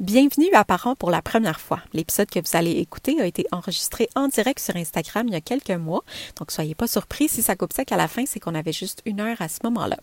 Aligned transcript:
Bienvenue 0.00 0.46
à 0.52 0.64
Parents 0.64 0.94
pour 0.94 1.10
la 1.10 1.22
première 1.22 1.58
fois. 1.58 1.80
L'épisode 1.92 2.30
que 2.30 2.38
vous 2.38 2.56
allez 2.56 2.70
écouter 2.70 3.20
a 3.20 3.26
été 3.26 3.46
enregistré 3.50 4.08
en 4.14 4.28
direct 4.28 4.60
sur 4.60 4.76
Instagram 4.76 5.26
il 5.26 5.32
y 5.32 5.36
a 5.36 5.40
quelques 5.40 5.72
mois, 5.72 6.04
donc 6.36 6.52
soyez 6.52 6.76
pas 6.76 6.86
surpris 6.86 7.28
si 7.28 7.42
ça 7.42 7.56
coupe 7.56 7.72
sec 7.72 7.90
à 7.90 7.96
la 7.96 8.06
fin, 8.06 8.24
c'est 8.24 8.38
qu'on 8.38 8.54
avait 8.54 8.72
juste 8.72 9.02
une 9.06 9.20
heure 9.20 9.42
à 9.42 9.48
ce 9.48 9.58
moment-là. 9.64 9.96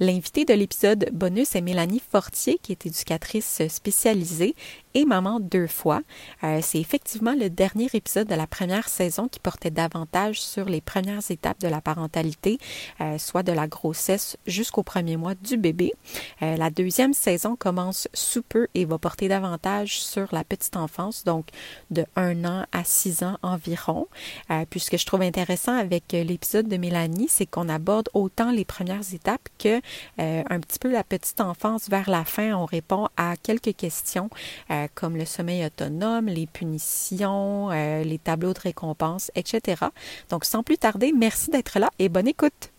L'invité 0.00 0.44
de 0.44 0.54
l'épisode 0.54 1.10
bonus 1.12 1.54
est 1.54 1.60
Mélanie 1.60 2.02
Fortier, 2.10 2.58
qui 2.60 2.72
est 2.72 2.84
éducatrice 2.84 3.62
spécialisée 3.68 4.56
et 4.94 5.04
maman 5.04 5.40
deux 5.40 5.66
fois. 5.66 6.02
Euh, 6.44 6.60
c'est 6.62 6.80
effectivement 6.80 7.34
le 7.34 7.50
dernier 7.50 7.88
épisode 7.92 8.28
de 8.28 8.34
la 8.34 8.46
première 8.46 8.88
saison 8.88 9.28
qui 9.28 9.40
portait 9.40 9.70
davantage 9.70 10.40
sur 10.40 10.66
les 10.66 10.80
premières 10.80 11.30
étapes 11.30 11.60
de 11.60 11.68
la 11.68 11.80
parentalité, 11.80 12.58
euh, 13.00 13.18
soit 13.18 13.42
de 13.42 13.52
la 13.52 13.66
grossesse 13.66 14.36
jusqu'au 14.46 14.82
premier 14.82 15.16
mois 15.16 15.34
du 15.34 15.56
bébé. 15.56 15.92
Euh, 16.42 16.56
la 16.56 16.70
deuxième 16.70 17.14
saison 17.14 17.56
commence 17.56 18.08
sous 18.14 18.42
peu 18.42 18.68
et 18.74 18.84
va 18.84 18.98
porter 18.98 19.28
davantage 19.28 20.00
sur 20.00 20.28
la 20.32 20.44
petite 20.44 20.76
enfance, 20.76 21.24
donc 21.24 21.46
de 21.90 22.04
1 22.16 22.44
an 22.44 22.64
à 22.72 22.84
6 22.84 23.22
ans 23.22 23.38
environ. 23.42 24.06
Euh, 24.50 24.64
puis 24.68 24.80
ce 24.80 24.90
que 24.90 24.96
je 24.96 25.06
trouve 25.06 25.22
intéressant 25.22 25.76
avec 25.76 26.14
euh, 26.14 26.24
l'épisode 26.24 26.68
de 26.68 26.76
Mélanie, 26.76 27.28
c'est 27.28 27.46
qu'on 27.46 27.68
aborde 27.68 28.08
autant 28.14 28.50
les 28.50 28.64
premières 28.64 29.14
étapes 29.14 29.48
que 29.58 29.80
euh, 30.20 30.42
un 30.48 30.60
petit 30.60 30.78
peu 30.78 30.90
la 30.90 31.04
petite 31.04 31.40
enfance 31.40 31.88
vers 31.88 32.08
la 32.08 32.24
fin. 32.24 32.54
On 32.54 32.64
répond 32.64 33.08
à 33.16 33.36
quelques 33.36 33.74
questions 33.76 34.30
comme 34.94 35.16
le 35.16 35.24
sommeil 35.24 35.64
autonome, 35.64 36.26
les 36.26 36.46
punitions, 36.46 37.70
les 37.70 38.18
tableaux 38.18 38.52
de 38.52 38.60
récompense, 38.60 39.30
etc. 39.34 39.86
Donc 40.30 40.44
sans 40.44 40.62
plus 40.62 40.78
tarder, 40.78 41.12
merci 41.12 41.50
d'être 41.50 41.78
là 41.78 41.88
et 41.98 42.08
bonne 42.08 42.28
écoute. 42.28 42.70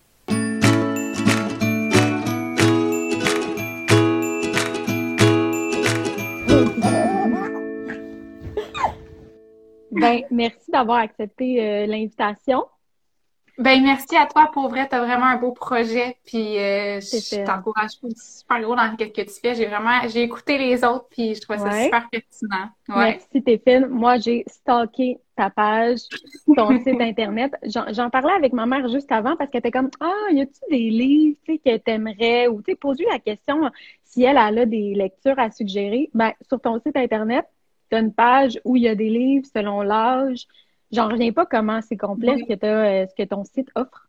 Ben, 9.99 10.21
merci 10.31 10.71
d'avoir 10.71 10.99
accepté 10.99 11.61
euh, 11.61 11.85
l'invitation. 11.85 12.65
Ben, 13.59 13.83
merci 13.83 14.15
à 14.15 14.25
toi. 14.25 14.49
Pour 14.53 14.69
vrai, 14.69 14.87
tu 14.87 14.95
as 14.95 15.03
vraiment 15.03 15.25
un 15.25 15.35
beau 15.35 15.51
projet. 15.51 16.15
Puis, 16.25 16.57
euh, 16.57 17.01
je 17.01 17.43
t'encourage 17.43 17.91
super 18.15 18.61
gros 18.61 18.73
dans 18.73 18.89
ce 18.97 19.03
que 19.03 19.21
tu 19.21 19.39
fais. 19.41 19.53
J'ai 19.53 19.65
vraiment, 19.65 19.99
j'ai 20.07 20.23
écouté 20.23 20.57
les 20.57 20.81
autres, 20.85 21.07
puis 21.09 21.35
je 21.35 21.41
trouve 21.41 21.57
ça 21.57 21.83
super 21.83 22.09
pertinent. 22.09 22.69
Ouais. 22.87 23.19
Merci, 23.19 23.43
Téphine. 23.43 23.87
Moi, 23.87 24.17
j'ai 24.19 24.45
stalké 24.47 25.19
ta 25.35 25.49
page, 25.49 25.99
ton 26.55 26.79
site 26.83 27.01
Internet. 27.01 27.53
J'en 27.63 28.09
parlais 28.09 28.31
avec 28.31 28.53
ma 28.53 28.65
mère 28.65 28.87
juste 28.87 29.11
avant 29.11 29.35
parce 29.35 29.51
qu'elle 29.51 29.59
était 29.59 29.71
comme, 29.71 29.91
ah, 29.99 30.31
y 30.31 30.41
a-tu 30.41 30.59
des 30.71 30.89
livres, 30.89 31.37
tu 31.43 31.53
sais, 31.53 31.57
qu'elle 31.59 31.81
t'aimerait 31.81 32.47
ou, 32.47 32.61
tu 32.61 32.71
sais, 32.71 32.77
pose-lui 32.77 33.07
la 33.11 33.19
question 33.19 33.69
si 34.05 34.23
elle, 34.23 34.37
elle 34.37 34.59
a 34.59 34.65
des 34.65 34.93
lectures 34.95 35.37
à 35.37 35.51
suggérer. 35.51 36.09
Ben, 36.13 36.31
sur 36.47 36.61
ton 36.61 36.79
site 36.79 36.95
Internet, 36.95 37.45
tu 37.89 37.97
as 37.97 37.99
une 37.99 38.13
page 38.13 38.59
où 38.63 38.77
il 38.77 38.83
y 38.83 38.87
a 38.87 38.95
des 38.95 39.09
livres 39.09 39.45
selon 39.53 39.81
l'âge. 39.81 40.47
J'en 40.91 41.07
reviens 41.07 41.31
pas 41.31 41.45
comment 41.45 41.81
c'est 41.81 41.97
complet 41.97 42.37
ce, 42.39 42.53
que 42.53 42.65
euh, 42.65 43.05
ce 43.07 43.15
que 43.15 43.27
ton 43.27 43.43
site 43.43 43.69
offre. 43.75 44.05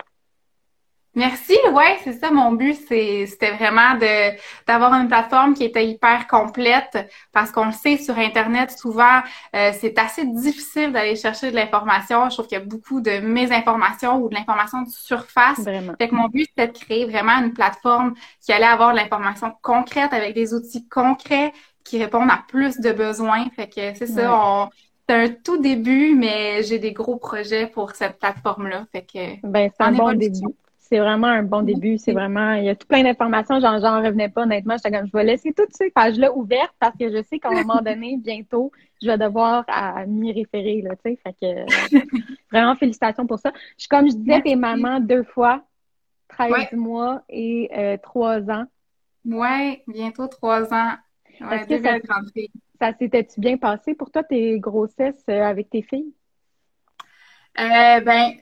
Merci, 1.16 1.56
ouais, 1.72 1.98
c'est 2.04 2.12
ça 2.12 2.30
mon 2.30 2.52
but, 2.52 2.74
c'était 2.74 3.50
vraiment 3.56 3.94
de 3.94 4.36
d'avoir 4.68 4.94
une 4.94 5.08
plateforme 5.08 5.54
qui 5.54 5.64
était 5.64 5.84
hyper 5.84 6.28
complète 6.28 7.10
parce 7.32 7.50
qu'on 7.50 7.66
le 7.66 7.72
sait 7.72 7.96
sur 7.96 8.16
internet 8.16 8.70
souvent 8.70 9.18
euh, 9.56 9.72
c'est 9.72 9.98
assez 9.98 10.24
difficile 10.24 10.92
d'aller 10.92 11.16
chercher 11.16 11.50
de 11.50 11.56
l'information. 11.56 12.30
Je 12.30 12.36
trouve 12.36 12.46
qu'il 12.46 12.58
y 12.58 12.60
a 12.60 12.64
beaucoup 12.64 13.00
de 13.00 13.18
mésinformations 13.18 14.22
ou 14.22 14.28
de 14.28 14.36
l'information 14.36 14.82
de 14.82 14.88
surface. 14.88 15.58
Vraiment. 15.58 15.94
Fait 15.98 16.08
que 16.08 16.14
mon 16.14 16.28
but 16.28 16.46
c'était 16.50 16.68
de 16.68 16.78
créer 16.78 17.06
vraiment 17.06 17.38
une 17.42 17.54
plateforme 17.54 18.14
qui 18.40 18.52
allait 18.52 18.66
avoir 18.66 18.92
de 18.92 18.96
l'information 18.96 19.52
concrète 19.62 20.12
avec 20.12 20.32
des 20.34 20.54
outils 20.54 20.88
concrets 20.88 21.52
qui 21.82 21.98
répondent 21.98 22.30
à 22.30 22.44
plus 22.46 22.78
de 22.78 22.92
besoins. 22.92 23.46
Fait 23.56 23.68
que 23.68 23.94
c'est 23.94 24.06
ça, 24.06 24.68
c'est 25.10 25.16
un 25.16 25.28
tout 25.28 25.56
début, 25.56 26.14
mais 26.14 26.62
j'ai 26.62 26.78
des 26.78 26.92
gros 26.92 27.16
projets 27.16 27.66
pour 27.66 27.90
cette 27.96 28.20
plateforme-là. 28.20 28.86
Fait 28.92 29.02
que 29.02 29.44
ben, 29.44 29.68
c'est 29.76 29.84
un 29.84 29.92
bon 29.92 30.12
début. 30.12 30.54
C'est 30.78 31.00
vraiment 31.00 31.26
un 31.26 31.42
bon 31.42 31.62
début. 31.62 31.98
C'est 31.98 32.12
vraiment, 32.12 32.52
il 32.52 32.64
y 32.64 32.68
a 32.68 32.76
tout 32.76 32.86
plein 32.86 33.02
d'informations. 33.02 33.58
J'en, 33.58 33.80
j'en 33.80 34.00
revenais 34.02 34.28
pas, 34.28 34.42
honnêtement. 34.42 34.76
J'étais 34.76 34.96
comme, 34.96 35.08
je 35.08 35.12
vais 35.12 35.24
laisser 35.24 35.52
toutes 35.52 35.72
ces 35.72 35.90
pages-là 35.90 36.32
ouvertes 36.32 36.74
parce 36.78 36.96
que 36.96 37.10
je 37.10 37.22
sais 37.24 37.40
qu'à 37.40 37.48
un 37.48 37.62
moment 37.64 37.80
donné, 37.80 38.18
bientôt, 38.18 38.70
je 39.02 39.08
vais 39.08 39.18
devoir 39.18 39.64
à, 39.66 40.06
m'y 40.06 40.32
référer, 40.32 40.80
là, 40.82 40.90
tu 40.90 41.10
sais. 41.10 41.18
Fait 41.24 41.34
que, 41.40 42.06
vraiment, 42.52 42.76
félicitations 42.76 43.26
pour 43.26 43.40
ça. 43.40 43.52
Je, 43.78 43.88
comme 43.88 44.08
je 44.08 44.14
disais, 44.14 44.42
t'es 44.42 44.54
maman 44.54 45.00
deux 45.00 45.24
fois, 45.24 45.64
13 46.28 46.72
mois 46.72 47.22
et 47.28 47.68
euh, 47.76 47.96
3 48.00 48.48
ans. 48.48 48.64
Ouais, 49.24 49.82
bientôt 49.88 50.28
3 50.28 50.72
ans. 50.72 50.94
Ça, 51.40 51.58
ça 52.80 52.92
s'était-tu 52.98 53.40
bien 53.40 53.56
passé 53.56 53.94
pour 53.94 54.10
toi, 54.10 54.22
tes 54.22 54.58
grossesses 54.58 55.24
euh, 55.28 55.42
avec 55.42 55.70
tes 55.70 55.82
filles? 55.82 56.14
Euh, 57.58 58.00
ben, 58.00 58.32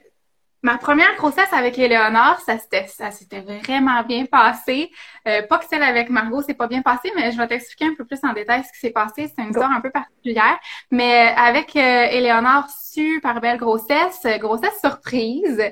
ma 0.63 0.79
première 0.79 1.15
grossesse 1.17 1.53
avec 1.53 1.79
Éléonore, 1.79 2.39
ça 2.41 2.59
s'était, 2.59 2.87
ça 2.87 3.11
s'était 3.11 3.41
vraiment 3.41 4.03
bien 4.03 4.27
passé. 4.27 4.91
Euh, 5.27 5.43
pas 5.43 5.59
que 5.59 5.67
celle 5.67 5.83
avec 5.83 6.11
Margot 6.11 6.43
s'est 6.43 6.55
pas 6.55 6.69
bien 6.69 6.83
passé, 6.83 7.11
mais 7.17 7.33
je 7.33 7.37
vais 7.37 7.49
t'expliquer 7.49 7.87
un 7.87 7.95
peu 7.97 8.05
plus 8.05 8.21
en 8.23 8.33
détail 8.33 8.65
ce 8.65 8.73
qui 8.73 8.79
s'est 8.79 8.91
passé. 8.91 9.33
C'est 9.35 9.43
une 9.43 9.51
histoire 9.51 9.73
un 9.73 9.81
peu 9.81 9.91
particulière. 9.91 10.59
Mais 10.91 11.35
avec 11.37 11.75
Éléonore, 11.75 12.69
super 12.71 13.41
belle 13.41 13.59
grossesse, 13.59 14.25
grossesse 14.39 14.79
surprise 14.81 15.63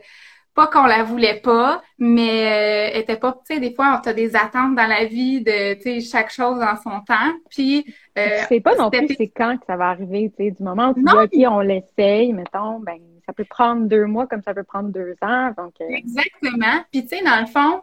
pas 0.56 0.66
qu'on 0.66 0.86
la 0.86 1.04
voulait 1.04 1.38
pas, 1.40 1.82
mais 1.98 2.90
euh, 2.94 2.98
était 2.98 3.18
pas, 3.18 3.32
tu 3.32 3.54
sais, 3.54 3.60
des 3.60 3.74
fois, 3.74 4.00
on 4.02 4.08
a 4.08 4.12
des 4.14 4.34
attentes 4.34 4.74
dans 4.74 4.86
la 4.86 5.04
vie 5.04 5.42
de, 5.42 5.74
tu 5.74 5.82
sais, 5.82 6.00
chaque 6.00 6.32
chose 6.32 6.60
en 6.60 6.76
son 6.76 7.02
temps. 7.02 7.32
Puis, 7.50 7.94
euh, 8.18 8.42
sais 8.48 8.60
pas 8.60 8.74
non 8.74 8.90
plus 8.90 9.06
c'est 9.16 9.28
quand 9.28 9.58
que 9.58 9.66
ça 9.66 9.76
va 9.76 9.90
arriver, 9.90 10.32
tu 10.36 10.44
sais, 10.44 10.50
du 10.50 10.62
moment 10.62 10.90
où 10.90 10.94
tu 10.94 11.04
dis, 11.04 11.46
OK, 11.46 11.52
on 11.52 11.60
l'essaye, 11.60 12.32
mettons, 12.32 12.80
ben, 12.80 12.98
ça 13.26 13.34
peut 13.34 13.44
prendre 13.44 13.86
deux 13.86 14.06
mois 14.06 14.26
comme 14.26 14.42
ça 14.42 14.54
peut 14.54 14.64
prendre 14.64 14.88
deux 14.88 15.14
ans, 15.20 15.52
donc... 15.56 15.74
Euh, 15.82 15.88
Exactement. 15.90 16.82
Puis, 16.90 17.02
tu 17.06 17.18
sais, 17.18 17.22
dans 17.22 17.38
le 17.38 17.46
fond, 17.46 17.82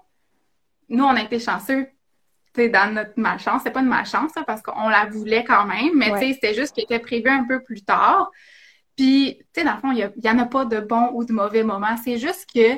nous, 0.89 1.03
on 1.03 1.16
a 1.16 1.22
été 1.22 1.39
chanceux 1.39 1.88
sais, 2.56 2.69
dans 2.69 2.94
notre 2.94 3.13
malchance. 3.17 3.62
C'est 3.63 3.72
pas 3.72 3.81
une 3.81 3.88
malchance, 3.88 4.31
parce 4.47 4.62
qu'on 4.62 4.89
la 4.89 5.06
voulait 5.06 5.44
quand 5.44 5.66
même, 5.66 5.91
mais 5.95 6.12
tu 6.13 6.19
sais, 6.19 6.33
c'était 6.33 6.53
juste 6.53 6.73
qu'il 6.73 6.83
était 6.85 7.00
prévu 7.00 7.29
un 7.29 7.45
peu 7.45 7.62
plus 7.62 7.83
tard. 7.83 8.31
Puis, 8.95 9.37
tu 9.53 9.61
sais, 9.61 9.63
dans 9.65 9.75
le 9.75 9.79
fond, 9.81 9.91
il 9.91 10.11
n'y 10.23 10.29
en 10.29 10.39
a 10.39 10.45
pas 10.45 10.65
de 10.65 10.79
bons 10.79 11.09
ou 11.13 11.25
de 11.25 11.33
mauvais 11.33 11.63
moments. 11.63 11.97
C'est 12.03 12.17
juste 12.17 12.47
que, 12.53 12.75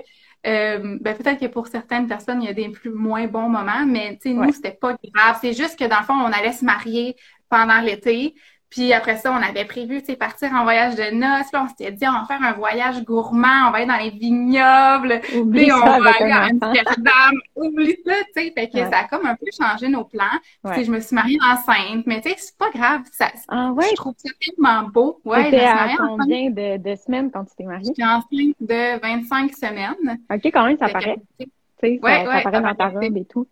euh, 0.48 0.98
ben, 1.02 1.16
peut-être 1.18 1.40
que 1.40 1.48
pour 1.48 1.68
certaines 1.68 2.08
personnes, 2.08 2.42
il 2.42 2.46
y 2.46 2.50
a 2.50 2.54
des 2.54 2.70
plus 2.70 2.92
moins 2.92 3.28
bons 3.28 3.50
moments, 3.50 3.86
mais 3.86 4.18
tu 4.22 4.30
sais, 4.30 4.36
nous, 4.36 4.52
c'était 4.52 4.72
pas 4.72 4.96
grave. 5.14 5.38
C'est 5.42 5.54
juste 5.54 5.78
que, 5.78 5.86
dans 5.86 6.00
le 6.00 6.06
fond, 6.06 6.14
on 6.14 6.32
allait 6.32 6.54
se 6.54 6.64
marier 6.66 7.16
pendant 7.50 7.82
l'été. 7.82 8.36
Puis 8.76 8.92
après 8.92 9.16
ça, 9.16 9.32
on 9.32 9.42
avait 9.42 9.64
prévu, 9.64 10.02
partir 10.20 10.52
en 10.52 10.64
voyage 10.64 10.96
de 10.96 11.16
noces. 11.16 11.50
Là, 11.54 11.64
on 11.64 11.68
s'était 11.70 11.94
dit, 11.94 12.06
on 12.06 12.12
va 12.12 12.26
faire 12.28 12.42
un 12.42 12.52
voyage 12.52 13.06
gourmand, 13.06 13.70
on 13.70 13.72
va 13.72 13.78
aller 13.78 13.86
dans 13.86 13.96
les 13.96 14.10
vignobles. 14.10 15.22
puis 15.22 15.72
on 15.72 15.80
va 15.80 16.12
aller 16.20 16.32
à 16.32 16.44
Amsterdam. 16.48 17.36
Oublie 17.56 17.96
ça, 18.06 18.16
tu 18.36 18.44
sais. 18.44 18.52
Fait 18.54 18.68
que 18.68 18.80
ça 18.80 19.00
a 19.00 19.04
comme 19.06 19.26
un 19.26 19.36
peu 19.36 19.46
changé 19.58 19.88
nos 19.88 20.04
plans. 20.04 20.26
Puis 20.74 20.84
je 20.84 20.92
me 20.92 21.00
suis 21.00 21.16
mariée 21.16 21.38
enceinte. 21.42 22.06
Mais 22.06 22.20
tu 22.20 22.30
sais, 22.30 22.36
c'est 22.38 22.58
pas 22.58 22.70
grave. 22.70 23.04
Ça, 23.14 23.32
ah, 23.48 23.72
ouais? 23.72 23.86
Je 23.92 23.96
trouve 23.96 24.14
ça 24.18 24.30
tellement 24.42 24.90
beau. 24.90 25.22
Ouais, 25.24 25.46
C'était 25.46 25.64
à 25.64 25.96
combien 25.98 26.50
de, 26.50 26.76
de, 26.76 26.96
semaines 26.96 27.32
quand 27.32 27.46
tu 27.46 27.56
t'es 27.56 27.64
mariée? 27.64 27.86
J'étais 27.86 28.04
enceinte 28.04 28.56
de 28.60 29.00
25 29.00 29.54
semaines. 29.54 30.20
OK, 30.30 30.42
quand 30.48 30.66
même, 30.66 30.78
ça 30.78 30.90
paraît. 30.90 31.16
Tu 31.40 31.46
sais, 31.80 32.00
ça, 32.04 32.26
ça 32.26 32.42
paraît 32.42 32.62
dans 32.62 32.76
ta 32.76 32.90
robe 32.90 33.16
et 33.16 33.26
tout. 33.26 33.48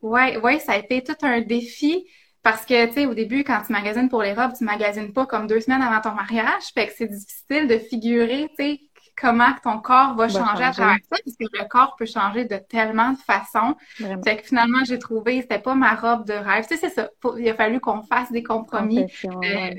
Ouais, 0.00 0.36
ouais, 0.38 0.60
ça 0.60 0.74
a 0.74 0.76
été 0.78 1.02
tout 1.02 1.16
un 1.22 1.40
défi. 1.40 2.06
Parce 2.42 2.64
que, 2.64 2.86
tu 2.86 2.92
sais, 2.92 3.06
au 3.06 3.14
début, 3.14 3.44
quand 3.44 3.60
tu 3.66 3.72
magasines 3.72 4.08
pour 4.08 4.22
les 4.22 4.32
robes, 4.32 4.52
tu 4.56 4.64
magasines 4.64 5.12
pas 5.12 5.26
comme 5.26 5.46
deux 5.46 5.60
semaines 5.60 5.82
avant 5.82 6.00
ton 6.00 6.14
mariage. 6.14 6.62
Fait 6.74 6.86
que 6.86 6.92
c'est 6.96 7.06
difficile 7.06 7.68
de 7.68 7.78
figurer, 7.78 8.48
tu 8.58 8.64
sais, 8.64 8.80
comment 9.20 9.50
ton 9.62 9.78
corps 9.80 10.14
va, 10.14 10.28
changer, 10.28 10.64
à 10.64 10.70
travers 10.70 10.96
ça, 11.10 11.16
parce 11.24 11.36
que 11.36 11.44
le 11.52 11.68
corps 11.68 11.94
peut 11.98 12.06
changer 12.06 12.46
de 12.46 12.56
tellement 12.56 13.12
de 13.12 13.18
façons. 13.18 13.76
Fait 14.24 14.36
que 14.38 14.46
finalement, 14.46 14.82
j'ai 14.86 14.98
trouvé, 14.98 15.42
c'était 15.42 15.58
pas 15.58 15.74
ma 15.74 15.94
robe 15.94 16.26
de 16.26 16.32
rêve. 16.32 16.66
Tu 16.66 16.76
sais, 16.76 16.88
c'est 16.88 16.94
ça. 16.94 17.10
il 17.38 17.48
a 17.48 17.54
fallu 17.54 17.80
qu'on 17.80 18.02
fasse 18.02 18.32
des 18.32 18.42
compromis. 18.42 19.06
Euh, 19.24 19.74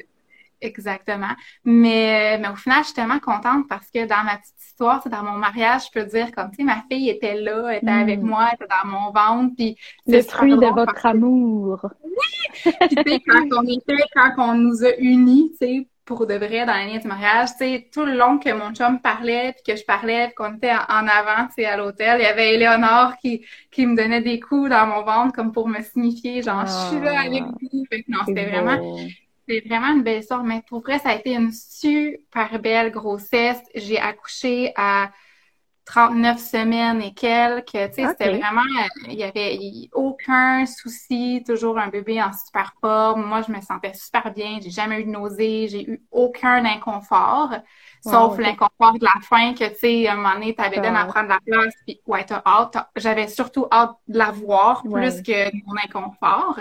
Exactement. 0.62 1.34
Mais, 1.66 2.38
mais 2.40 2.50
au 2.50 2.56
final, 2.56 2.80
je 2.82 2.86
suis 2.86 2.94
tellement 2.94 3.20
contente 3.20 3.68
parce 3.68 3.90
que 3.90 4.06
dans 4.06 4.24
ma 4.24 4.38
petite 4.38 4.62
histoire, 4.64 5.08
dans 5.10 5.24
mon 5.24 5.38
mariage, 5.38 5.88
je 5.88 6.00
peux 6.00 6.08
dire 6.08 6.32
comme, 6.32 6.52
tu 6.52 6.58
sais, 6.58 6.64
ma 6.64 6.84
fille 6.90 7.10
était 7.10 7.36
là, 7.36 7.70
elle 7.70 7.78
était 7.78 7.90
avec 7.90 8.22
mm. 8.22 8.26
moi, 8.26 8.48
elle 8.50 8.56
était 8.56 8.68
dans 8.68 8.90
mon 8.90 9.12
ventre, 9.12 9.56
puis... 9.58 9.76
Le 10.08 10.22
fruit 10.22 10.56
de 10.56 10.74
votre 10.74 11.06
amour. 11.06 11.90
Oui! 12.04 12.72
puis 12.80 12.96
tu 12.96 13.12
sais, 13.12 13.20
quand 13.28 13.48
on 13.58 13.68
était, 13.68 14.04
quand 14.16 14.34
on 14.38 14.56
nous 14.56 14.86
a 14.86 14.96
unis, 14.98 15.52
tu 15.60 15.66
sais, 15.66 15.88
pour 16.06 16.28
de 16.28 16.34
vrai 16.34 16.66
dans 16.66 16.74
l'année 16.74 17.00
du 17.00 17.08
mariage, 17.08 17.50
tu 17.52 17.60
sais, 17.60 17.90
tout 17.92 18.06
le 18.06 18.18
long 18.18 18.38
que 18.38 18.52
mon 18.52 18.74
chum 18.74 19.00
parlait, 19.00 19.54
puis 19.54 19.74
que 19.74 19.80
je 19.80 19.86
parlais, 19.86 20.28
puis 20.28 20.36
qu'on 20.36 20.56
était 20.56 20.72
en 20.72 21.08
avant, 21.08 21.48
tu 21.48 21.54
sais, 21.58 21.66
à 21.66 21.78
l'hôtel, 21.78 22.20
il 22.20 22.24
y 22.24 22.28
avait 22.28 22.54
Éléonore 22.56 23.18
qui, 23.18 23.46
qui 23.72 23.86
me 23.86 23.96
donnait 23.96 24.22
des 24.22 24.40
coups 24.40 24.70
dans 24.70 24.86
mon 24.86 25.04
ventre 25.04 25.34
comme 25.34 25.52
pour 25.52 25.68
me 25.68 25.82
signifier, 25.82 26.42
genre, 26.42 26.66
je 26.66 26.96
suis 26.96 27.04
là 27.04 27.22
avec 27.22 27.44
ah. 27.46 27.52
vous. 27.62 27.86
Fait 27.90 28.04
que 28.04 28.12
non, 28.12 28.20
c'était 28.28 28.46
vraiment 28.46 28.78
c'est 29.52 29.68
vraiment 29.68 29.94
une 29.94 30.04
belle 30.04 30.20
histoire, 30.20 30.44
mais 30.44 30.64
pour 30.68 30.82
vrai, 30.82 31.00
ça 31.00 31.10
a 31.10 31.16
été 31.16 31.36
une 31.36 31.52
super 31.52 32.60
belle 32.60 32.92
grossesse. 32.92 33.62
J'ai 33.76 34.00
accouché 34.00 34.72
à 34.78 35.12
39 35.86 36.40
semaines 36.40 37.02
et 37.02 37.14
quelques. 37.14 37.66
Tu 37.66 37.80
sais, 37.80 38.08
c'était 38.08 38.38
vraiment, 38.38 38.62
il 39.08 39.16
y 39.16 39.24
avait 39.24 39.90
aucun 39.94 40.66
souci, 40.66 41.44
toujours 41.46 41.78
un 41.78 41.90
bébé 41.90 42.22
en 42.22 42.32
super 42.32 42.74
forme. 42.80 43.26
Moi, 43.26 43.42
je 43.42 43.52
me 43.52 43.60
sentais 43.60 43.94
super 43.94 44.32
bien. 44.34 44.60
J'ai 44.62 44.70
jamais 44.70 45.02
eu 45.02 45.04
de 45.04 45.10
nausées, 45.10 45.68
j'ai 45.68 45.90
eu 45.90 46.02
aucun 46.12 46.64
inconfort. 46.64 47.56
Sauf 48.04 48.38
l'inconfort 48.38 48.94
de 48.94 49.04
la 49.04 49.20
fin 49.22 49.54
que, 49.54 49.68
tu 49.70 49.76
sais, 49.76 50.08
à 50.08 50.14
un 50.14 50.16
moment 50.16 50.34
donné, 50.34 50.56
t'avais 50.56 50.78
donné 50.78 50.98
à 50.98 51.06
prendre 51.06 51.30
la 51.30 51.40
place, 51.46 51.74
puis 51.86 52.00
ouais, 52.08 52.26
t'as 52.26 52.42
hâte. 52.46 52.78
J'avais 52.96 53.28
surtout 53.28 53.68
hâte 53.72 53.96
de 54.08 54.18
la 54.18 54.32
voir 54.32 54.84
plus 54.84 55.22
que 55.22 55.54
mon 55.66 55.76
inconfort. 55.84 56.60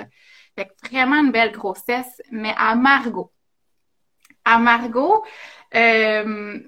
Fait 0.56 0.66
que 0.66 0.88
vraiment 0.88 1.16
une 1.16 1.32
belle 1.32 1.52
grossesse, 1.52 2.20
mais 2.30 2.54
à 2.56 2.74
Margot. 2.74 3.30
À 4.44 4.58
Margot, 4.58 5.22
euh, 5.74 6.58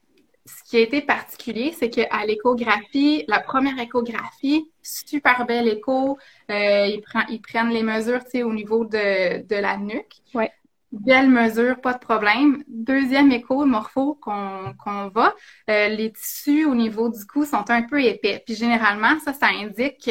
ce 0.45 0.65
qui 0.65 0.77
a 0.77 0.81
été 0.81 1.01
particulier, 1.01 1.75
c'est 1.79 1.91
qu'à 1.91 2.25
l'échographie, 2.27 3.25
la 3.29 3.41
première 3.41 3.79
échographie, 3.79 4.71
super 4.83 5.47
belle 5.47 5.69
écho, 5.69 6.19
euh, 6.51 6.87
ils, 6.87 7.03
ils, 7.29 7.41
prennent 7.41 7.71
les 7.71 7.83
mesures, 7.83 8.23
au 8.35 8.53
niveau 8.53 8.85
de, 8.85 9.47
de 9.47 9.57
la 9.57 9.77
nuque. 9.77 10.17
Ouais. 10.35 10.51
Belle 10.91 11.31
mesure, 11.31 11.81
pas 11.81 11.95
de 11.95 12.01
problème. 12.01 12.65
Deuxième 12.69 13.33
écho 13.33 13.65
morpho 13.65 14.15
qu'on 14.21 14.75
qu'on 14.85 15.09
va, 15.09 15.35
euh, 15.71 15.89
les 15.89 16.13
tissus 16.13 16.67
au 16.67 16.75
niveau 16.75 17.09
du 17.09 17.25
cou 17.25 17.47
sont 17.47 17.71
un 17.71 17.83
peu 17.83 18.03
épais. 18.03 18.43
Puis 18.45 18.55
généralement, 18.55 19.19
ça, 19.21 19.33
ça 19.33 19.47
indique 19.47 20.11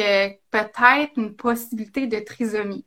peut-être 0.50 1.12
une 1.16 1.36
possibilité 1.36 2.08
de 2.08 2.18
trisomie. 2.18 2.84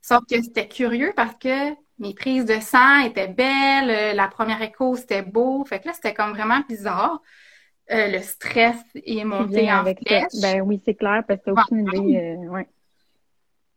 Sauf 0.00 0.20
que 0.30 0.42
c'était 0.42 0.68
curieux 0.68 1.12
parce 1.16 1.34
que 1.34 1.74
mes 1.98 2.14
prises 2.14 2.44
de 2.44 2.60
sang 2.60 3.00
étaient 3.00 3.28
belles, 3.28 3.90
euh, 3.90 4.12
la 4.14 4.28
première 4.28 4.62
écho, 4.62 4.96
c'était 4.96 5.22
beau. 5.22 5.64
Fait 5.64 5.80
que 5.80 5.88
là, 5.88 5.92
c'était 5.94 6.14
comme 6.14 6.32
vraiment 6.32 6.60
bizarre. 6.68 7.20
Euh, 7.90 8.08
le 8.08 8.20
stress 8.20 8.76
est 8.94 9.24
monté 9.24 9.72
en 9.72 9.82
flèche. 9.82 10.40
Ben 10.40 10.60
oui, 10.60 10.80
c'est 10.84 10.94
clair, 10.94 11.22
parce 11.26 11.40
que 11.40 11.50
t'as 11.50 11.62
aucune 11.62 11.88
idée. 11.88 12.18
Euh, 12.18 12.50
ouais. 12.50 12.68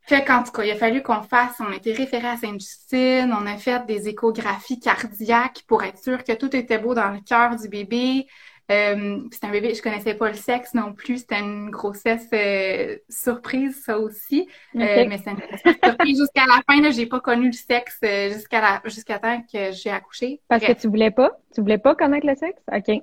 Fait 0.01 0.25
qu'en 0.25 0.43
tout 0.43 0.51
cas, 0.51 0.63
il 0.63 0.71
a 0.71 0.75
fallu 0.75 1.01
qu'on 1.01 1.21
fasse, 1.21 1.55
on 1.59 1.71
a 1.71 1.75
été 1.75 1.93
référé 1.93 2.27
à 2.27 2.35
Sainte-Justine, 2.35 3.33
on 3.33 3.45
a 3.45 3.57
fait 3.57 3.85
des 3.85 4.09
échographies 4.09 4.79
cardiaques 4.79 5.63
pour 5.67 5.83
être 5.83 5.99
sûr 5.99 6.23
que 6.23 6.33
tout 6.33 6.53
était 6.55 6.79
beau 6.79 6.93
dans 6.93 7.11
le 7.11 7.21
cœur 7.21 7.55
du 7.55 7.69
bébé. 7.69 8.27
Euh, 8.71 9.19
c'est 9.31 9.43
un 9.43 9.51
bébé, 9.51 9.73
je 9.73 9.81
connaissais 9.81 10.13
pas 10.13 10.29
le 10.29 10.35
sexe 10.35 10.73
non 10.73 10.93
plus. 10.93 11.19
C'était 11.19 11.39
une 11.39 11.69
grossesse 11.69 12.27
euh, 12.33 12.97
surprise, 13.09 13.83
ça 13.83 13.99
aussi. 13.99 14.47
Euh, 14.75 15.05
mais 15.07 15.17
c'est 15.17 15.31
une 15.31 15.37
grossesse 15.37 15.77
surprise 15.83 16.17
jusqu'à 16.17 16.45
la 16.45 16.61
fin. 16.67 16.91
J'ai 16.91 17.05
pas 17.05 17.19
connu 17.19 17.47
le 17.47 17.51
sexe 17.51 17.99
jusqu'à 18.31 18.61
la 18.61 18.81
jusqu'à 18.85 19.19
temps 19.19 19.41
que 19.51 19.71
j'ai 19.71 19.89
accouché. 19.89 20.39
Parce 20.47 20.63
que 20.63 20.71
tu 20.73 20.87
voulais 20.87 21.11
pas? 21.11 21.31
Tu 21.53 21.61
voulais 21.61 21.77
pas 21.77 21.95
connaître 21.95 22.25
le 22.25 22.35
sexe? 22.35 22.61
OK. 22.71 23.01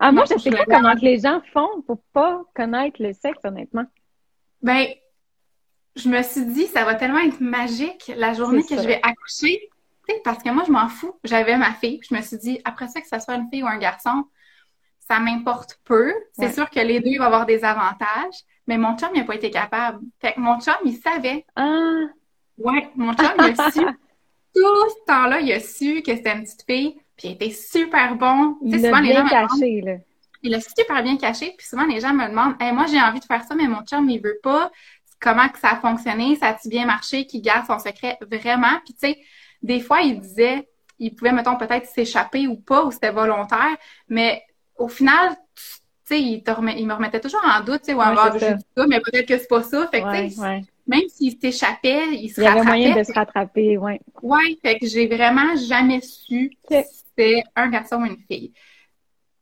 Ah, 0.00 0.12
moi, 0.12 0.24
je 0.30 0.38
sais 0.38 0.50
pas 0.50 0.64
comment 0.64 0.94
les 1.02 1.18
gens 1.18 1.42
font 1.52 1.82
pour 1.84 2.00
pas 2.12 2.42
connaître 2.54 3.02
le 3.02 3.12
sexe, 3.12 3.40
honnêtement. 3.42 3.84
Ben, 4.62 4.86
je 5.96 6.08
me 6.08 6.22
suis 6.22 6.46
dit, 6.46 6.66
ça 6.66 6.84
va 6.84 6.94
tellement 6.94 7.18
être 7.18 7.40
magique 7.40 8.12
la 8.16 8.32
journée 8.32 8.62
que 8.62 8.76
je 8.76 8.86
vais 8.86 9.00
accoucher. 9.02 9.68
Parce 10.24 10.42
que 10.42 10.50
moi, 10.50 10.62
je 10.66 10.72
m'en 10.72 10.88
fous. 10.88 11.18
J'avais 11.24 11.56
ma 11.56 11.72
fille. 11.72 12.00
Je 12.08 12.14
me 12.14 12.22
suis 12.22 12.38
dit, 12.38 12.60
après 12.64 12.86
ça, 12.88 13.00
que 13.00 13.08
ça 13.08 13.18
soit 13.18 13.34
une 13.34 13.48
fille 13.50 13.62
ou 13.62 13.66
un 13.66 13.78
garçon, 13.78 14.24
ça 15.08 15.18
m'importe 15.18 15.78
peu. 15.84 16.12
C'est 16.32 16.52
sûr 16.52 16.68
que 16.68 16.80
les 16.80 17.00
deux 17.00 17.18
vont 17.18 17.24
avoir 17.24 17.46
des 17.46 17.64
avantages, 17.64 18.44
mais 18.66 18.76
mon 18.76 18.96
chum, 18.98 19.08
il 19.14 19.20
n'a 19.20 19.26
pas 19.26 19.34
été 19.34 19.50
capable. 19.50 20.00
Fait 20.20 20.34
que 20.34 20.40
mon 20.40 20.60
chum, 20.60 20.74
il 20.84 20.96
savait. 20.96 21.46
Ah! 21.56 22.04
Ouais, 22.58 22.90
mon 22.94 23.14
chum, 23.14 23.30
il 23.38 23.58
a 23.58 23.70
su. 23.70 23.80
Tout 23.80 24.90
ce 24.90 25.04
temps-là, 25.06 25.40
il 25.40 25.52
a 25.52 25.60
su 25.60 26.02
que 26.02 26.14
c'était 26.14 26.34
une 26.34 26.42
petite 26.42 26.64
fille, 26.66 27.00
puis 27.16 27.28
il 27.28 27.32
était 27.32 27.50
super 27.50 28.16
bon. 28.16 28.56
Il 28.62 28.80
l'a 28.80 29.00
bien 29.00 29.26
caché, 29.26 29.80
là. 29.80 29.94
Il 30.42 30.52
l'a 30.52 30.60
super 30.60 31.02
bien 31.02 31.16
caché, 31.16 31.54
puis 31.56 31.66
souvent, 31.66 31.86
les 31.86 32.00
gens 32.00 32.12
me 32.12 32.28
demandent 32.28 32.54
hey, 32.60 32.72
moi, 32.72 32.86
j'ai 32.86 33.00
envie 33.00 33.20
de 33.20 33.24
faire 33.24 33.42
ça, 33.44 33.54
mais 33.54 33.66
mon 33.66 33.82
chum, 33.82 34.08
il 34.10 34.20
veut 34.20 34.38
pas. 34.42 34.70
Comment 35.20 35.48
que 35.48 35.58
ça 35.58 35.70
a 35.70 35.76
fonctionné? 35.76 36.36
Ça 36.36 36.48
a-tu 36.48 36.68
bien 36.68 36.86
marché? 36.86 37.26
Qu'il 37.26 37.42
garde 37.42 37.66
son 37.66 37.78
secret? 37.78 38.18
Vraiment? 38.30 38.78
Puis, 38.84 38.94
tu 38.94 39.08
sais, 39.08 39.18
des 39.62 39.80
fois, 39.80 40.00
il 40.02 40.20
disait, 40.20 40.68
il 40.98 41.14
pouvait, 41.14 41.32
mettons, 41.32 41.56
peut-être 41.56 41.86
s'échapper 41.86 42.46
ou 42.46 42.56
pas, 42.56 42.84
ou 42.84 42.90
c'était 42.90 43.10
volontaire, 43.10 43.76
mais 44.08 44.42
au 44.78 44.88
final, 44.88 45.36
tu 45.54 45.72
sais, 46.04 46.20
il, 46.20 46.42
il, 46.78 46.86
me 46.86 46.94
remettait 46.94 47.20
toujours 47.20 47.44
en 47.44 47.62
doute, 47.62 47.80
tu 47.80 47.86
sais, 47.86 47.94
ou 47.94 48.00
en 48.00 48.10
ouais, 48.10 48.38
ça, 48.40 48.86
mais 48.88 49.00
peut-être 49.00 49.26
que 49.26 49.38
c'est 49.38 49.48
pas 49.48 49.62
ça. 49.62 49.86
Fait 49.88 50.00
que, 50.00 50.62
même 50.86 51.08
s'il 51.08 51.38
t'échappait, 51.38 52.14
il 52.14 52.30
se 52.30 52.40
rattrapait. 52.40 52.40
Il 52.40 52.44
y 52.44 52.46
avait 52.46 52.64
moyen 52.64 52.96
de 52.96 53.02
se 53.02 53.12
rattraper, 53.12 53.76
ouais. 53.76 54.00
Ouais, 54.22 54.58
fait 54.62 54.78
que 54.78 54.86
j'ai 54.86 55.06
vraiment 55.06 55.54
jamais 55.56 56.00
su 56.00 56.56
si 56.70 56.84
c'était 57.08 57.42
un 57.54 57.68
garçon 57.68 57.96
ou 57.96 58.06
une 58.06 58.18
fille. 58.30 58.52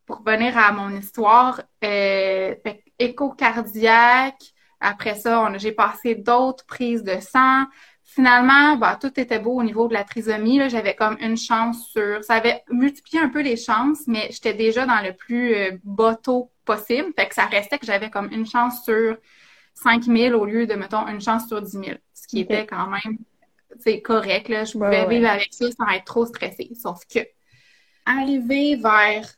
Pour 0.06 0.18
revenir 0.18 0.56
à 0.58 0.72
mon 0.72 0.90
histoire, 0.90 1.60
euh, 1.84 2.54
fait 2.62 2.82
écho 2.98 3.30
cardiaque, 3.30 4.42
après 4.80 5.14
ça, 5.14 5.50
j'ai 5.56 5.72
passé 5.72 6.14
d'autres 6.14 6.66
prises 6.66 7.02
de 7.02 7.18
sang, 7.20 7.64
finalement, 8.06 8.76
bah, 8.76 8.96
tout 8.98 9.20
était 9.20 9.38
beau 9.38 9.58
au 9.58 9.62
niveau 9.62 9.88
de 9.88 9.92
la 9.92 10.04
trisomie. 10.04 10.70
J'avais 10.70 10.94
comme 10.94 11.18
une 11.20 11.36
chance 11.36 11.88
sur. 11.90 12.24
Ça 12.24 12.34
avait 12.34 12.64
multiplié 12.70 13.22
un 13.22 13.28
peu 13.28 13.42
les 13.42 13.56
chances, 13.56 14.06
mais 14.06 14.28
j'étais 14.30 14.54
déjà 14.54 14.86
dans 14.86 15.02
le 15.02 15.12
plus 15.12 15.54
euh, 15.54 15.72
bateau 15.84 16.50
possible. 16.64 17.12
Fait 17.14 17.28
que 17.28 17.34
ça 17.34 17.44
restait 17.44 17.78
que 17.78 17.86
j'avais 17.86 18.08
comme 18.08 18.32
une 18.32 18.46
chance 18.46 18.84
sur 18.84 19.18
5 19.74 20.04
000 20.04 20.40
au 20.40 20.46
lieu 20.46 20.66
de, 20.66 20.74
mettons, 20.74 21.06
une 21.06 21.20
chance 21.20 21.46
sur 21.48 21.60
10 21.60 21.70
000. 21.70 21.84
Ce 22.14 22.26
qui 22.26 22.40
était 22.40 22.64
quand 22.66 22.88
même 22.88 23.18
c'est 23.80 24.00
correct. 24.00 24.48
Là. 24.48 24.64
Je 24.64 24.72
pouvais 24.72 25.06
vivre 25.06 25.28
avec 25.28 25.48
ça 25.52 25.66
sans 25.70 25.88
être 25.88 26.04
trop 26.04 26.26
stressée. 26.26 26.70
Sauf 26.80 27.00
que, 27.12 27.20
arrivé 28.04 28.76
vers 28.76 29.28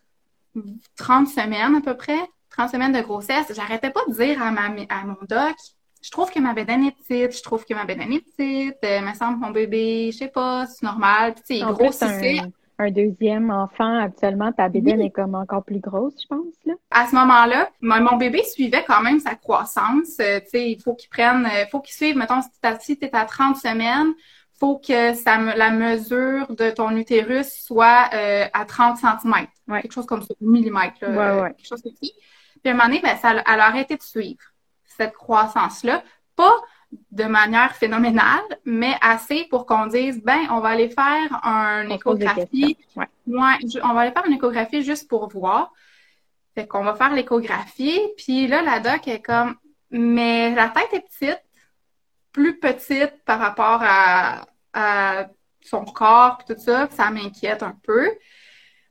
30 0.96 1.28
semaines 1.28 1.76
à 1.76 1.80
peu 1.80 1.96
près, 1.96 2.18
30 2.50 2.70
semaines 2.70 2.92
de 2.92 3.00
grossesse, 3.00 3.52
j'arrêtais 3.54 3.90
pas 3.90 4.00
de 4.08 4.14
dire 4.14 4.42
à, 4.42 4.50
ma, 4.50 4.66
à 4.88 5.04
mon 5.04 5.16
doc, 5.28 5.56
je 6.02 6.10
trouve 6.10 6.30
que 6.30 6.38
ma 6.38 6.54
bédaine 6.54 6.84
est 6.84 6.96
petite, 6.96 7.36
je 7.36 7.42
trouve 7.42 7.64
que 7.64 7.74
ma 7.74 7.84
bédaine 7.84 8.12
est 8.12 8.20
petite, 8.20 8.78
euh, 8.84 9.00
me 9.00 9.14
semble 9.14 9.38
mon 9.38 9.50
bébé, 9.50 10.10
je 10.12 10.18
sais 10.18 10.28
pas, 10.28 10.66
c'est 10.66 10.84
normal. 10.84 11.34
Puis, 11.34 11.60
tu 11.60 11.64
sais, 11.64 11.72
gros 11.72 12.04
un, 12.04 12.50
un 12.80 12.90
deuxième 12.92 13.50
enfant, 13.50 13.98
actuellement, 13.98 14.52
ta 14.52 14.68
bédaine 14.68 15.00
est 15.00 15.10
comme 15.10 15.34
encore 15.34 15.64
plus 15.64 15.80
grosse, 15.80 16.14
je 16.22 16.28
pense, 16.28 16.54
là. 16.64 16.74
À 16.90 17.06
ce 17.08 17.14
moment-là, 17.16 17.70
mon 17.80 18.16
bébé 18.16 18.42
suivait 18.44 18.84
quand 18.86 19.02
même 19.02 19.18
sa 19.18 19.34
croissance. 19.34 20.18
Euh, 20.20 20.38
tu 20.40 20.50
sais, 20.50 20.70
il 20.70 20.80
faut 20.80 20.94
qu'il 20.94 21.08
prenne, 21.10 21.44
euh, 21.46 21.66
faut 21.70 21.80
qu'il 21.80 21.94
suive, 21.94 22.16
mettons, 22.16 22.40
si 22.80 22.96
tu 22.96 23.04
es 23.04 23.16
à 23.16 23.24
30 23.24 23.56
semaines, 23.56 24.14
faut 24.60 24.78
que 24.78 25.14
ça, 25.14 25.38
la 25.38 25.70
mesure 25.70 26.54
de 26.54 26.70
ton 26.70 26.96
utérus 26.96 27.48
soit 27.48 28.10
euh, 28.14 28.46
à 28.52 28.64
30 28.64 28.98
cm. 28.98 29.46
Quelque 29.82 29.92
chose 29.92 30.06
comme 30.06 30.22
ça, 30.22 30.34
millimètres, 30.40 30.96
là, 31.00 31.08
ouais, 31.08 31.42
ouais. 31.42 31.54
quelque 31.54 31.68
chose 31.68 31.82
comme 31.82 31.92
ça. 31.92 31.98
Puis 32.00 32.12
à 32.64 32.70
un 32.70 32.72
moment 32.74 32.86
donné, 32.86 33.00
ben, 33.00 33.16
ça, 33.16 33.30
elle 33.32 33.60
a 33.60 33.66
arrêté 33.66 33.96
de 33.96 34.02
suivre 34.02 34.42
cette 34.98 35.14
croissance-là. 35.14 36.02
Pas 36.36 36.52
de 37.10 37.24
manière 37.24 37.74
phénoménale, 37.74 38.42
mais 38.64 38.94
assez 39.00 39.46
pour 39.50 39.66
qu'on 39.66 39.86
dise, 39.86 40.22
ben, 40.22 40.40
on 40.50 40.60
va 40.60 40.70
aller 40.70 40.88
faire 40.88 41.44
un 41.44 41.88
échographie. 41.90 42.76
Ouais. 42.96 43.06
on 43.26 43.94
va 43.94 44.00
aller 44.00 44.12
faire 44.12 44.26
une 44.26 44.34
échographie 44.34 44.82
juste 44.82 45.08
pour 45.08 45.28
voir. 45.28 45.72
Fait 46.54 46.66
qu'on 46.66 46.82
va 46.82 46.94
faire 46.94 47.12
l'échographie, 47.12 48.00
puis 48.16 48.46
là, 48.46 48.62
la 48.62 48.80
doc 48.80 49.06
est 49.06 49.20
comme, 49.20 49.56
mais 49.90 50.54
la 50.54 50.68
tête 50.70 50.92
est 50.92 51.06
petite, 51.06 51.42
plus 52.32 52.58
petite 52.58 53.24
par 53.24 53.38
rapport 53.38 53.80
à, 53.82 54.46
son 55.60 55.84
corps, 55.84 56.38
puis 56.38 56.54
tout 56.54 56.60
ça, 56.60 56.88
ça 56.90 57.10
m'inquiète 57.10 57.62
un 57.62 57.76
peu. 57.82 58.08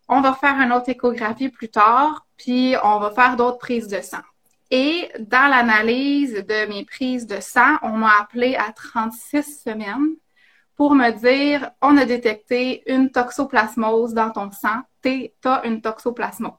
On 0.09 0.21
va 0.21 0.33
faire 0.33 0.59
une 0.59 0.71
autre 0.73 0.89
échographie 0.89 1.49
plus 1.49 1.69
tard, 1.69 2.27
puis 2.37 2.75
on 2.83 2.99
va 2.99 3.09
faire 3.11 3.35
d'autres 3.35 3.57
prises 3.57 3.87
de 3.87 4.01
sang. 4.01 4.21
Et 4.69 5.09
dans 5.19 5.49
l'analyse 5.49 6.33
de 6.33 6.67
mes 6.67 6.83
prises 6.83 7.25
de 7.25 7.39
sang, 7.39 7.77
on 7.81 7.91
m'a 7.91 8.19
appelé 8.19 8.55
à 8.55 8.71
36 8.73 9.61
semaines 9.63 10.15
pour 10.75 10.93
me 10.93 11.11
dire 11.11 11.71
on 11.81 11.97
a 11.97 12.05
détecté 12.05 12.83
une 12.91 13.09
toxoplasmose 13.09 14.13
dans 14.13 14.29
ton 14.31 14.51
sang. 14.51 14.81
Tu 15.01 15.31
as 15.45 15.65
une 15.65 15.81
toxoplasmose. 15.81 16.51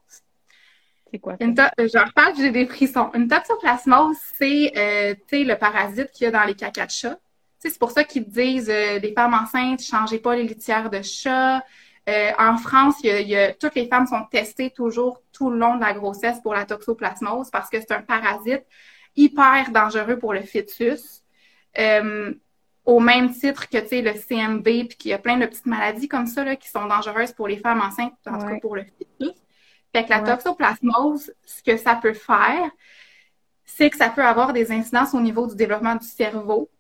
C'est 1.10 1.18
quoi? 1.18 1.36
Ça? 1.38 1.70
je 1.78 2.04
reparle, 2.04 2.34
j'ai 2.36 2.50
des 2.50 2.66
frissons. 2.66 3.10
Une 3.14 3.28
toxoplasmose, 3.28 4.16
c'est 4.38 4.72
euh, 4.76 5.14
le 5.32 5.54
parasite 5.54 6.10
qu'il 6.10 6.24
y 6.24 6.28
a 6.28 6.30
dans 6.30 6.44
les 6.44 6.54
cacas 6.54 6.86
de 6.86 6.90
chat. 6.90 7.18
C'est 7.58 7.78
pour 7.78 7.90
ça 7.90 8.04
qu'ils 8.04 8.28
disent 8.28 8.70
euh, 8.70 8.98
les 8.98 9.12
femmes 9.12 9.34
enceintes, 9.34 9.82
changez 9.82 10.18
pas 10.18 10.36
les 10.36 10.44
litières 10.44 10.90
de 10.90 11.02
chat. 11.02 11.62
Euh, 12.08 12.32
en 12.38 12.56
France, 12.56 12.96
il 13.04 13.28
y 13.28 13.36
a, 13.36 13.52
toutes 13.52 13.74
les 13.74 13.86
femmes 13.86 14.06
sont 14.06 14.24
testées 14.30 14.70
toujours 14.70 15.22
tout 15.32 15.50
le 15.50 15.58
long 15.58 15.76
de 15.76 15.80
la 15.80 15.92
grossesse 15.92 16.40
pour 16.40 16.54
la 16.54 16.64
toxoplasmose 16.64 17.50
parce 17.50 17.68
que 17.68 17.78
c'est 17.80 17.92
un 17.92 18.00
parasite 18.02 18.64
hyper 19.14 19.70
dangereux 19.72 20.18
pour 20.18 20.32
le 20.32 20.40
fœtus. 20.40 21.22
Euh, 21.78 22.32
au 22.86 23.00
même 23.00 23.30
titre 23.34 23.68
que 23.68 23.76
le 23.76 24.14
CMV, 24.14 24.62
puis 24.86 24.96
qu'il 24.96 25.10
y 25.10 25.14
a 25.14 25.18
plein 25.18 25.36
de 25.36 25.44
petites 25.44 25.66
maladies 25.66 26.08
comme 26.08 26.26
ça 26.26 26.42
là, 26.42 26.56
qui 26.56 26.68
sont 26.68 26.86
dangereuses 26.86 27.32
pour 27.32 27.46
les 27.46 27.58
femmes 27.58 27.82
enceintes, 27.82 28.14
en 28.26 28.38
tout 28.38 28.46
cas 28.46 28.60
pour 28.60 28.76
le 28.76 28.84
fœtus. 28.84 29.34
Fait 29.94 30.04
que 30.04 30.10
la 30.10 30.20
toxoplasmose, 30.20 31.34
ce 31.44 31.62
que 31.62 31.76
ça 31.76 31.96
peut 31.96 32.14
faire, 32.14 32.70
c'est 33.66 33.90
que 33.90 33.96
ça 33.98 34.08
peut 34.08 34.24
avoir 34.24 34.54
des 34.54 34.72
incidences 34.72 35.12
au 35.12 35.20
niveau 35.20 35.46
du 35.46 35.54
développement 35.54 35.96
du 35.96 36.06
cerveau 36.06 36.70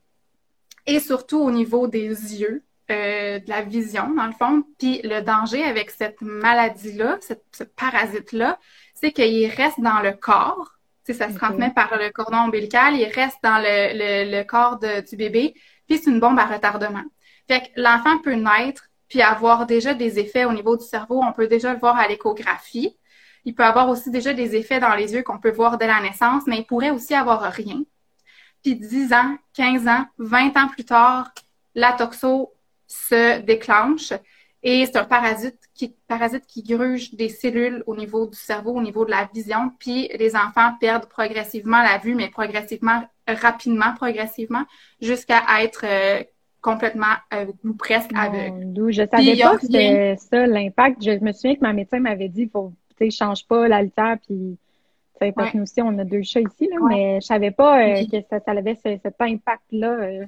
et 0.86 1.00
surtout 1.00 1.40
au 1.40 1.50
niveau 1.50 1.86
des 1.86 2.08
yeux. 2.08 2.64
Euh, 2.90 3.38
de 3.38 3.50
la 3.50 3.60
vision, 3.60 4.14
dans 4.14 4.24
le 4.24 4.32
fond. 4.32 4.64
Puis 4.78 5.02
le 5.04 5.20
danger 5.20 5.62
avec 5.62 5.90
cette 5.90 6.22
maladie-là, 6.22 7.18
ce 7.20 7.64
parasite-là, 7.64 8.58
c'est 8.94 9.12
qu'il 9.12 9.46
reste 9.50 9.78
dans 9.78 10.00
le 10.00 10.12
corps. 10.12 10.78
sais, 11.04 11.12
ça 11.12 11.28
se 11.28 11.34
transmet 11.34 11.70
par 11.70 11.98
le 11.98 12.08
cordon 12.10 12.38
ombilical, 12.38 12.94
il 12.94 13.04
reste 13.12 13.36
dans 13.42 13.58
le, 13.58 14.30
le, 14.30 14.42
corps 14.44 14.78
du 14.78 15.16
bébé, 15.16 15.52
puis 15.86 15.98
c'est 15.98 16.08
une 16.08 16.18
bombe 16.18 16.38
à 16.38 16.46
retardement. 16.46 17.04
Fait 17.46 17.60
que 17.60 17.66
l'enfant 17.76 18.20
peut 18.20 18.32
naître 18.32 18.84
puis 19.08 19.20
avoir 19.20 19.66
déjà 19.66 19.92
des 19.92 20.18
effets 20.18 20.46
au 20.46 20.54
niveau 20.54 20.78
du 20.78 20.86
cerveau. 20.86 21.22
On 21.22 21.34
peut 21.34 21.46
déjà 21.46 21.74
le 21.74 21.78
voir 21.78 21.98
à 21.98 22.08
l'échographie. 22.08 22.96
Il 23.44 23.54
peut 23.54 23.64
avoir 23.64 23.90
aussi 23.90 24.10
déjà 24.10 24.32
des 24.32 24.56
effets 24.56 24.80
dans 24.80 24.94
les 24.94 25.12
yeux 25.12 25.22
qu'on 25.22 25.38
peut 25.38 25.52
voir 25.52 25.76
dès 25.76 25.88
la 25.88 26.00
naissance, 26.00 26.44
mais 26.46 26.56
il 26.60 26.64
pourrait 26.64 26.90
aussi 26.90 27.14
avoir 27.14 27.42
rien. 27.42 27.82
Puis 28.62 28.76
10 28.76 29.12
ans, 29.12 29.36
15 29.52 29.88
ans, 29.88 30.06
20 30.16 30.56
ans 30.56 30.68
plus 30.68 30.86
tard, 30.86 31.30
la 31.74 31.92
toxo 31.92 32.54
se 32.88 33.40
déclenche 33.42 34.12
et 34.62 34.86
c'est 34.86 34.96
un 34.96 35.04
parasite 35.04 35.58
qui, 35.74 35.94
parasite 36.08 36.44
qui 36.46 36.62
gruge 36.62 37.14
des 37.14 37.28
cellules 37.28 37.84
au 37.86 37.94
niveau 37.94 38.26
du 38.26 38.36
cerveau, 38.36 38.72
au 38.72 38.82
niveau 38.82 39.04
de 39.04 39.10
la 39.10 39.28
vision. 39.32 39.70
Puis 39.78 40.10
les 40.18 40.34
enfants 40.34 40.72
perdent 40.80 41.06
progressivement 41.06 41.82
la 41.82 41.98
vue, 41.98 42.14
mais 42.14 42.28
progressivement, 42.28 43.04
rapidement, 43.28 43.94
progressivement, 43.94 44.64
jusqu'à 45.00 45.42
être 45.60 45.84
euh, 45.84 46.24
complètement 46.60 47.14
euh, 47.32 47.46
ou 47.64 47.74
presque 47.74 48.10
aveugle. 48.16 48.90
Je 48.90 49.06
savais 49.06 49.36
pas 49.36 49.56
que 49.56 49.66
c'était 49.66 50.16
ça 50.18 50.46
l'impact. 50.46 51.04
Je 51.04 51.24
me 51.24 51.30
souviens 51.32 51.54
que 51.54 51.60
ma 51.60 51.72
médecin 51.72 52.00
m'avait 52.00 52.28
dit, 52.28 52.48
faut, 52.52 52.72
tu 52.98 53.10
sais, 53.10 53.10
change 53.10 53.46
pas 53.46 53.68
la 53.68 53.82
litière, 53.82 54.16
puis 54.26 54.58
parce 55.34 55.52
que 55.52 55.56
nous 55.56 55.64
aussi, 55.64 55.82
on 55.82 55.96
a 55.98 56.04
deux 56.04 56.22
chats 56.22 56.40
ici, 56.40 56.68
là, 56.68 56.76
mais 56.88 57.20
je 57.20 57.26
savais 57.26 57.50
pas 57.50 57.80
euh, 57.80 58.04
que 58.06 58.20
ça, 58.28 58.38
ça, 58.40 58.52
avait 58.52 58.76
cet 58.82 59.20
impact-là 59.20 60.26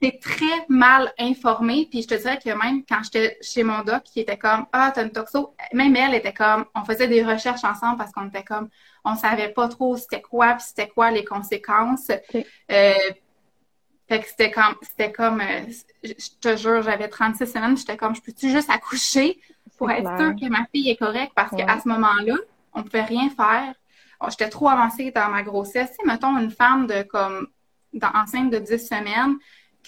c'est 0.00 0.20
très 0.20 0.64
mal 0.68 1.12
informé. 1.18 1.88
Puis 1.90 2.02
je 2.02 2.08
te 2.08 2.14
dirais 2.14 2.38
que 2.42 2.50
même 2.50 2.84
quand 2.88 3.02
j'étais 3.02 3.36
chez 3.40 3.62
mon 3.62 3.82
doc, 3.82 4.02
qui 4.04 4.20
était 4.20 4.38
comme 4.38 4.66
Ah, 4.72 4.92
t'as 4.94 5.04
une 5.04 5.10
toxo, 5.10 5.54
même 5.72 5.96
elle 5.96 6.14
était 6.14 6.32
comme 6.32 6.66
on 6.74 6.84
faisait 6.84 7.08
des 7.08 7.22
recherches 7.24 7.64
ensemble 7.64 7.98
parce 7.98 8.12
qu'on 8.12 8.28
était 8.28 8.44
comme 8.44 8.68
on 9.04 9.16
savait 9.16 9.48
pas 9.48 9.68
trop 9.68 9.96
c'était 9.96 10.20
quoi, 10.20 10.54
puis 10.54 10.64
c'était 10.68 10.88
quoi 10.88 11.10
les 11.10 11.24
conséquences. 11.24 12.10
Euh, 12.10 12.92
fait 14.08 14.20
que 14.20 14.28
c'était 14.28 14.50
comme 14.50 14.74
c'était 14.82 15.12
comme 15.12 15.40
euh, 15.40 15.66
je 16.02 16.30
te 16.40 16.56
jure, 16.56 16.82
j'avais 16.82 17.08
36 17.08 17.46
semaines, 17.46 17.76
j'étais 17.76 17.96
comme 17.96 18.14
je 18.14 18.22
peux-tu 18.22 18.50
juste 18.50 18.70
accoucher 18.70 19.40
pour 19.76 19.90
être 19.90 20.18
sûre 20.18 20.34
que 20.34 20.48
ma 20.48 20.66
fille 20.72 20.90
est 20.90 20.96
correcte? 20.96 21.32
Parce 21.34 21.54
qu'à 21.54 21.80
ce 21.80 21.88
moment-là, 21.88 22.34
on 22.72 22.82
pouvait 22.82 23.02
rien 23.02 23.28
faire. 23.30 23.74
Oh, 24.20 24.26
j'étais 24.30 24.48
trop 24.48 24.68
avancée 24.68 25.12
dans 25.12 25.28
ma 25.28 25.42
grossesse. 25.42 25.90
Si, 25.92 26.06
mettons, 26.06 26.36
une 26.38 26.50
femme 26.50 26.86
de 26.86 27.02
comme 27.02 27.48
dans, 27.92 28.10
enceinte 28.14 28.50
de 28.50 28.58
10 28.58 28.78
semaines, 28.78 29.36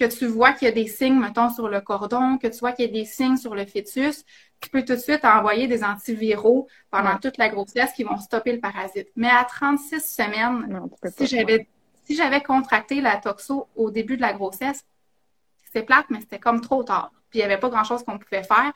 que 0.01 0.07
tu 0.07 0.27
vois 0.27 0.55
qu'il 0.55 0.67
y 0.67 0.71
a 0.71 0.75
des 0.75 0.87
signes, 0.87 1.19
mettons, 1.21 1.51
sur 1.51 1.69
le 1.69 1.83
cordon, 1.83 2.39
que 2.39 2.47
tu 2.47 2.59
vois 2.59 2.73
qu'il 2.73 2.87
y 2.87 2.89
a 2.89 2.93
des 2.93 3.05
signes 3.05 3.37
sur 3.37 3.55
le 3.55 3.67
fœtus, 3.67 4.25
tu 4.59 4.71
peux 4.71 4.83
tout 4.83 4.95
de 4.95 4.99
suite 4.99 5.27
envoyer 5.27 5.69
des 5.69 5.85
antiviraux 5.85 6.69
pendant 6.91 7.19
toute 7.19 7.37
la 7.37 7.51
grossesse 7.51 7.93
qui 7.93 8.05
vont 8.05 8.17
stopper 8.17 8.53
le 8.53 8.61
parasite. 8.61 9.09
Mais 9.15 9.29
à 9.29 9.45
36 9.45 10.01
semaines, 10.01 10.89
si 11.17 11.27
j'avais 11.27 11.69
si 12.05 12.17
j'avais 12.17 12.43
contracté 12.43 13.01
la 13.03 13.19
toxo 13.19 13.69
au 13.77 13.91
début 13.91 14.17
de 14.17 14.23
la 14.23 14.33
grossesse, 14.33 14.85
c'était 15.65 15.85
plate, 15.85 16.07
mais 16.09 16.21
c'était 16.21 16.41
comme 16.41 16.63
trop 16.63 16.83
tard. 16.83 17.13
Puis 17.29 17.39
il 17.39 17.43
n'y 17.43 17.45
avait 17.45 17.61
pas 17.61 17.69
grand-chose 17.69 18.03
qu'on 18.03 18.19
pouvait 18.19 18.43
faire, 18.43 18.73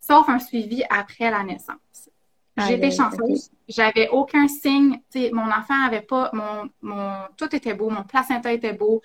sauf 0.00 0.28
un 0.28 0.38
suivi 0.38 0.84
après 0.88 1.30
la 1.30 1.42
naissance. 1.42 2.10
J'étais 2.56 2.90
chanceuse. 2.90 3.50
J'avais 3.68 4.08
aucun 4.08 4.48
signe. 4.48 5.00
mon 5.32 5.50
enfant 5.50 5.84
avait 5.86 6.02
pas. 6.02 6.30
Mon, 6.32 6.70
mon, 6.82 7.12
tout 7.36 7.54
était 7.54 7.74
beau. 7.74 7.90
Mon 7.90 8.04
placenta 8.04 8.52
était 8.52 8.72
beau. 8.72 9.02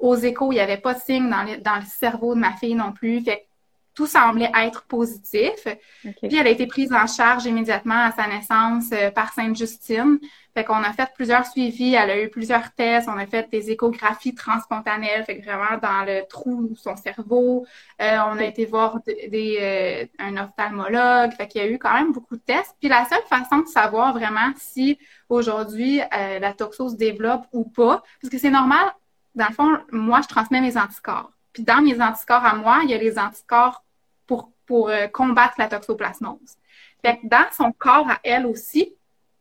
Aux 0.00 0.16
échos, 0.16 0.50
il 0.50 0.56
n'y 0.56 0.60
avait 0.60 0.78
pas 0.78 0.94
de 0.94 1.00
signe 1.00 1.30
dans, 1.30 1.76
le 1.76 1.86
cerveau 1.86 2.34
de 2.34 2.40
ma 2.40 2.52
fille 2.56 2.74
non 2.74 2.92
plus. 2.92 3.20
Fait 3.22 3.46
tout 3.94 4.06
semblait 4.06 4.50
être 4.56 4.84
positif. 4.84 5.66
Puis 6.02 6.36
elle 6.36 6.46
a 6.46 6.50
été 6.50 6.66
prise 6.66 6.92
en 6.92 7.06
charge 7.06 7.44
immédiatement 7.44 8.04
à 8.06 8.12
sa 8.12 8.26
naissance 8.28 8.86
euh, 8.92 9.10
par 9.10 9.32
Sainte-Justine. 9.32 10.18
Fait 10.54 10.64
qu'on 10.64 10.82
a 10.82 10.92
fait 10.92 11.10
plusieurs 11.14 11.46
suivis, 11.46 11.94
elle 11.94 12.10
a 12.10 12.22
eu 12.22 12.28
plusieurs 12.28 12.72
tests, 12.72 13.08
on 13.08 13.18
a 13.18 13.26
fait 13.26 13.48
des 13.50 13.70
échographies 13.70 14.34
transspontanelles, 14.34 15.24
fait 15.24 15.38
que 15.38 15.44
vraiment 15.44 15.78
dans 15.80 16.04
le 16.04 16.26
trou 16.28 16.66
de 16.68 16.74
son 16.76 16.96
cerveau. 16.96 17.66
Euh, 18.00 18.18
on 18.26 18.38
a 18.38 18.44
été 18.44 18.64
voir 18.64 19.00
des, 19.04 19.58
euh, 19.60 20.06
un 20.18 20.42
ophtalmologue, 20.42 21.32
fait 21.32 21.46
qu'il 21.46 21.60
y 21.60 21.64
a 21.64 21.68
eu 21.68 21.78
quand 21.78 21.92
même 21.92 22.12
beaucoup 22.12 22.36
de 22.36 22.42
tests. 22.42 22.74
Puis 22.80 22.88
la 22.88 23.04
seule 23.04 23.22
façon 23.28 23.58
de 23.58 23.68
savoir 23.68 24.12
vraiment 24.12 24.50
si 24.56 24.98
aujourd'hui 25.28 26.00
la 26.10 26.52
toxose 26.54 26.96
développe 26.96 27.46
ou 27.52 27.64
pas, 27.64 28.02
parce 28.20 28.32
que 28.32 28.38
c'est 28.38 28.50
normal, 28.50 28.92
dans 29.34 29.48
le 29.48 29.54
fond, 29.54 29.78
moi, 29.92 30.20
je 30.22 30.28
transmets 30.28 30.60
mes 30.60 30.76
anticorps. 30.76 31.32
Puis 31.52 31.62
dans 31.62 31.82
mes 31.82 32.00
anticorps 32.00 32.44
à 32.44 32.54
moi, 32.54 32.80
il 32.84 32.90
y 32.90 32.94
a 32.94 32.98
les 32.98 33.18
anticorps 33.18 33.84
pour, 34.26 34.52
pour 34.66 34.88
euh, 34.88 35.08
combattre 35.08 35.54
la 35.58 35.68
toxoplasmose. 35.68 36.56
Fait 37.02 37.18
que 37.18 37.26
dans 37.26 37.50
son 37.56 37.72
corps 37.72 38.08
à 38.08 38.20
elle 38.22 38.46
aussi, 38.46 38.94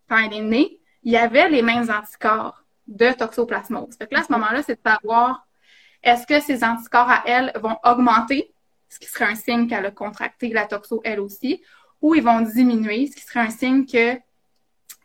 quand 0.07 0.17
elle 0.17 0.33
est 0.33 0.41
née, 0.41 0.79
il 1.03 1.11
y 1.11 1.17
avait 1.17 1.49
les 1.49 1.61
mêmes 1.61 1.89
anticorps 1.89 2.63
de 2.87 3.11
toxoplasmose. 3.11 3.95
Fait 3.97 4.07
que 4.07 4.15
là, 4.15 4.21
à 4.21 4.23
ce 4.23 4.31
moment-là, 4.31 4.63
c'est 4.63 4.75
de 4.75 4.89
savoir 4.89 5.47
est-ce 6.03 6.25
que 6.25 6.39
ces 6.39 6.63
anticorps 6.63 7.09
à 7.09 7.23
elle 7.25 7.51
vont 7.61 7.77
augmenter, 7.83 8.53
ce 8.89 8.99
qui 8.99 9.07
serait 9.07 9.25
un 9.25 9.35
signe 9.35 9.67
qu'elle 9.67 9.85
a 9.85 9.91
contracté 9.91 10.49
la 10.49 10.65
toxo 10.65 11.01
elle 11.03 11.19
aussi, 11.19 11.61
ou 12.01 12.15
ils 12.15 12.23
vont 12.23 12.41
diminuer, 12.41 13.07
ce 13.07 13.15
qui 13.15 13.23
serait 13.23 13.41
un 13.41 13.49
signe 13.49 13.85
que 13.85 14.17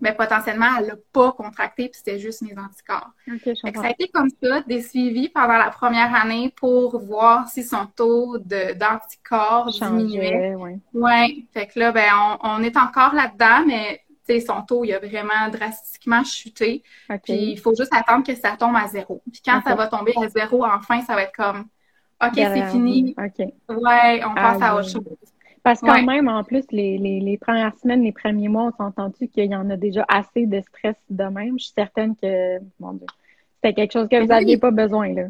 mais 0.00 0.12
potentiellement, 0.12 0.66
elle 0.78 0.86
l'a 0.86 0.96
pas 1.12 1.32
contracté, 1.32 1.88
puis 1.88 1.98
c'était 1.98 2.18
juste 2.18 2.42
mes 2.42 2.54
anticorps. 2.58 3.10
ça 3.26 3.82
a 3.82 3.90
été 3.90 4.08
comme 4.08 4.28
ça, 4.42 4.60
des 4.62 4.82
suivis 4.82 5.28
pendant 5.28 5.56
la 5.56 5.70
première 5.70 6.14
année 6.14 6.52
pour 6.56 7.00
voir 7.00 7.48
si 7.48 7.62
son 7.62 7.86
taux 7.86 8.38
d'anticorps 8.38 9.70
diminuait. 9.70 10.54
Oui. 10.56 10.80
Ouais. 10.92 11.46
Fait 11.52 11.66
que 11.66 11.78
là, 11.78 11.92
ben, 11.92 12.08
on, 12.42 12.62
est 12.62 12.76
encore 12.76 13.14
là-dedans, 13.14 13.64
mais 13.66 14.00
son 14.40 14.62
taux, 14.62 14.84
il 14.84 14.92
a 14.94 14.98
vraiment 14.98 15.48
drastiquement 15.52 16.24
chuté. 16.24 16.82
Puis 17.22 17.52
il 17.52 17.58
faut 17.58 17.74
juste 17.74 17.94
attendre 17.94 18.26
que 18.26 18.34
ça 18.34 18.56
tombe 18.58 18.76
à 18.76 18.88
zéro. 18.88 19.22
Puis 19.30 19.42
quand 19.44 19.60
ça 19.64 19.74
va 19.74 19.86
tomber 19.86 20.12
à 20.22 20.28
zéro, 20.28 20.64
enfin, 20.64 21.02
ça 21.02 21.14
va 21.14 21.22
être 21.22 21.36
comme 21.36 21.66
OK, 22.22 22.34
c'est 22.34 22.66
fini. 22.70 23.14
OK. 23.18 23.46
Ouais, 23.68 24.22
on 24.24 24.34
passe 24.34 24.62
à 24.62 24.76
autre 24.76 24.88
chose. 24.88 25.04
Parce 25.64 25.80
que 25.80 25.86
quand 25.86 26.02
même, 26.02 26.28
en 26.28 26.44
plus, 26.44 26.64
les, 26.70 26.98
les, 26.98 27.20
les, 27.20 27.38
premières 27.38 27.74
semaines, 27.78 28.02
les 28.02 28.12
premiers 28.12 28.48
mois, 28.48 28.64
on 28.64 28.70
s'est 28.70 28.82
entendu 28.82 29.28
qu'il 29.28 29.50
y 29.50 29.56
en 29.56 29.70
a 29.70 29.78
déjà 29.78 30.04
assez 30.08 30.44
de 30.44 30.60
stress 30.60 30.94
de 31.08 31.24
même? 31.24 31.58
Je 31.58 31.64
suis 31.64 31.72
certaine 31.74 32.14
que, 32.16 32.58
mon 32.78 32.92
Dieu, 32.92 33.06
c'était 33.56 33.72
quelque 33.72 33.92
chose 33.92 34.06
que 34.10 34.20
vous 34.20 34.26
n'aviez 34.26 34.58
pas 34.58 34.70
besoin, 34.70 35.12
là. 35.14 35.22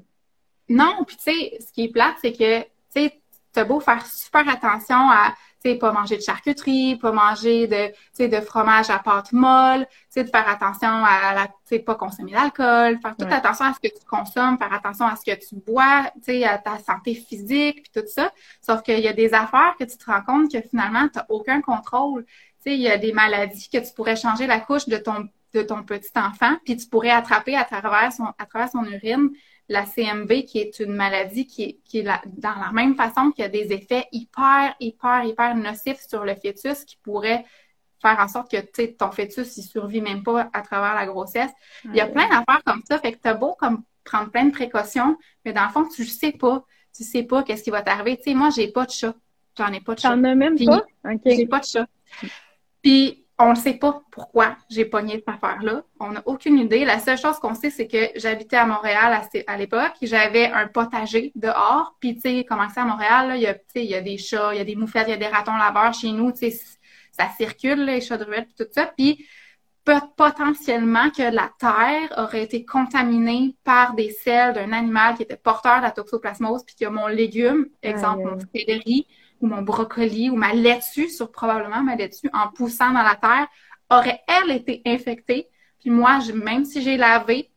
Non, 0.68 1.04
puis 1.06 1.16
tu 1.16 1.22
sais, 1.22 1.58
ce 1.60 1.72
qui 1.72 1.84
est 1.84 1.92
plate, 1.92 2.16
c'est 2.20 2.32
que, 2.32 2.62
tu 2.62 2.66
sais, 2.88 3.20
t'as 3.52 3.64
beau 3.64 3.78
faire 3.78 4.04
super 4.04 4.48
attention 4.48 4.96
à 4.96 5.34
sais, 5.64 5.74
pas 5.76 5.92
manger 5.92 6.16
de 6.16 6.22
charcuterie, 6.22 6.96
pas 6.96 7.12
manger 7.12 7.66
de, 7.66 8.26
de 8.26 8.40
fromage 8.40 8.90
à 8.90 8.98
pâte 8.98 9.32
molle, 9.32 9.86
de 10.16 10.22
faire 10.22 10.48
attention 10.48 11.04
à 11.04 11.34
la, 11.34 11.48
tu 11.68 11.80
pas 11.80 11.94
consommer 11.94 12.32
d'alcool, 12.32 12.98
faire 13.00 13.16
toute 13.16 13.32
attention 13.32 13.64
à 13.66 13.72
ce 13.72 13.80
que 13.80 13.92
tu 13.92 14.04
consommes, 14.06 14.58
faire 14.58 14.72
attention 14.72 15.06
à 15.06 15.16
ce 15.16 15.24
que 15.24 15.36
tu 15.36 15.56
bois, 15.56 16.10
tu 16.16 16.32
sais, 16.32 16.44
à 16.44 16.58
ta 16.58 16.78
santé 16.78 17.14
physique, 17.14 17.82
puis 17.82 18.02
tout 18.02 18.06
ça. 18.06 18.32
Sauf 18.60 18.82
qu'il 18.82 19.00
y 19.00 19.08
a 19.08 19.12
des 19.12 19.34
affaires 19.34 19.74
que 19.78 19.84
tu 19.84 19.96
te 19.96 20.04
rends 20.06 20.22
compte 20.22 20.52
que 20.52 20.60
finalement, 20.60 21.08
tu 21.08 21.18
n'as 21.18 21.26
aucun 21.28 21.60
contrôle. 21.60 22.24
Tu 22.24 22.70
sais, 22.70 22.74
il 22.74 22.80
y 22.80 22.88
a 22.88 22.98
des 22.98 23.12
maladies 23.12 23.68
que 23.68 23.78
tu 23.78 23.92
pourrais 23.94 24.16
changer 24.16 24.46
la 24.46 24.60
couche 24.60 24.86
de 24.88 24.96
ton, 24.96 25.28
de 25.54 25.62
ton 25.62 25.82
petit 25.82 26.10
enfant, 26.16 26.56
puis 26.64 26.76
tu 26.76 26.86
pourrais 26.88 27.10
attraper 27.10 27.56
à 27.56 27.64
travers 27.64 28.12
son, 28.12 28.26
à 28.38 28.46
travers 28.46 28.70
son 28.70 28.84
urine 28.84 29.30
la 29.68 29.86
CMV, 29.86 30.44
qui 30.44 30.58
est 30.58 30.78
une 30.80 30.92
maladie 30.92 31.46
qui 31.46 31.80
est, 31.94 32.04
dans 32.04 32.54
la 32.60 32.70
même 32.72 32.94
façon 32.94 33.30
qu'il 33.30 33.42
y 33.42 33.46
a 33.46 33.48
des 33.48 33.72
effets 33.72 34.06
hyper, 34.12 34.74
hyper, 34.78 35.24
hyper 35.24 35.54
nocifs 35.56 36.06
sur 36.06 36.24
le 36.24 36.34
fœtus 36.34 36.84
qui 36.84 36.98
pourraient 37.02 37.44
faire 38.02 38.18
en 38.20 38.28
sorte 38.28 38.50
que 38.50 38.86
ton 38.86 39.10
fœtus, 39.10 39.56
il 39.56 39.62
survit 39.62 40.02
même 40.02 40.22
pas 40.22 40.50
à 40.52 40.60
travers 40.60 40.94
la 40.94 41.06
grossesse. 41.06 41.50
Il 41.84 41.94
y 41.94 42.00
a 42.00 42.06
plein 42.06 42.28
d'affaires 42.28 42.62
comme 42.66 42.82
ça, 42.86 42.98
fait 42.98 43.12
que 43.12 43.22
tu 43.22 43.28
as 43.28 43.34
beau 43.34 43.54
comme 43.58 43.82
prendre 44.04 44.30
plein 44.30 44.44
de 44.44 44.52
précautions, 44.52 45.16
mais 45.44 45.54
dans 45.54 45.64
le 45.64 45.70
fond, 45.70 45.88
tu 45.88 46.02
ne 46.02 46.06
sais 46.06 46.32
pas. 46.32 46.64
Tu 46.94 47.02
sais 47.02 47.24
pas 47.24 47.42
qu'est-ce 47.42 47.64
qui 47.64 47.70
va 47.70 47.82
t'arriver. 47.82 48.16
Tu 48.18 48.24
sais, 48.24 48.34
moi, 48.34 48.50
j'ai 48.50 48.68
pas 48.68 48.86
de 48.86 48.90
chat. 48.90 49.14
J'en 49.58 49.72
ai 49.72 49.80
pas 49.80 49.94
de 49.94 50.00
chat. 50.00 50.10
T'en 50.10 50.22
as 50.22 50.34
même 50.34 50.56
pas? 50.64 50.84
J'ai 51.24 51.46
pas 51.46 51.58
de 51.58 51.64
chat. 51.64 51.86
Puis 52.82 53.23
on 53.38 53.50
ne 53.50 53.54
sait 53.56 53.74
pas 53.74 54.02
pourquoi 54.12 54.56
j'ai 54.70 54.84
pogné 54.84 55.14
cette 55.14 55.28
affaire-là. 55.28 55.82
On 55.98 56.12
n'a 56.12 56.22
aucune 56.24 56.58
idée. 56.58 56.84
La 56.84 57.00
seule 57.00 57.18
chose 57.18 57.38
qu'on 57.38 57.54
sait, 57.54 57.70
c'est 57.70 57.88
que 57.88 58.10
j'habitais 58.14 58.56
à 58.56 58.64
Montréal 58.64 59.20
à, 59.46 59.56
l'époque. 59.56 59.94
J'avais 60.02 60.46
un 60.46 60.68
potager 60.68 61.32
dehors. 61.34 61.96
Puis, 61.98 62.14
tu 62.14 62.20
sais, 62.20 62.46
comment 62.48 62.68
c'est 62.72 62.80
à 62.80 62.84
Montréal, 62.84 63.32
il, 63.34 63.42
y 63.42 63.46
a, 63.48 63.56
il 63.74 63.84
y 63.86 63.94
a 63.96 64.00
des 64.00 64.18
chats, 64.18 64.54
il 64.54 64.58
y 64.58 64.60
a 64.60 64.64
des 64.64 64.76
moufettes, 64.76 65.08
il 65.08 65.10
y 65.10 65.14
a 65.14 65.16
des 65.16 65.26
ratons 65.26 65.56
laveurs 65.56 65.92
chez 65.92 66.12
nous. 66.12 66.30
Tu 66.30 66.50
sais, 66.50 66.60
ça 67.10 67.28
circule, 67.36 67.84
les 67.84 68.00
chats 68.00 68.18
de 68.18 68.24
ruelle, 68.24 68.46
puis 68.46 68.64
tout 68.64 68.70
ça. 68.72 68.86
Puis, 68.86 69.26
potentiellement 70.16 71.10
que 71.10 71.22
la 71.22 71.50
terre 71.58 72.14
aurait 72.16 72.42
été 72.44 72.64
contaminée 72.64 73.56
par 73.64 73.94
des 73.94 74.10
selles 74.10 74.54
d'un 74.54 74.72
animal 74.72 75.16
qui 75.16 75.24
était 75.24 75.36
porteur 75.36 75.78
de 75.78 75.82
la 75.82 75.90
toxoplasmose, 75.90 76.64
puis 76.64 76.76
que 76.76 76.86
mon 76.86 77.08
légume, 77.08 77.66
exemple, 77.82 78.24
mon 78.24 78.38
céleri, 78.54 79.06
ou 79.44 79.46
mon 79.46 79.60
brocoli 79.60 80.30
ou 80.30 80.36
ma 80.36 80.54
laitue, 80.54 81.10
sur 81.10 81.30
probablement 81.30 81.82
ma 81.82 81.96
laitue, 81.96 82.30
en 82.32 82.48
poussant 82.48 82.92
dans 82.92 83.02
la 83.02 83.14
terre, 83.14 83.46
aurait, 83.90 84.20
elle, 84.26 84.56
été 84.56 84.80
infectée. 84.86 85.48
Puis 85.80 85.90
moi, 85.90 86.18
même 86.32 86.64
si 86.64 86.80
j'ai 86.80 86.96
lavé, 86.96 87.50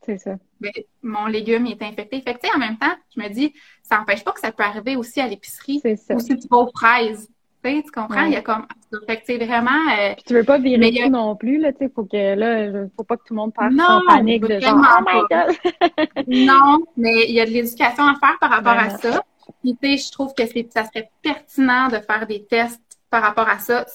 ben, 0.60 0.72
mon 1.02 1.28
légume 1.28 1.66
est 1.68 1.82
infecté. 1.82 2.20
Fait 2.20 2.38
en 2.54 2.60
même 2.60 2.78
temps, 2.78 2.94
je 3.16 3.22
me 3.22 3.30
dis, 3.30 3.54
ça 3.82 3.98
n'empêche 3.98 4.22
pas 4.26 4.34
que 4.34 4.42
ça 4.42 4.52
peut 4.52 4.64
arriver 4.64 4.98
aussi 4.98 5.22
à 5.22 5.28
l'épicerie 5.28 5.82
ou 6.10 6.20
si 6.20 6.38
tu 6.38 6.48
vas 6.50 6.58
aux 6.58 6.72
fraises. 6.76 7.30
Tu, 7.64 7.84
tu 7.84 7.92
comprends? 7.92 8.26
Il 8.26 8.34
y 8.34 8.36
a 8.36 8.42
comme. 8.42 8.66
Fait 9.08 9.18
que 9.18 9.46
vraiment. 9.46 9.72
Euh, 9.98 10.14
Puis 10.16 10.24
tu 10.28 10.34
veux 10.34 10.44
pas 10.44 10.58
virer 10.58 10.92
tout 10.92 11.10
non 11.10 11.36
plus, 11.36 11.58
là, 11.58 11.72
tu 11.74 11.80
sais, 11.80 11.92
faut 11.94 12.06
que 12.06 12.36
là, 12.36 12.88
faut 12.96 13.04
pas 13.04 13.18
que 13.18 13.24
tout 13.24 13.34
le 13.34 13.38
monde 13.38 13.54
parte 13.54 13.74
en 13.74 14.02
panique 14.08 14.44
de 14.44 14.60
genre 14.60 14.78
Oh 14.78 15.04
my 15.06 15.22
god! 15.30 16.28
non, 16.28 16.80
mais 16.96 17.26
il 17.28 17.36
y 17.36 17.42
a 17.42 17.46
de 17.46 17.52
l'éducation 17.52 18.06
à 18.06 18.16
faire 18.16 18.38
par 18.40 18.50
rapport 18.52 18.78
à 18.78 18.90
ça. 18.92 19.22
Puis 19.62 19.78
tu 19.82 19.98
sais, 19.98 20.06
je 20.06 20.12
trouve 20.12 20.34
que 20.34 20.44
ça 20.46 20.86
serait 20.86 21.12
pertinent 21.22 21.88
de 21.88 22.00
faire 22.00 22.28
des 22.28 22.46
tests 22.46 22.82
par 23.10 23.22
rapport 23.22 23.48
à 23.48 23.60
ça. 23.60 23.86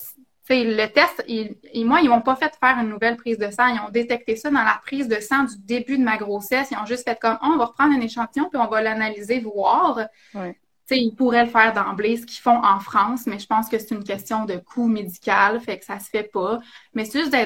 sais, 0.44 0.64
le 0.64 0.86
test, 0.88 1.22
ils, 1.28 1.56
moi, 1.84 2.00
ils 2.00 2.08
m'ont 2.08 2.20
pas 2.20 2.36
fait 2.36 2.52
faire 2.58 2.78
une 2.78 2.88
nouvelle 2.88 3.16
prise 3.16 3.38
de 3.38 3.50
sang. 3.50 3.66
Ils 3.68 3.80
ont 3.80 3.90
détecté 3.90 4.36
ça 4.36 4.50
dans 4.50 4.64
la 4.64 4.80
prise 4.84 5.08
de 5.08 5.20
sang 5.20 5.44
du 5.44 5.54
début 5.58 5.98
de 5.98 6.04
ma 6.04 6.16
grossesse. 6.16 6.70
Ils 6.70 6.78
ont 6.78 6.86
juste 6.86 7.04
fait 7.04 7.18
comme, 7.18 7.38
oh, 7.42 7.52
on 7.54 7.56
va 7.58 7.66
reprendre 7.66 7.94
un 7.94 8.00
échantillon 8.00 8.48
puis 8.50 8.60
on 8.60 8.68
va 8.68 8.82
l'analyser, 8.82 9.40
voir. 9.40 10.00
Ouais 10.34 10.56
ils 10.96 11.14
pourraient 11.14 11.44
le 11.44 11.50
faire 11.50 11.72
d'emblée, 11.72 12.16
ce 12.16 12.26
qu'ils 12.26 12.40
font 12.40 12.62
en 12.62 12.80
France, 12.80 13.26
mais 13.26 13.38
je 13.38 13.46
pense 13.46 13.68
que 13.68 13.78
c'est 13.78 13.94
une 13.94 14.04
question 14.04 14.44
de 14.44 14.56
coût 14.56 14.88
médical, 14.88 15.60
fait 15.60 15.78
que 15.78 15.84
ça 15.84 15.98
se 15.98 16.10
fait 16.10 16.30
pas. 16.30 16.60
Mais 16.94 17.04
c'est 17.04 17.20
juste 17.20 17.36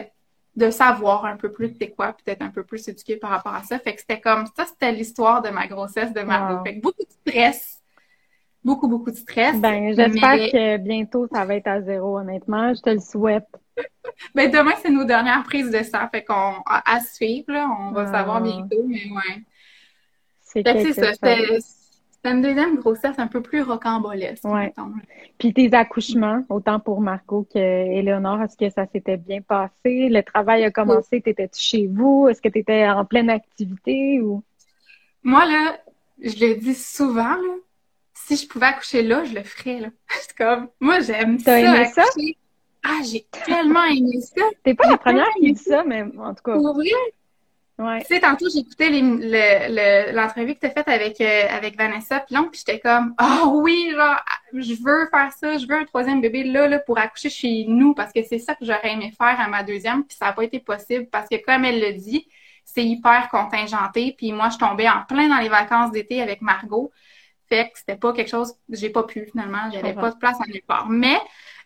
de 0.56 0.70
savoir 0.70 1.26
un 1.26 1.36
peu 1.36 1.52
plus 1.52 1.74
c'est 1.78 1.90
quoi, 1.90 2.14
peut-être 2.14 2.42
un 2.42 2.50
peu 2.50 2.64
plus 2.64 2.88
éduqué 2.88 3.16
par 3.16 3.30
rapport 3.30 3.54
à 3.54 3.62
ça. 3.62 3.78
Fait 3.78 3.94
que 3.94 4.00
c'était 4.00 4.20
comme 4.20 4.46
ça, 4.56 4.64
c'était 4.64 4.92
l'histoire 4.92 5.42
de 5.42 5.50
ma 5.50 5.66
grossesse 5.66 6.12
de 6.12 6.22
Margot. 6.22 6.62
Fait 6.64 6.76
que 6.76 6.80
beaucoup 6.80 7.02
de 7.02 7.30
stress. 7.30 7.75
Beaucoup, 8.66 8.88
beaucoup 8.88 9.12
de 9.12 9.16
stress. 9.16 9.60
Ben, 9.60 9.94
j'espère 9.94 10.50
que 10.50 10.76
bientôt 10.78 11.28
ça 11.32 11.44
va 11.44 11.54
être 11.54 11.68
à 11.68 11.80
zéro, 11.82 12.18
honnêtement. 12.18 12.74
Je 12.74 12.80
te 12.80 12.90
le 12.90 12.98
souhaite. 12.98 13.46
ben, 14.34 14.50
demain, 14.50 14.72
c'est 14.82 14.90
nos 14.90 15.04
dernières 15.04 15.44
prises 15.44 15.70
de 15.70 15.84
sang. 15.84 16.08
Fait 16.10 16.24
qu'on, 16.24 16.54
à 16.66 17.00
suivre, 17.00 17.52
là, 17.52 17.68
on 17.78 17.92
va 17.92 18.10
savoir 18.10 18.40
bientôt, 18.40 18.82
mais 18.84 19.04
ouais. 19.08 19.42
C'est 20.40 20.64
ça. 20.94 21.12
C'est 22.24 22.32
une 22.32 22.42
deuxième 22.42 22.74
grossesse 22.78 23.16
un 23.18 23.28
peu 23.28 23.40
plus 23.40 23.62
rocambolesque. 23.62 24.44
Ouais. 24.44 24.74
Puis 25.38 25.52
tes 25.52 25.72
accouchements, 25.72 26.44
autant 26.48 26.80
pour 26.80 27.00
Margot 27.00 27.46
qu'Éléonore, 27.48 28.42
est-ce 28.42 28.56
que 28.56 28.68
ça 28.68 28.84
s'était 28.86 29.16
bien 29.16 29.42
passé? 29.42 30.08
Le 30.08 30.22
travail 30.22 30.64
a 30.64 30.72
commencé, 30.72 31.20
t'étais-tu 31.20 31.60
chez 31.60 31.86
vous? 31.86 32.26
Est-ce 32.28 32.42
que 32.42 32.48
tu 32.48 32.58
étais 32.58 32.88
en 32.88 33.04
pleine 33.04 33.30
activité 33.30 34.20
ou? 34.20 34.42
Moi, 35.22 35.44
là, 35.44 35.78
je 36.20 36.44
le 36.44 36.56
dis 36.56 36.74
souvent, 36.74 37.36
là, 37.36 37.54
si 38.26 38.36
je 38.36 38.48
pouvais 38.48 38.66
accoucher 38.66 39.02
là, 39.02 39.24
je 39.24 39.34
le 39.34 39.44
ferais, 39.44 39.80
là. 39.80 39.88
C'est 40.20 40.36
comme, 40.36 40.68
moi, 40.80 41.00
j'aime 41.00 41.38
ça. 41.38 41.52
T'as 41.52 41.58
aimé 41.58 41.86
ça? 41.94 42.04
Ah, 42.82 43.00
j'ai 43.04 43.26
tellement 43.44 43.84
aimé 43.84 44.20
ça. 44.20 44.42
T'es 44.64 44.74
pas 44.74 44.88
la 44.90 44.98
première 44.98 45.28
qui 45.38 45.52
dit 45.52 45.62
ça, 45.62 45.84
mais 45.84 46.02
en 46.02 46.34
tout 46.34 46.42
cas. 46.42 46.54
Pour 46.54 46.74
vrai? 46.74 46.90
Ouais. 47.78 48.00
Tu 48.00 48.06
sais, 48.06 48.20
tantôt, 48.20 48.48
écouté 48.48 48.88
l'entrevue 50.12 50.54
que 50.54 50.60
tu 50.60 50.66
as 50.66 50.70
faite 50.70 50.88
avec, 50.88 51.20
euh, 51.20 51.42
avec 51.50 51.76
Vanessa 51.76 52.20
Pilon, 52.20 52.48
puis 52.50 52.62
j'étais 52.66 52.80
comme, 52.80 53.14
oh 53.20 53.60
oui, 53.62 53.90
genre, 53.94 54.16
je 54.54 54.74
veux 54.82 55.06
faire 55.10 55.30
ça, 55.38 55.58
je 55.58 55.66
veux 55.66 55.74
un 55.74 55.84
troisième 55.84 56.22
bébé 56.22 56.44
là, 56.44 56.68
là, 56.68 56.78
pour 56.78 56.98
accoucher 56.98 57.28
chez 57.28 57.66
nous, 57.68 57.92
parce 57.92 58.14
que 58.14 58.22
c'est 58.22 58.38
ça 58.38 58.54
que 58.54 58.64
j'aurais 58.64 58.92
aimé 58.92 59.12
faire 59.16 59.38
à 59.38 59.46
ma 59.48 59.62
deuxième, 59.62 60.04
puis 60.04 60.16
ça 60.16 60.26
n'a 60.26 60.32
pas 60.32 60.44
été 60.44 60.58
possible, 60.58 61.06
parce 61.12 61.28
que 61.28 61.36
comme 61.44 61.66
elle 61.66 61.80
le 61.80 61.92
dit, 61.92 62.26
c'est 62.64 62.84
hyper 62.84 63.28
contingenté, 63.28 64.14
puis 64.16 64.32
moi, 64.32 64.48
je 64.48 64.56
tombais 64.56 64.88
en 64.88 65.02
plein 65.06 65.28
dans 65.28 65.42
les 65.42 65.50
vacances 65.50 65.92
d'été 65.92 66.22
avec 66.22 66.40
Margot, 66.40 66.90
fait 67.48 67.70
que 67.70 67.78
c'était 67.78 67.96
pas 67.96 68.12
quelque 68.12 68.30
chose, 68.30 68.54
j'ai 68.68 68.90
pas 68.90 69.02
pu 69.04 69.26
finalement, 69.26 69.70
j'avais 69.72 69.94
pas 69.94 70.10
de 70.10 70.16
place 70.16 70.40
à 70.40 70.46
nulle 70.46 70.62
part. 70.66 70.88
Mais, 70.88 71.18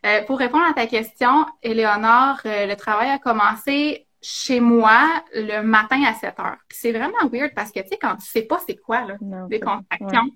euh, 0.06 0.22
pour 0.24 0.38
répondre 0.38 0.64
à 0.68 0.72
ta 0.74 0.86
question, 0.86 1.46
Éléonore, 1.62 2.40
euh, 2.46 2.66
le 2.66 2.74
travail 2.76 3.10
a 3.10 3.18
commencé 3.18 4.06
chez 4.22 4.60
moi 4.60 5.08
le 5.34 5.62
matin 5.62 6.02
à 6.04 6.14
7 6.14 6.38
heures. 6.40 6.56
c'est 6.70 6.92
vraiment 6.92 7.28
weird 7.32 7.52
parce 7.54 7.72
que, 7.72 7.80
tu 7.80 7.88
sais, 7.88 7.98
quand 8.00 8.16
tu 8.16 8.26
sais 8.26 8.42
pas 8.42 8.60
c'est 8.66 8.76
quoi, 8.76 9.02
là, 9.06 9.16
des 9.48 9.60
contractions, 9.60 10.30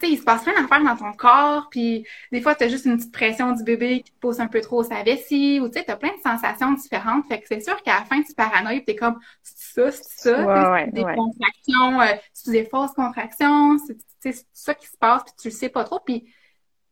tu 0.00 0.06
sais, 0.06 0.12
il 0.12 0.18
se 0.18 0.24
passe 0.24 0.42
plein 0.42 0.60
d'affaires 0.60 0.82
dans 0.82 0.96
ton 0.96 1.12
corps, 1.12 1.68
puis 1.70 2.06
des 2.32 2.40
fois, 2.40 2.54
tu 2.54 2.64
as 2.64 2.68
juste 2.68 2.86
une 2.86 2.96
petite 2.96 3.12
pression 3.12 3.52
du 3.52 3.62
bébé 3.62 4.02
qui 4.02 4.12
te 4.12 4.18
pousse 4.18 4.40
un 4.40 4.46
peu 4.46 4.60
trop 4.60 4.82
sa 4.82 5.02
vessie, 5.02 5.60
ou 5.60 5.68
tu 5.68 5.78
sais, 5.78 5.84
tu 5.84 5.90
as 5.90 5.96
plein 5.96 6.10
de 6.16 6.22
sensations 6.22 6.72
différentes. 6.72 7.26
Fait 7.26 7.40
que 7.40 7.46
c'est 7.46 7.60
sûr 7.60 7.80
qu'à 7.82 8.00
la 8.00 8.04
fin, 8.04 8.22
tu 8.22 8.34
paranoïes, 8.34 8.84
tu 8.84 8.92
es 8.92 8.96
comme, 8.96 9.18
c'est 9.42 9.58
ça, 9.58 9.90
c'est 9.90 10.30
ça, 10.30 10.86
des 10.86 11.02
contractions, 11.02 12.00
euh, 12.00 12.14
c'est 12.32 12.52
des 12.52 12.64
fausses 12.64 12.92
contractions, 12.92 13.76
c'est 14.20 14.46
ça 14.52 14.74
qui 14.74 14.86
se 14.86 14.96
passe, 14.96 15.22
puis 15.24 15.34
tu 15.40 15.48
le 15.48 15.54
sais 15.54 15.68
pas 15.68 15.84
trop. 15.84 16.00
Puis 16.00 16.26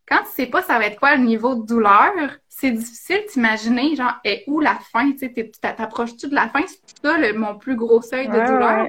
quand 0.08 0.22
tu 0.24 0.30
sais 0.30 0.46
pas 0.46 0.62
ça 0.62 0.78
va 0.78 0.86
être 0.86 0.98
quoi 0.98 1.16
le 1.16 1.22
niveau 1.22 1.54
de 1.54 1.66
douleur, 1.66 2.12
c'est 2.48 2.72
difficile 2.72 3.22
d'imaginer, 3.32 3.94
genre, 3.94 4.14
est 4.24 4.42
où 4.48 4.60
la 4.60 4.76
fin? 4.92 5.12
Tu 5.12 5.18
sais, 5.18 5.50
t'approches-tu 5.60 6.28
de 6.28 6.34
la 6.34 6.48
fin? 6.48 6.60
C'est 6.66 7.06
ça 7.06 7.16
le, 7.16 7.32
mon 7.34 7.56
plus 7.56 7.76
gros 7.76 8.02
seuil 8.02 8.26
de 8.26 8.32
douleur. 8.32 8.88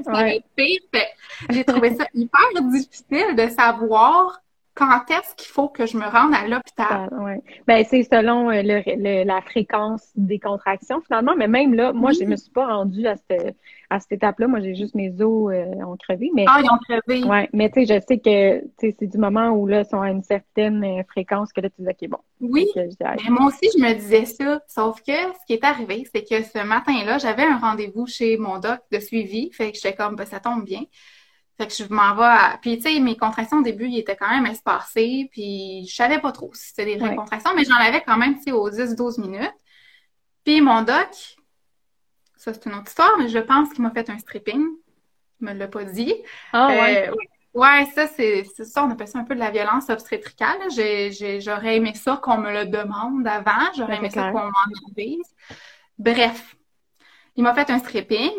pire. 0.56 0.80
J'ai 1.52 1.64
trouvé 1.64 1.96
ça 1.96 2.06
hyper 2.16 2.64
difficile 2.64 3.36
de 3.36 3.48
savoir 3.50 4.40
quand 4.80 5.12
est-ce 5.12 5.36
qu'il 5.36 5.52
faut 5.52 5.68
que 5.68 5.86
je 5.86 5.98
me 5.98 6.06
rende 6.06 6.34
à 6.34 6.48
l'hôpital? 6.48 7.10
Ouais. 7.20 7.42
Ben, 7.68 7.86
c'est 7.88 8.04
selon 8.04 8.50
euh, 8.50 8.62
le, 8.64 9.26
la 9.26 9.42
fréquence 9.42 10.10
des 10.16 10.40
contractions, 10.40 11.02
finalement. 11.02 11.34
Mais 11.38 11.50
même 11.50 11.74
là, 11.74 11.92
moi, 11.92 12.12
je 12.14 12.20
je 12.20 12.26
me 12.26 12.36
suis 12.36 12.52
pas 12.52 12.68
rendue 12.68 13.06
à 13.08 13.16
cette, 13.16 13.58
à 13.90 14.00
cette 14.00 14.14
étape-là. 14.14 14.48
Moi, 14.48 14.62
j'ai 14.62 14.76
juste 14.76 14.96
mes 14.96 15.10
os 15.22 15.52
euh, 15.52 15.66
ont 15.86 15.98
crevé. 15.98 16.32
Mais, 16.34 16.46
ah, 16.48 16.62
ils 16.64 16.70
ont 16.72 16.78
crevé. 16.78 17.24
Ouais. 17.26 17.50
Mais 17.52 17.70
tu 17.70 17.86
sais, 17.86 18.00
je 18.00 18.06
sais 18.06 18.20
que 18.20 18.64
c'est 18.80 19.08
du 19.08 19.18
moment 19.18 19.50
où 19.50 19.68
là, 19.68 19.82
ils 19.82 19.86
sont 19.86 20.02
à 20.02 20.12
une 20.12 20.24
certaine 20.24 20.84
euh, 20.84 21.04
fréquence 21.10 21.52
que 21.52 21.60
là, 21.60 21.70
tu 21.70 21.82
dis, 21.82 21.90
OK, 21.90 22.10
bon. 22.10 22.20
Oui. 22.40 22.68
mais 22.76 23.30
moi 23.30 23.48
aussi, 23.48 23.70
je 23.78 23.84
me 23.84 23.94
disais 23.94 24.26
ça. 24.26 24.62
Sauf 24.68 25.02
que 25.02 25.12
ce 25.12 25.46
qui 25.46 25.54
est 25.54 25.64
arrivé, 25.64 26.08
c'est 26.14 26.24
que 26.24 26.42
ce 26.42 26.64
matin-là, 26.64 27.18
j'avais 27.18 27.44
un 27.44 27.58
rendez-vous 27.58 28.08
chez 28.08 28.38
mon 28.38 28.60
doc 28.60 28.80
de 28.92 29.00
suivi. 29.00 29.52
Fait 29.52 29.72
que 29.72 29.76
j'étais 29.76 29.96
comme, 29.96 30.16
ben, 30.16 30.26
ça 30.26 30.40
tombe 30.40 30.64
bien. 30.64 30.84
Fait 31.60 31.68
que 31.68 31.74
je 31.74 31.94
m'en 31.94 32.16
vais 32.16 32.24
à... 32.24 32.58
Puis, 32.62 32.78
tu 32.78 32.84
sais, 32.84 33.00
mes 33.02 33.18
contractions 33.18 33.58
au 33.58 33.62
début, 33.62 33.86
ils 33.86 34.00
étaient 34.00 34.16
quand 34.16 34.30
même 34.30 34.46
espacées, 34.46 35.28
puis 35.30 35.86
je 35.86 35.94
savais 35.94 36.20
pas 36.20 36.32
trop 36.32 36.52
si 36.54 36.68
c'était 36.68 36.86
des 36.86 36.96
vraies 36.96 37.18
contractions, 37.18 37.52
mais 37.54 37.66
j'en 37.66 37.76
avais 37.76 38.02
quand 38.02 38.16
même, 38.16 38.38
tu 38.38 38.44
sais, 38.44 38.52
aux 38.54 38.70
10-12 38.70 39.20
minutes. 39.20 39.54
Puis 40.46 40.62
mon 40.62 40.84
doc, 40.84 41.10
ça 42.38 42.54
c'est 42.54 42.66
une 42.66 42.76
autre 42.76 42.88
histoire, 42.88 43.12
mais 43.20 43.28
je 43.28 43.40
pense 43.40 43.74
qu'il 43.74 43.84
m'a 43.84 43.92
fait 43.92 44.10
un 44.10 44.18
stripping. 44.18 44.66
Il 45.42 45.48
me 45.48 45.54
l'a 45.54 45.68
pas 45.68 45.84
dit. 45.84 46.16
Ah, 46.54 46.70
ouais. 46.70 47.10
Euh, 47.10 47.14
ouais, 47.54 47.86
ça, 47.94 48.08
c'est 48.08 48.46
ça, 48.46 48.86
on 48.86 48.90
appelle 48.92 49.10
ça 49.10 49.20
un 49.20 49.26
peu 49.26 49.36
de 49.36 49.40
la 49.40 49.52
violence 49.52 49.90
obstétricale. 49.90 50.60
J'aurais 51.42 51.76
aimé 51.76 51.94
ça 51.94 52.22
qu'on 52.24 52.38
me 52.38 52.54
le 52.54 52.68
demande 52.68 53.28
avant. 53.28 53.74
J'aurais 53.76 53.98
aimé 53.98 54.10
ça 54.10 54.32
qu'on 54.32 54.46
m'en 54.46 54.94
avise. 54.98 55.36
Bref, 55.98 56.56
il 57.40 57.44
m'a 57.44 57.54
fait 57.54 57.70
un 57.70 57.80
stripping. 57.80 58.34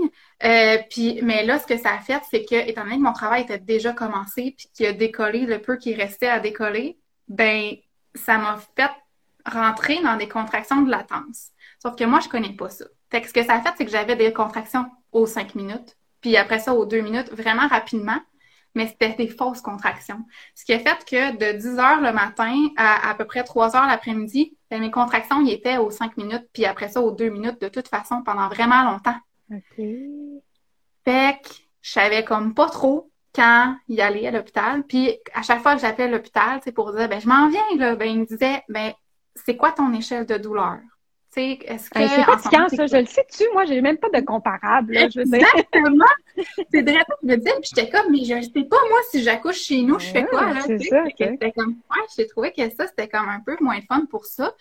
Euh, 0.44 0.76
mais 1.22 1.46
là, 1.46 1.58
ce 1.58 1.66
que 1.66 1.78
ça 1.78 1.94
a 1.94 1.98
fait, 2.00 2.20
c'est 2.30 2.44
que, 2.44 2.54
étant 2.54 2.84
donné 2.84 2.96
que 2.96 3.02
mon 3.02 3.14
travail 3.14 3.42
était 3.44 3.58
déjà 3.58 3.94
commencé, 3.94 4.54
puis 4.58 4.68
qu'il 4.74 4.84
a 4.84 4.92
décollé 4.92 5.46
le 5.46 5.58
peu 5.58 5.78
qui 5.78 5.94
restait 5.94 6.28
à 6.28 6.38
décoller, 6.38 6.98
ben, 7.26 7.76
ça 8.14 8.36
m'a 8.36 8.58
fait 8.76 8.90
rentrer 9.46 10.02
dans 10.02 10.18
des 10.18 10.28
contractions 10.28 10.82
de 10.82 10.90
latence. 10.90 11.48
Sauf 11.82 11.96
que 11.96 12.04
moi, 12.04 12.20
je 12.20 12.28
connais 12.28 12.52
pas 12.52 12.68
ça. 12.68 12.84
Fait 13.10 13.22
que 13.22 13.28
ce 13.28 13.32
que 13.32 13.42
ça 13.42 13.54
a 13.54 13.62
fait, 13.62 13.70
c'est 13.78 13.86
que 13.86 13.90
j'avais 13.90 14.16
des 14.16 14.34
contractions 14.34 14.84
aux 15.12 15.24
cinq 15.24 15.54
minutes, 15.54 15.96
puis 16.20 16.36
après 16.36 16.58
ça, 16.58 16.74
aux 16.74 16.84
deux 16.84 17.00
minutes, 17.00 17.32
vraiment 17.32 17.68
rapidement 17.68 18.20
mais 18.74 18.86
c'était 18.86 19.14
des 19.14 19.28
fausses 19.28 19.60
contractions. 19.60 20.24
Ce 20.54 20.64
qui 20.64 20.72
a 20.72 20.78
fait 20.78 21.04
que 21.04 21.36
de 21.36 21.58
10 21.58 21.78
heures 21.78 22.00
le 22.00 22.12
matin 22.12 22.68
à 22.76 23.10
à 23.10 23.14
peu 23.14 23.24
près 23.24 23.44
3 23.44 23.76
heures 23.76 23.86
l'après-midi, 23.86 24.56
ben, 24.70 24.80
mes 24.80 24.90
contractions 24.90 25.40
y 25.42 25.52
étaient 25.52 25.78
aux 25.78 25.90
5 25.90 26.16
minutes, 26.16 26.48
puis 26.52 26.64
après 26.64 26.88
ça 26.88 27.00
aux 27.00 27.10
2 27.10 27.28
minutes 27.28 27.60
de 27.60 27.68
toute 27.68 27.88
façon 27.88 28.22
pendant 28.22 28.48
vraiment 28.48 28.84
longtemps. 28.84 29.16
OK. 29.52 29.84
Fait 31.04 31.40
que 31.42 31.48
je 31.82 31.90
savais 31.90 32.24
comme 32.24 32.54
pas 32.54 32.68
trop 32.68 33.10
quand 33.34 33.76
y 33.88 34.00
aller 34.00 34.26
à 34.26 34.30
l'hôpital. 34.30 34.84
Puis 34.84 35.18
à 35.34 35.42
chaque 35.42 35.62
fois 35.62 35.74
que 35.74 35.80
j'appelais 35.80 36.08
l'hôpital, 36.08 36.60
c'est 36.64 36.72
pour 36.72 36.92
dire 36.92 37.08
ben 37.08 37.20
je 37.20 37.28
m'en 37.28 37.48
viens 37.48 37.62
là, 37.76 37.96
ben 37.96 38.08
il 38.08 38.20
me 38.20 38.26
disait 38.26 38.62
ben 38.68 38.92
c'est 39.34 39.56
quoi 39.56 39.72
ton 39.72 39.92
échelle 39.92 40.26
de 40.26 40.36
douleur? 40.36 40.78
Est-ce 41.36 41.90
que. 41.90 42.00
c'est 42.00 42.24
fatigant, 42.24 42.68
ça. 42.68 42.86
Je 42.86 42.96
le 42.96 43.06
sais-tu, 43.06 43.44
moi, 43.52 43.64
j'ai 43.64 43.80
même 43.80 43.98
pas 43.98 44.08
de 44.08 44.20
comparable, 44.24 44.96
Exactement. 44.96 46.04
c'est 46.72 46.82
vrai, 46.82 47.00
je 47.22 47.26
me 47.26 47.36
disais, 47.36 47.52
puis 47.60 47.70
j'étais 47.74 47.90
comme, 47.90 48.10
mais 48.10 48.24
je 48.24 48.42
sais 48.42 48.64
pas, 48.64 48.76
moi, 48.88 48.98
si 49.10 49.22
j'accouche 49.22 49.60
chez 49.60 49.82
nous, 49.82 49.98
je 49.98 50.06
fais 50.06 50.24
quoi, 50.24 50.52
là? 50.52 50.60
C'est 50.66 50.78
ça. 50.78 51.04
C'était 51.16 51.52
comme, 51.52 51.76
ouais, 51.90 52.02
j'ai 52.16 52.26
trouvé 52.26 52.52
que 52.52 52.68
ça, 52.70 52.86
c'était 52.86 53.08
comme 53.08 53.28
un 53.28 53.40
peu 53.40 53.56
moins 53.60 53.80
fun 53.88 54.06
pour 54.10 54.24
ça. 54.26 54.54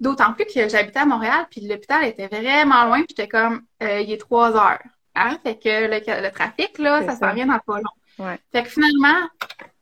D'autant 0.00 0.32
plus 0.32 0.46
que 0.46 0.68
j'habitais 0.68 1.00
à 1.00 1.06
Montréal, 1.06 1.46
puis 1.50 1.60
l'hôpital 1.66 2.04
était 2.04 2.26
vraiment 2.26 2.84
loin, 2.84 2.98
puis 2.98 3.14
j'étais 3.16 3.28
comme, 3.28 3.62
euh, 3.82 4.00
il 4.00 4.12
est 4.12 4.18
trois 4.18 4.56
heures. 4.56 4.82
Hein? 5.14 5.38
Fait 5.42 5.56
que 5.56 5.88
le, 5.88 6.30
trafic, 6.30 6.78
là, 6.78 7.02
ça 7.04 7.16
s'en 7.16 7.34
vient 7.34 7.46
dans 7.46 7.58
pas 7.58 7.76
long. 7.76 8.24
Ouais. 8.24 8.38
Fait 8.52 8.62
que 8.62 8.68
finalement, 8.68 9.28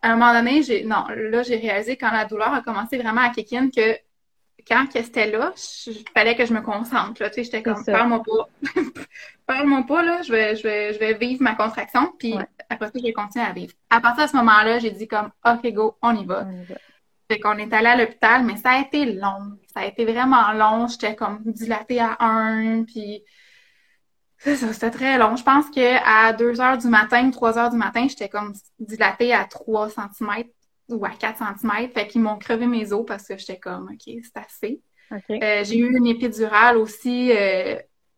à 0.02 0.10
un 0.10 0.16
moment 0.16 0.32
donné, 0.32 0.62
j'ai, 0.62 0.84
non, 0.84 1.04
là, 1.14 1.42
j'ai 1.42 1.56
réalisé 1.56 1.96
quand 1.96 2.10
la 2.10 2.24
douleur 2.24 2.52
a 2.52 2.62
commencé 2.62 2.98
vraiment 2.98 3.20
à 3.22 3.30
kick 3.30 3.52
in 3.52 3.68
que 3.70 3.96
quand 4.66 4.86
c'était 4.92 5.30
là, 5.30 5.52
il 5.86 6.04
fallait 6.14 6.36
que 6.36 6.44
je 6.44 6.52
me 6.52 6.60
concentre. 6.60 7.14
Tu 7.14 7.24
sais, 7.24 7.44
j'étais 7.44 7.62
comme, 7.62 7.84
parle-moi 7.84 8.22
pas. 8.22 8.72
parle-moi 9.46 9.84
pas, 9.86 10.02
là, 10.02 10.22
je 10.22 10.32
vais, 10.32 10.56
je, 10.56 10.62
vais, 10.62 10.92
je 10.94 10.98
vais 10.98 11.14
vivre 11.14 11.42
ma 11.42 11.54
contraction, 11.54 12.12
puis 12.18 12.34
après 12.68 12.86
ça, 12.86 12.92
je 12.94 13.02
vais 13.02 13.12
continuer 13.12 13.44
à 13.44 13.52
vivre. 13.52 13.72
À 13.90 14.00
partir 14.00 14.24
de 14.24 14.30
ce 14.30 14.36
moment-là, 14.36 14.78
j'ai 14.78 14.90
dit 14.90 15.08
comme, 15.08 15.30
OK, 15.44 15.66
go, 15.72 15.96
on 16.02 16.16
y 16.16 16.24
va. 16.24 16.46
Fait 17.30 17.38
qu'on 17.38 17.56
est 17.58 17.72
allé 17.72 17.86
à 17.86 17.96
l'hôpital, 17.96 18.44
mais 18.44 18.56
ça 18.56 18.70
a 18.70 18.80
été 18.80 19.06
long. 19.06 19.58
Ça 19.72 19.80
a 19.80 19.86
été 19.86 20.04
vraiment 20.04 20.52
long. 20.52 20.86
J'étais 20.86 21.14
comme 21.14 21.40
dilatée 21.44 22.00
à 22.00 22.16
un, 22.20 22.84
puis 22.84 23.22
c'était 24.44 24.90
très 24.90 25.18
long. 25.18 25.36
Je 25.36 25.44
pense 25.44 25.70
qu'à 25.70 26.32
2 26.32 26.60
heures 26.60 26.78
du 26.78 26.88
matin, 26.88 27.30
3 27.30 27.58
heures 27.58 27.70
du 27.70 27.76
matin, 27.76 28.06
j'étais 28.08 28.28
comme 28.28 28.52
dilatée 28.78 29.32
à 29.32 29.44
3 29.44 29.90
cm 29.90 30.44
ou 30.94 31.04
à 31.04 31.10
4 31.10 31.38
cm. 31.38 31.90
Fait 31.90 32.06
qu'ils 32.06 32.20
m'ont 32.20 32.38
crevé 32.38 32.66
mes 32.66 32.92
os 32.92 33.04
parce 33.06 33.26
que 33.26 33.36
j'étais 33.36 33.58
comme, 33.58 33.90
OK, 33.92 34.14
c'est 34.22 34.36
assez. 34.36 34.80
Euh, 35.12 35.62
j'ai 35.64 35.76
eu 35.76 35.94
une 35.94 36.06
épidurale 36.06 36.78
aussi 36.78 37.32
euh, 37.32 37.76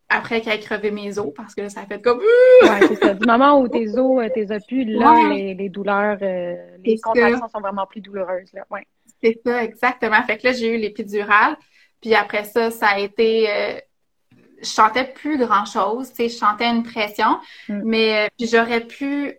après 0.09 0.41
qu'elle 0.41 0.55
ait 0.55 0.61
crevé 0.61 0.93
mes 0.93 1.19
os 1.19 1.33
parce 1.35 1.55
que 1.55 1.63
là, 1.63 1.69
ça 1.69 1.81
a 1.81 1.87
fait 1.87 2.01
comme. 2.01 2.19
ouais, 2.19 2.87
c'est 2.89 2.97
ça. 2.97 3.15
Du 3.15 3.27
moment 3.27 3.61
où 3.61 3.69
tes 3.69 3.99
os, 3.99 4.33
tes 4.33 4.51
as 4.53 4.61
pu, 4.61 4.85
là, 4.85 5.29
les, 5.33 5.69
douleurs, 5.69 6.19
les 6.21 6.99
contractions 6.99 7.49
sont 7.49 7.61
vraiment 7.61 7.87
plus 7.87 8.01
douloureuses. 8.01 8.53
Là. 8.53 8.65
Ouais. 8.71 8.87
C'est 9.23 9.41
ça, 9.45 9.65
exactement. 9.65 10.23
Fait 10.23 10.39
que 10.39 10.47
là, 10.47 10.53
j'ai 10.53 10.75
eu 10.75 10.79
l'épidurale. 10.79 11.57
Puis 12.01 12.15
après 12.15 12.45
ça, 12.45 12.71
ça 12.71 12.89
a 12.89 12.99
été 12.99 13.49
je 14.65 14.71
chantais 14.71 15.05
plus 15.05 15.39
grand 15.39 15.65
chose, 15.65 16.09
tu 16.11 16.17
sais, 16.17 16.29
je 16.29 16.39
chantais 16.39 16.67
une 16.67 16.83
pression, 16.83 17.39
mm. 17.69 17.83
mais 17.85 18.31
puis 18.37 18.49
j'aurais 18.49 18.81
pu 18.81 19.39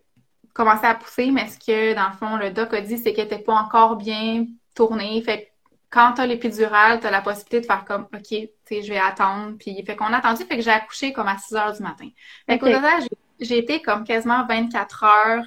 commencer 0.56 0.86
à 0.86 0.96
pousser, 0.96 1.32
mais 1.32 1.48
ce 1.48 1.60
que, 1.60 1.94
dans 1.94 2.08
le 2.08 2.16
fond, 2.16 2.38
le 2.38 2.50
doc 2.50 2.74
a 2.74 2.82
dit, 2.82 2.98
c'est 2.98 3.14
qu'elle 3.14 3.26
n'était 3.26 3.44
pas 3.44 3.54
encore 3.54 3.98
bien 3.98 4.48
tournée. 4.74 5.22
Fait 5.22 5.42
que 5.42 5.48
quand 5.90 6.14
tu 6.14 6.22
as 6.22 6.28
l'épidurale, 6.28 7.02
tu 7.02 7.08
as 7.08 7.12
la 7.12 7.22
possibilité 7.22 7.60
de 7.60 7.66
faire 7.66 7.84
comme, 7.86 8.08
OK, 8.14 8.22
tu 8.30 8.48
sais, 8.64 8.82
je 8.82 8.90
vais 8.90 8.98
attendre. 8.98 9.58
Puis, 9.60 9.84
fait 9.86 9.98
qu'on 9.98 10.06
a 10.06 10.18
attendu, 10.18 10.44
fait 10.46 10.56
que 10.56 10.64
j'ai 10.64 10.72
accouché 10.72 11.12
comme 11.12 11.28
à 11.28 11.38
6 11.38 11.56
heures 11.56 11.74
du 11.74 11.84
matin. 11.84 12.08
Fait 12.50 12.58
qu'au 12.58 12.68
total, 12.68 13.04
j'ai 13.40 13.58
été 13.58 13.82
comme 13.82 14.06
quasiment 14.06 14.46
24 14.48 15.04
heures 15.04 15.44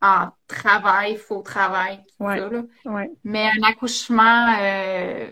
en 0.00 0.28
travail, 0.46 1.16
faux 1.16 1.42
travail, 1.42 1.98
tout 2.16 2.24
ça, 2.24 2.48
là. 2.48 2.62
Mais 3.24 3.48
un 3.48 3.68
accouchement 3.68 4.54
euh, 4.60 5.28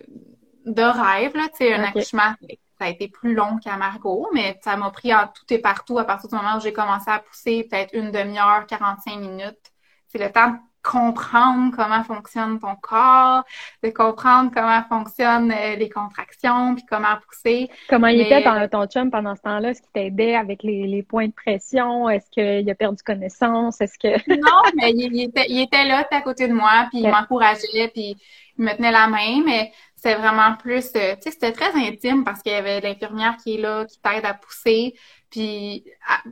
de 0.67 0.83
rêve, 0.83 1.37
là, 1.37 1.49
tu 1.49 1.59
sais, 1.59 1.73
un 1.75 1.85
accouchement 1.85 2.35
ça 2.81 2.87
a 2.87 2.89
été 2.89 3.09
plus 3.09 3.35
long 3.35 3.59
qu'à 3.59 3.77
Margot, 3.77 4.27
mais 4.33 4.59
ça 4.65 4.75
m'a 4.79 4.91
pris 4.91 5.15
en 5.15 5.27
tout 5.27 5.45
et 5.53 5.59
partout 5.59 5.99
à 5.99 6.05
partir 6.05 6.31
du 6.31 6.35
moment 6.35 6.57
où 6.57 6.61
j'ai 6.61 6.73
commencé 6.73 7.11
à 7.11 7.19
pousser, 7.19 7.69
peut-être 7.71 7.91
une 7.93 8.11
demi-heure, 8.11 8.65
45 8.67 9.17
minutes. 9.19 9.73
C'est 10.09 10.19
le 10.19 10.33
temps 10.33 10.49
de 10.49 10.57
comprendre 10.83 11.77
comment 11.77 12.03
fonctionne 12.05 12.59
ton 12.59 12.75
corps, 12.77 13.45
de 13.83 13.91
comprendre 13.91 14.51
comment 14.55 14.83
fonctionnent 14.85 15.53
euh, 15.53 15.77
les 15.77 15.91
contractions, 15.91 16.75
puis 16.75 16.85
comment 16.89 17.19
pousser. 17.29 17.69
Comment 17.91 18.07
il 18.07 18.23
était 18.23 18.43
ton, 18.43 18.67
ton 18.67 18.87
chum 18.87 19.11
pendant 19.11 19.37
ce 19.37 19.43
temps-là? 19.43 19.71
Est-ce 19.73 19.83
qu'il 19.83 19.91
t'aidait 19.91 20.37
avec 20.37 20.63
les, 20.63 21.05
points 21.07 21.27
de 21.27 21.35
pression? 21.35 22.09
Est-ce 22.09 22.31
qu'il 22.31 22.71
a 22.71 22.75
perdu 22.75 23.03
connaissance? 23.03 23.83
Est-ce 23.83 23.99
que... 23.99 24.09
non, 24.41 24.63
mais 24.75 24.93
il, 24.93 25.21
était, 25.21 25.47
il 25.51 25.61
était 25.61 25.85
là, 25.85 26.09
à 26.11 26.23
côté 26.23 26.49
de 26.49 26.55
moi, 26.55 26.87
puis 26.91 27.01
il 27.01 27.11
m'encourageait, 27.11 27.91
puis 27.93 28.17
il 28.59 28.65
me 28.65 28.75
tenait 28.75 28.91
la 28.91 29.07
main, 29.07 29.43
mais 29.45 29.73
c'est 30.03 30.15
vraiment 30.15 30.57
plus, 30.57 30.91
euh, 30.97 31.15
tu 31.17 31.23
sais, 31.23 31.31
c'était 31.31 31.53
très 31.53 31.73
intime 31.75 32.25
parce 32.25 32.43
qu'il 32.43 32.53
y 32.53 32.55
avait 32.55 32.81
l'infirmière 32.81 33.37
qui 33.37 33.57
est 33.57 33.61
là, 33.61 33.85
qui 33.85 34.01
t'aide 34.01 34.25
à 34.25 34.35
pousser. 34.35 34.95
Puis 35.31 35.85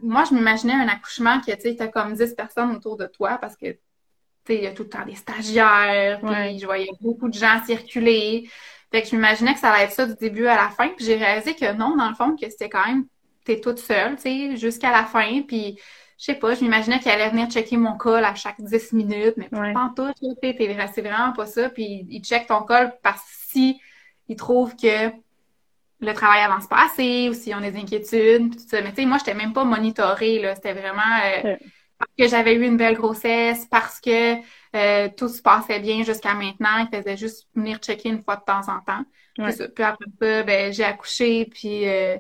moi, 0.02 0.24
je 0.28 0.35
m'imaginais 0.35 0.72
un 0.72 0.88
accouchement 0.88 1.40
que, 1.40 1.52
tu 1.52 1.61
sais, 1.61 1.76
t'as 1.76 1.88
comme 1.88 2.14
10 2.14 2.35
personnes 2.35 2.74
autour 2.74 2.96
de 2.96 3.07
toi 3.07 3.37
parce 3.38 3.57
que, 3.57 3.72
tu 3.72 3.78
sais, 4.46 4.57
il 4.57 4.62
y 4.62 4.66
a 4.66 4.72
tout 4.72 4.85
le 4.85 4.88
temps 4.88 5.04
des 5.04 5.16
stagiaires, 5.16 6.20
puis 6.20 6.59
je 6.59 6.64
voyais 6.64 6.88
beaucoup 7.00 7.28
de 7.28 7.35
gens 7.35 7.62
circuler. 7.66 8.48
Fait 8.90 9.02
que 9.02 9.09
je 9.09 9.16
m'imaginais 9.16 9.52
que 9.52 9.61
ça 9.61 9.70
allait 9.70 9.85
être 9.85 9.92
ça 9.92 10.07
du 10.07 10.14
début 10.14 10.46
à 10.46 10.57
la 10.57 10.70
fin. 10.70 10.88
Puis 10.88 11.04
j'ai 11.04 11.16
réalisé 11.16 11.54
que 11.54 11.70
non, 11.74 11.94
dans 11.94 12.09
le 12.09 12.14
fond, 12.14 12.35
que 12.37 12.48
c'était 12.48 12.70
quand 12.70 12.87
même, 12.87 13.04
t'es 13.44 13.61
toute 13.61 13.78
seule, 13.78 14.16
tu 14.16 14.22
sais, 14.22 14.57
jusqu'à 14.57 14.90
la 14.90 15.04
fin. 15.04 15.42
Puis 15.42 15.78
je 16.18 16.24
sais 16.24 16.35
pas, 16.35 16.54
je 16.54 16.62
m'imaginais 16.62 16.98
qu'elle 16.98 17.20
allait 17.20 17.31
venir 17.31 17.48
checker 17.48 17.76
mon 17.76 17.96
col 17.96 18.24
à 18.24 18.35
chaque 18.35 18.61
10 18.61 18.92
minutes, 18.92 19.35
mais 19.37 19.48
ouais. 19.52 19.72
pas 19.74 19.81
en 19.83 19.90
tout, 19.90 20.12
c'est 20.42 21.02
vraiment 21.02 21.33
pas 21.33 21.46
ça. 21.46 21.68
Puis 21.68 22.07
il 22.09 22.22
check 22.24 22.46
ton 22.46 22.62
col 22.62 22.92
parce 23.02 23.20
que 23.20 23.38
si 23.48 23.80
il 24.28 24.37
trouve 24.37 24.76
que 24.76 25.11
le 26.00 26.12
travail 26.12 26.42
avance 26.42 26.66
pas 26.66 26.87
assez 26.87 27.28
ou 27.28 27.34
si 27.34 27.52
on 27.54 27.58
a 27.58 27.70
des 27.70 27.80
inquiétudes, 27.80 28.56
tout 28.56 28.68
ça. 28.68 28.80
Mais 28.82 28.90
tu 28.90 28.96
sais, 28.96 29.06
moi, 29.06 29.18
j'étais 29.18 29.34
même 29.34 29.52
pas 29.52 29.64
monitorée, 29.64 30.38
là. 30.38 30.54
C'était 30.54 30.74
vraiment 30.74 31.02
euh, 31.44 31.56
parce 31.98 32.11
que 32.16 32.28
j'avais 32.28 32.54
eu 32.54 32.64
une 32.64 32.76
belle 32.76 32.94
grossesse, 32.94 33.66
parce 33.66 34.00
que 34.00 34.37
euh, 34.76 35.08
tout 35.16 35.28
se 35.28 35.42
passait 35.42 35.80
bien 35.80 36.04
jusqu'à 36.04 36.34
maintenant. 36.34 36.87
Il 36.90 36.96
faisait 36.96 37.16
juste 37.16 37.48
venir 37.54 37.78
checker 37.78 38.11
une 38.11 38.22
fois 38.22 38.37
de 38.37 38.44
temps 38.44 38.68
en 38.68 38.80
temps. 38.80 39.04
Puis, 39.34 39.84
après 39.84 40.04
ça, 40.20 40.42
ben, 40.44 40.72
j'ai 40.72 40.84
accouché, 40.84 41.46
puis 41.46 41.88
euh, 41.88 42.16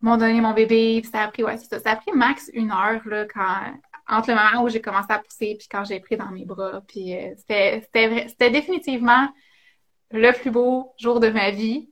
m'ont 0.00 0.16
donné 0.16 0.40
mon 0.40 0.52
bébé, 0.52 1.00
puis 1.02 1.10
ça 1.10 1.22
a 1.22 1.28
pris, 1.28 1.42
ouais, 1.42 1.56
ça. 1.58 1.80
Ça 1.80 1.92
a 1.92 1.96
pris 1.96 2.12
max 2.12 2.50
une 2.54 2.70
heure, 2.70 3.00
là, 3.06 3.24
quand, 3.32 3.56
entre 4.08 4.30
le 4.30 4.36
moment 4.36 4.64
où 4.64 4.68
j'ai 4.68 4.80
commencé 4.80 5.12
à 5.12 5.18
pousser, 5.18 5.56
puis 5.58 5.68
quand 5.70 5.84
j'ai 5.84 5.98
pris 6.00 6.16
dans 6.16 6.30
mes 6.30 6.44
bras. 6.44 6.80
Puis 6.86 7.16
euh, 7.16 7.34
c'était, 7.36 7.84
c'était 8.28 8.50
définitivement 8.50 9.28
le 10.10 10.32
plus 10.32 10.50
beau 10.50 10.92
jour 10.98 11.20
de 11.20 11.28
ma 11.28 11.50
vie. 11.50 11.90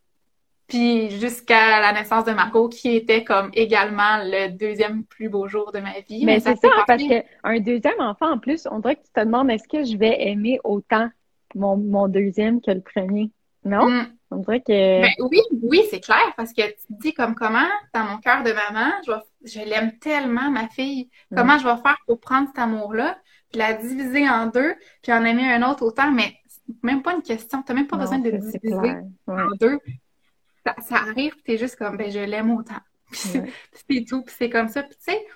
Puis 0.68 1.10
jusqu'à 1.18 1.80
la 1.80 1.92
naissance 1.94 2.26
de 2.26 2.32
Marco, 2.32 2.68
qui 2.68 2.94
était 2.94 3.24
comme 3.24 3.50
également 3.54 4.18
le 4.22 4.50
deuxième 4.50 5.04
plus 5.04 5.30
beau 5.30 5.48
jour 5.48 5.72
de 5.72 5.78
ma 5.78 6.00
vie. 6.00 6.26
Mais, 6.26 6.40
c'est 6.40 6.56
ça, 6.56 6.68
parce 6.86 7.02
qu'un 7.02 7.60
deuxième 7.60 8.00
enfant 8.00 8.32
en 8.32 8.38
plus, 8.38 8.68
on 8.70 8.78
dirait 8.80 8.96
que 8.96 9.02
tu 9.02 9.12
te 9.14 9.20
demandes 9.20 9.50
est-ce 9.50 9.66
que 9.66 9.82
je 9.84 9.96
vais 9.96 10.28
aimer 10.28 10.60
autant 10.64 11.08
mon, 11.54 11.78
mon 11.78 12.06
deuxième 12.06 12.60
que 12.60 12.70
le 12.70 12.82
premier? 12.82 13.30
Non? 13.64 13.88
Mm. 13.88 14.06
On 14.30 14.36
dirait 14.36 14.60
que. 14.60 15.00
Ben, 15.00 15.10
oui, 15.20 15.40
oui, 15.62 15.82
c'est 15.90 16.00
clair, 16.00 16.34
parce 16.36 16.52
que 16.52 16.60
tu 16.60 16.74
te 16.74 17.00
dis 17.00 17.14
comme 17.14 17.34
comment, 17.34 17.68
dans 17.94 18.04
mon 18.04 18.18
cœur 18.18 18.42
de 18.42 18.52
maman, 18.52 18.92
je, 19.06 19.12
je 19.44 19.60
l'aime 19.60 19.98
tellement, 19.98 20.50
ma 20.50 20.68
fille. 20.68 21.08
Comment 21.34 21.56
je 21.56 21.64
vais 21.64 21.76
faire 21.82 21.96
pour 22.06 22.20
prendre 22.20 22.48
cet 22.48 22.58
amour-là, 22.58 23.16
puis 23.50 23.58
la 23.58 23.72
diviser 23.72 24.28
en 24.28 24.46
deux, 24.46 24.74
puis 25.02 25.12
en 25.12 25.24
aimer 25.24 25.50
un 25.50 25.68
autre 25.68 25.82
autant, 25.82 26.10
mais 26.10 26.34
même 26.82 27.02
pas 27.02 27.14
une 27.14 27.22
question. 27.22 27.62
Tu 27.62 27.72
n'as 27.72 27.78
même 27.78 27.86
pas 27.86 27.96
besoin 27.96 28.18
de 28.18 28.30
diviser 28.30 28.96
en 29.26 29.46
deux. 29.60 29.78
Ça, 30.82 30.96
arrive, 30.96 31.34
tu 31.44 31.52
es 31.52 31.58
juste 31.58 31.76
comme, 31.76 31.96
ben, 31.96 32.10
je 32.10 32.18
l'aime 32.18 32.50
autant. 32.50 32.80
c'est 33.12 34.04
tout, 34.06 34.22
puis 34.22 34.34
c'est 34.36 34.50
comme 34.50 34.68
ça. 34.68 34.82
Puis 34.82 34.96
tu 34.96 35.12
sais, 35.12 35.26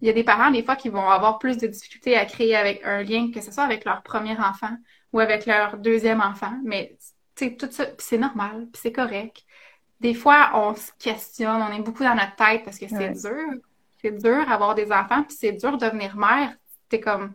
il 0.00 0.08
y 0.08 0.10
a 0.10 0.12
des 0.12 0.24
parents, 0.24 0.50
des 0.50 0.64
fois, 0.64 0.76
qui 0.76 0.88
vont 0.88 1.08
avoir 1.08 1.38
plus 1.38 1.58
de 1.58 1.66
difficultés 1.66 2.16
à 2.16 2.24
créer 2.24 2.56
avec 2.56 2.82
un 2.84 3.02
lien, 3.02 3.30
que 3.30 3.40
ce 3.40 3.52
soit 3.52 3.64
avec 3.64 3.84
leur 3.84 4.02
premier 4.02 4.36
enfant 4.38 4.76
ou 5.12 5.20
avec 5.20 5.46
leur 5.46 5.78
deuxième 5.78 6.20
enfant, 6.20 6.58
mais 6.64 6.96
tout 7.36 7.68
ça, 7.70 7.86
c'est 7.98 8.18
normal, 8.18 8.68
puis 8.72 8.80
c'est 8.82 8.92
correct. 8.92 9.44
Des 10.00 10.14
fois, 10.14 10.50
on 10.54 10.74
se 10.74 10.90
questionne, 10.98 11.62
on 11.62 11.72
est 11.72 11.82
beaucoup 11.82 12.02
dans 12.02 12.14
notre 12.14 12.36
tête 12.36 12.64
parce 12.64 12.78
que 12.78 12.88
c'est 12.88 13.10
dur. 13.10 13.60
C'est 14.00 14.12
dur 14.12 14.50
avoir 14.50 14.74
des 14.74 14.90
enfants, 14.90 15.22
puis 15.24 15.36
c'est 15.38 15.52
dur 15.52 15.76
de 15.76 15.84
devenir 15.84 16.16
mère. 16.16 16.54
T'es 16.88 17.00
comme, 17.00 17.34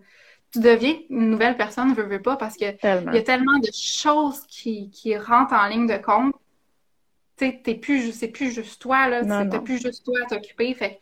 tu 0.56 0.62
deviens 0.62 0.96
une 1.10 1.30
nouvelle 1.30 1.58
personne, 1.58 1.94
veux, 1.94 2.04
veux 2.04 2.22
pas, 2.22 2.38
parce 2.38 2.56
que 2.56 2.66
il 2.66 3.14
y 3.14 3.18
a 3.18 3.24
tellement 3.24 3.60
de 3.60 3.70
choses 3.74 4.42
qui, 4.48 4.90
qui 4.90 5.18
rentrent 5.18 5.54
en 5.54 5.68
ligne 5.68 5.88
de 5.88 5.98
compte. 5.98 6.34
Tu 7.38 7.46
sais, 7.46 7.62
t'es 7.62 7.76
plus, 7.76 8.14
c'est 8.14 8.30
plus 8.30 8.52
juste 8.52 8.82
toi, 8.82 9.10
là. 9.10 9.22
T'as 9.46 9.60
plus 9.60 9.82
juste 9.82 10.06
toi 10.06 10.18
à 10.24 10.28
t'occuper. 10.28 10.74
Fait, 10.74 11.02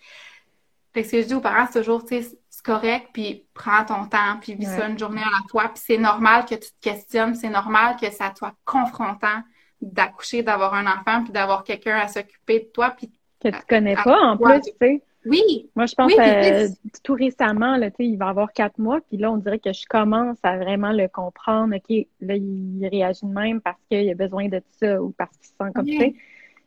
fait 0.94 1.02
que 1.02 1.08
ce 1.08 1.12
que 1.12 1.22
je 1.22 1.28
dis 1.28 1.34
aux 1.36 1.42
parents, 1.42 1.68
c'est 1.72 1.80
toujours, 1.80 2.04
tu 2.04 2.24
sais, 2.24 2.38
correct, 2.64 3.10
puis 3.14 3.46
prends 3.54 3.86
ton 3.86 4.06
temps, 4.08 4.38
puis 4.42 4.56
vis 4.56 4.66
ça 4.66 4.88
une 4.88 4.98
journée 4.98 5.22
à 5.22 5.30
la 5.30 5.48
fois. 5.50 5.66
Puis 5.66 5.84
c'est 5.86 5.98
normal 5.98 6.46
que 6.46 6.56
tu 6.56 6.72
te 6.72 6.82
questionnes, 6.82 7.36
c'est 7.36 7.50
normal 7.50 7.98
que 8.00 8.10
ça 8.10 8.34
soit 8.36 8.56
confrontant 8.66 9.44
d'accoucher, 9.82 10.42
d'avoir 10.42 10.74
un 10.74 10.88
enfant, 10.88 11.24
puis 11.24 11.34
d'avoir 11.34 11.64
quelqu'un 11.64 11.98
à 11.98 12.08
s'occuper 12.08 12.60
de 12.62 12.66
toi. 12.66 12.92
Puis 12.98 13.12
que 13.42 13.50
tu 13.50 13.66
connais 13.68 13.96
pas 13.96 14.20
en 14.22 14.38
plus, 14.38 14.62
tu 14.62 14.72
sais. 14.82 15.04
Oui. 15.26 15.70
Moi, 15.76 15.86
je 15.86 15.96
pense 15.96 16.14
que 16.14 17.00
tout 17.04 17.14
récemment, 17.14 17.78
là, 17.78 17.90
il 18.00 18.18
va 18.18 18.28
avoir 18.28 18.52
quatre 18.52 18.78
mois, 18.78 19.00
puis 19.02 19.18
là, 19.18 19.32
on 19.32 19.38
dirait 19.38 19.60
que 19.60 19.72
je 19.72 19.86
commence 19.88 20.38
à 20.44 20.58
vraiment 20.58 20.92
le 20.92 21.08
comprendre. 21.08 21.76
OK, 21.76 22.08
là, 22.22 22.36
il 22.36 22.88
réagit 22.92 23.26
de 23.26 23.34
même 23.34 23.62
parce 23.62 23.80
qu'il 23.90 24.10
a 24.10 24.16
besoin 24.16 24.48
de 24.48 24.62
ça 24.80 25.02
ou 25.02 25.14
parce 25.18 25.36
qu'il 25.38 25.48
se 25.48 25.54
sent 25.54 25.72
comme 25.74 25.88
ça. 25.88 26.06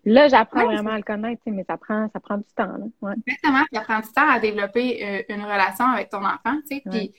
Là, 0.06 0.28
j'apprends 0.28 0.66
vraiment 0.66 0.90
à 0.90 0.96
le 0.98 1.02
connaître, 1.02 1.42
mais 1.46 1.64
ça 1.64 1.76
prend, 1.76 2.08
ça 2.12 2.20
prend 2.20 2.36
du 2.36 2.44
temps. 2.54 2.76
Là. 2.78 2.86
Ouais. 3.02 3.14
Exactement, 3.26 3.64
ça 3.72 3.80
prend 3.80 4.00
du 4.00 4.12
temps 4.12 4.30
à 4.30 4.38
développer 4.38 5.04
euh, 5.04 5.22
une 5.34 5.42
relation 5.42 5.84
avec 5.84 6.10
ton 6.10 6.18
enfant, 6.18 6.56
tu 6.68 6.76
sais. 6.76 6.82
Puis, 6.88 7.12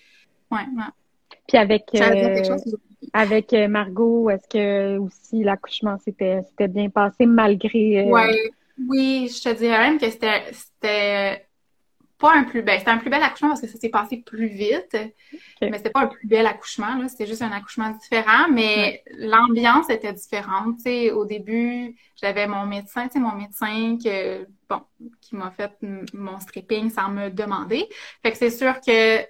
ouais. 0.51 0.63
Puis 1.47 1.57
avec, 1.57 1.83
euh, 1.95 2.41
avec 3.11 3.53
euh, 3.53 3.67
Margot, 3.67 4.29
est-ce 4.29 4.47
que 4.47 4.97
aussi 4.99 5.43
l'accouchement 5.43 5.97
s'était 5.99 6.67
bien 6.69 6.89
passé 6.89 7.25
malgré. 7.25 8.09
Oui, 8.87 9.33
je 9.35 9.41
te 9.41 9.53
dirais 9.55 9.79
même 9.79 9.99
que 9.99 10.09
c'était 10.09 11.47
pas 12.17 12.33
un 12.33 12.43
plus 12.43 12.63
bel. 12.63 12.79
C'était 12.79 12.91
un 12.91 12.97
plus 12.97 13.09
bel 13.09 13.21
accouchement 13.21 13.49
parce 13.49 13.61
que 13.61 13.67
ça 13.67 13.77
s'est 13.77 13.89
passé 13.89 14.17
plus 14.17 14.47
vite. 14.47 14.97
Mais 15.61 15.77
c'était 15.77 15.89
pas 15.89 16.01
un 16.01 16.07
plus 16.07 16.27
bel 16.27 16.45
accouchement. 16.45 17.07
C'était 17.07 17.27
juste 17.27 17.41
un 17.41 17.51
accouchement 17.51 17.91
différent. 17.91 18.49
Mais 18.51 19.03
l'ambiance 19.17 19.89
était 19.89 20.13
différente. 20.13 20.79
au 21.13 21.25
début, 21.25 21.95
j'avais 22.15 22.47
mon 22.47 22.65
médecin, 22.65 23.07
mon 23.15 23.35
médecin 23.35 23.97
que, 24.03 24.47
bon, 24.69 24.81
qui 25.21 25.35
m'a 25.35 25.51
fait 25.51 25.71
mon 26.13 26.39
stripping 26.39 26.89
sans 26.89 27.09
me 27.09 27.29
demander. 27.29 27.87
Fait 28.23 28.31
que 28.31 28.37
c'est 28.37 28.51
sûr 28.51 28.79
que 28.81 29.25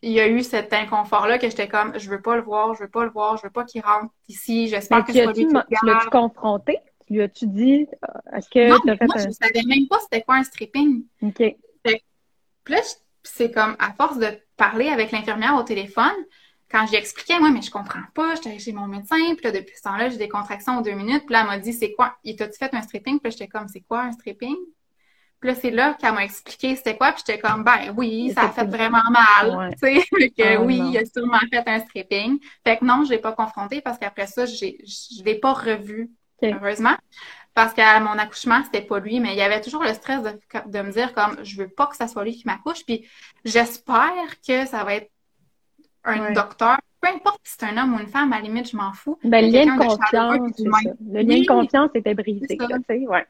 il 0.00 0.12
y 0.12 0.20
a 0.20 0.28
eu 0.28 0.42
cet 0.42 0.72
inconfort-là 0.72 1.38
que 1.38 1.48
j'étais 1.48 1.66
comme, 1.66 1.98
je 1.98 2.08
veux 2.08 2.22
pas 2.22 2.36
le 2.36 2.42
voir, 2.42 2.74
je 2.74 2.82
veux 2.84 2.88
pas 2.88 3.04
le 3.04 3.10
voir, 3.10 3.36
je 3.36 3.42
veux 3.42 3.50
pas 3.50 3.64
qu'il 3.64 3.82
rentre 3.82 4.12
ici, 4.28 4.68
j'espère 4.68 5.04
que 5.04 5.12
c'est 5.12 5.24
pas 5.24 5.32
lui 5.32 5.46
qui 5.46 5.52
Tu 5.52 5.86
l'as-tu 5.86 6.10
confronté? 6.10 6.78
Lui 7.10 7.22
as-tu 7.22 7.46
dit, 7.46 7.86
est-ce 8.36 8.48
que 8.50 8.68
non, 8.68 8.78
moi, 8.84 9.16
je 9.16 9.30
savais 9.30 9.62
même 9.66 9.86
pas 9.88 9.98
c'était 10.00 10.22
quoi 10.22 10.36
un 10.36 10.44
stripping. 10.44 11.04
OK. 11.22 11.56
Puis 12.64 12.74
là, 12.74 12.82
c'est 13.22 13.50
comme, 13.50 13.76
à 13.78 13.92
force 13.94 14.18
de 14.18 14.26
parler 14.56 14.88
avec 14.88 15.10
l'infirmière 15.10 15.56
au 15.56 15.62
téléphone, 15.62 16.12
quand 16.70 16.86
j'ai 16.86 16.98
expliqué, 16.98 17.38
moi, 17.38 17.50
mais 17.50 17.62
je 17.62 17.70
comprends 17.70 18.02
pas, 18.14 18.34
j'étais 18.34 18.58
chez 18.58 18.72
mon 18.72 18.86
médecin, 18.86 19.16
puis 19.36 19.44
là, 19.44 19.52
depuis 19.52 19.74
ce 19.74 19.82
temps-là, 19.82 20.10
j'ai 20.10 20.18
des 20.18 20.28
contractions 20.28 20.74
en 20.74 20.80
deux 20.82 20.92
minutes, 20.92 21.24
puis 21.24 21.32
là, 21.32 21.40
elle 21.40 21.46
m'a 21.46 21.58
dit, 21.58 21.72
c'est 21.72 21.92
quoi? 21.92 22.16
Il 22.24 22.36
t'a-tu 22.36 22.58
fait 22.58 22.74
un 22.74 22.82
stripping? 22.82 23.18
Puis 23.20 23.30
là, 23.30 23.30
j'étais 23.30 23.48
comme, 23.48 23.68
c'est 23.68 23.80
quoi 23.80 24.02
un 24.02 24.12
stripping? 24.12 24.56
Puis 25.40 25.50
là, 25.50 25.54
c'est 25.54 25.70
là 25.70 25.94
qu'elle 25.94 26.12
m'a 26.12 26.24
expliqué 26.24 26.74
c'était 26.74 26.96
quoi, 26.96 27.12
puis 27.12 27.22
j'étais 27.26 27.40
comme, 27.40 27.62
ben 27.62 27.94
oui, 27.96 28.32
ça 28.34 28.42
a 28.42 28.48
fait 28.50 28.66
vraiment 28.66 29.08
mal, 29.10 29.74
tu 29.80 30.00
sais, 30.00 30.02
que 30.36 30.56
ah, 30.56 30.60
oui, 30.60 30.78
il 30.90 30.98
a 30.98 31.06
sûrement 31.06 31.38
fait 31.50 31.62
un 31.66 31.80
stripping. 31.80 32.38
Fait 32.66 32.76
que 32.76 32.84
non, 32.84 33.04
je 33.04 33.10
l'ai 33.10 33.18
pas 33.18 33.32
confronté 33.32 33.80
parce 33.80 33.98
qu'après 33.98 34.26
ça, 34.26 34.46
j'ai, 34.46 34.78
je 34.84 35.22
l'ai 35.22 35.36
pas 35.36 35.52
revu, 35.52 36.10
heureusement. 36.42 36.96
Parce 37.54 37.74
qu'à 37.74 37.98
mon 38.00 38.18
accouchement, 38.18 38.62
c'était 38.64 38.86
pas 38.86 39.00
lui, 39.00 39.18
mais 39.20 39.32
il 39.32 39.38
y 39.38 39.42
avait 39.42 39.60
toujours 39.60 39.82
le 39.82 39.92
stress 39.92 40.22
de, 40.22 40.38
de 40.66 40.80
me 40.80 40.92
dire 40.92 41.12
comme, 41.12 41.44
je 41.44 41.56
veux 41.56 41.68
pas 41.68 41.86
que 41.86 41.96
ça 41.96 42.06
soit 42.06 42.24
lui 42.24 42.36
qui 42.36 42.46
m'accouche, 42.46 42.84
puis 42.84 43.08
j'espère 43.44 44.40
que 44.46 44.64
ça 44.66 44.84
va 44.84 44.94
être 44.94 45.10
un 46.04 46.32
docteur 46.32 46.78
peu 47.00 47.08
importe 47.08 47.40
si 47.44 47.56
c'est 47.58 47.66
un 47.66 47.76
homme 47.76 47.94
ou 47.94 48.00
une 48.00 48.08
femme, 48.08 48.32
à 48.32 48.36
la 48.36 48.42
limite, 48.42 48.70
je 48.70 48.76
m'en 48.76 48.92
fous. 48.92 49.18
Ben, 49.24 49.44
le 49.44 49.52
lien 49.52 49.76
de 49.76 49.78
confiance, 49.78 50.58
Le 50.58 51.22
lien 51.22 51.40
de 51.40 51.46
confiance 51.46 51.90
était 51.94 52.14
brisé, 52.14 52.58
ouais. 53.06 53.26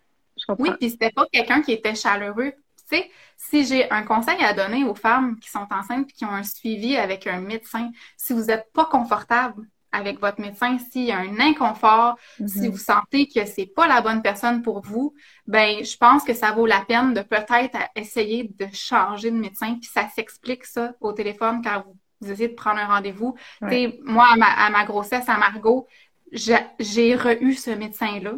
Oui, 0.58 0.70
puis 0.78 0.90
c'était 0.90 1.10
pas 1.10 1.26
quelqu'un 1.32 1.62
qui 1.62 1.72
était 1.72 1.94
chaleureux. 1.94 2.52
Tu 2.88 2.96
sais, 2.96 3.10
si 3.36 3.66
j'ai 3.66 3.90
un 3.90 4.02
conseil 4.02 4.42
à 4.42 4.54
donner 4.54 4.84
aux 4.84 4.94
femmes 4.94 5.38
qui 5.38 5.50
sont 5.50 5.66
enceintes 5.70 6.08
et 6.08 6.12
qui 6.12 6.24
ont 6.24 6.30
un 6.30 6.44
suivi 6.44 6.96
avec 6.96 7.26
un 7.26 7.40
médecin, 7.40 7.90
si 8.16 8.32
vous 8.32 8.44
n'êtes 8.44 8.72
pas 8.72 8.86
confortable 8.86 9.66
avec 9.92 10.20
votre 10.20 10.40
médecin, 10.40 10.78
s'il 10.78 11.04
y 11.04 11.12
a 11.12 11.18
un 11.18 11.40
inconfort, 11.40 12.16
si 12.36 12.44
mm-hmm. 12.44 12.70
vous 12.70 12.78
sentez 12.78 13.26
que 13.26 13.44
c'est 13.46 13.66
pas 13.66 13.86
la 13.86 14.00
bonne 14.00 14.22
personne 14.22 14.62
pour 14.62 14.80
vous, 14.80 15.14
ben 15.46 15.84
je 15.84 15.96
pense 15.96 16.24
que 16.24 16.34
ça 16.34 16.52
vaut 16.52 16.66
la 16.66 16.80
peine 16.80 17.14
de 17.14 17.22
peut-être 17.22 17.78
essayer 17.96 18.50
de 18.58 18.66
changer 18.72 19.30
de 19.30 19.36
médecin. 19.36 19.76
Puis 19.80 19.90
ça 19.92 20.08
s'explique 20.14 20.64
ça 20.64 20.92
au 21.00 21.12
téléphone 21.12 21.62
quand 21.62 21.84
vous, 22.20 22.32
essayez 22.32 22.48
de 22.48 22.54
prendre 22.54 22.78
un 22.78 22.86
rendez-vous. 22.86 23.34
Moi, 23.60 24.26
à 24.32 24.36
ma, 24.36 24.46
à 24.46 24.70
ma 24.70 24.84
grossesse, 24.84 25.28
à 25.28 25.38
Margot, 25.38 25.86
j'ai 26.32 27.14
re-eu 27.14 27.54
ce 27.54 27.70
médecin-là 27.70 28.34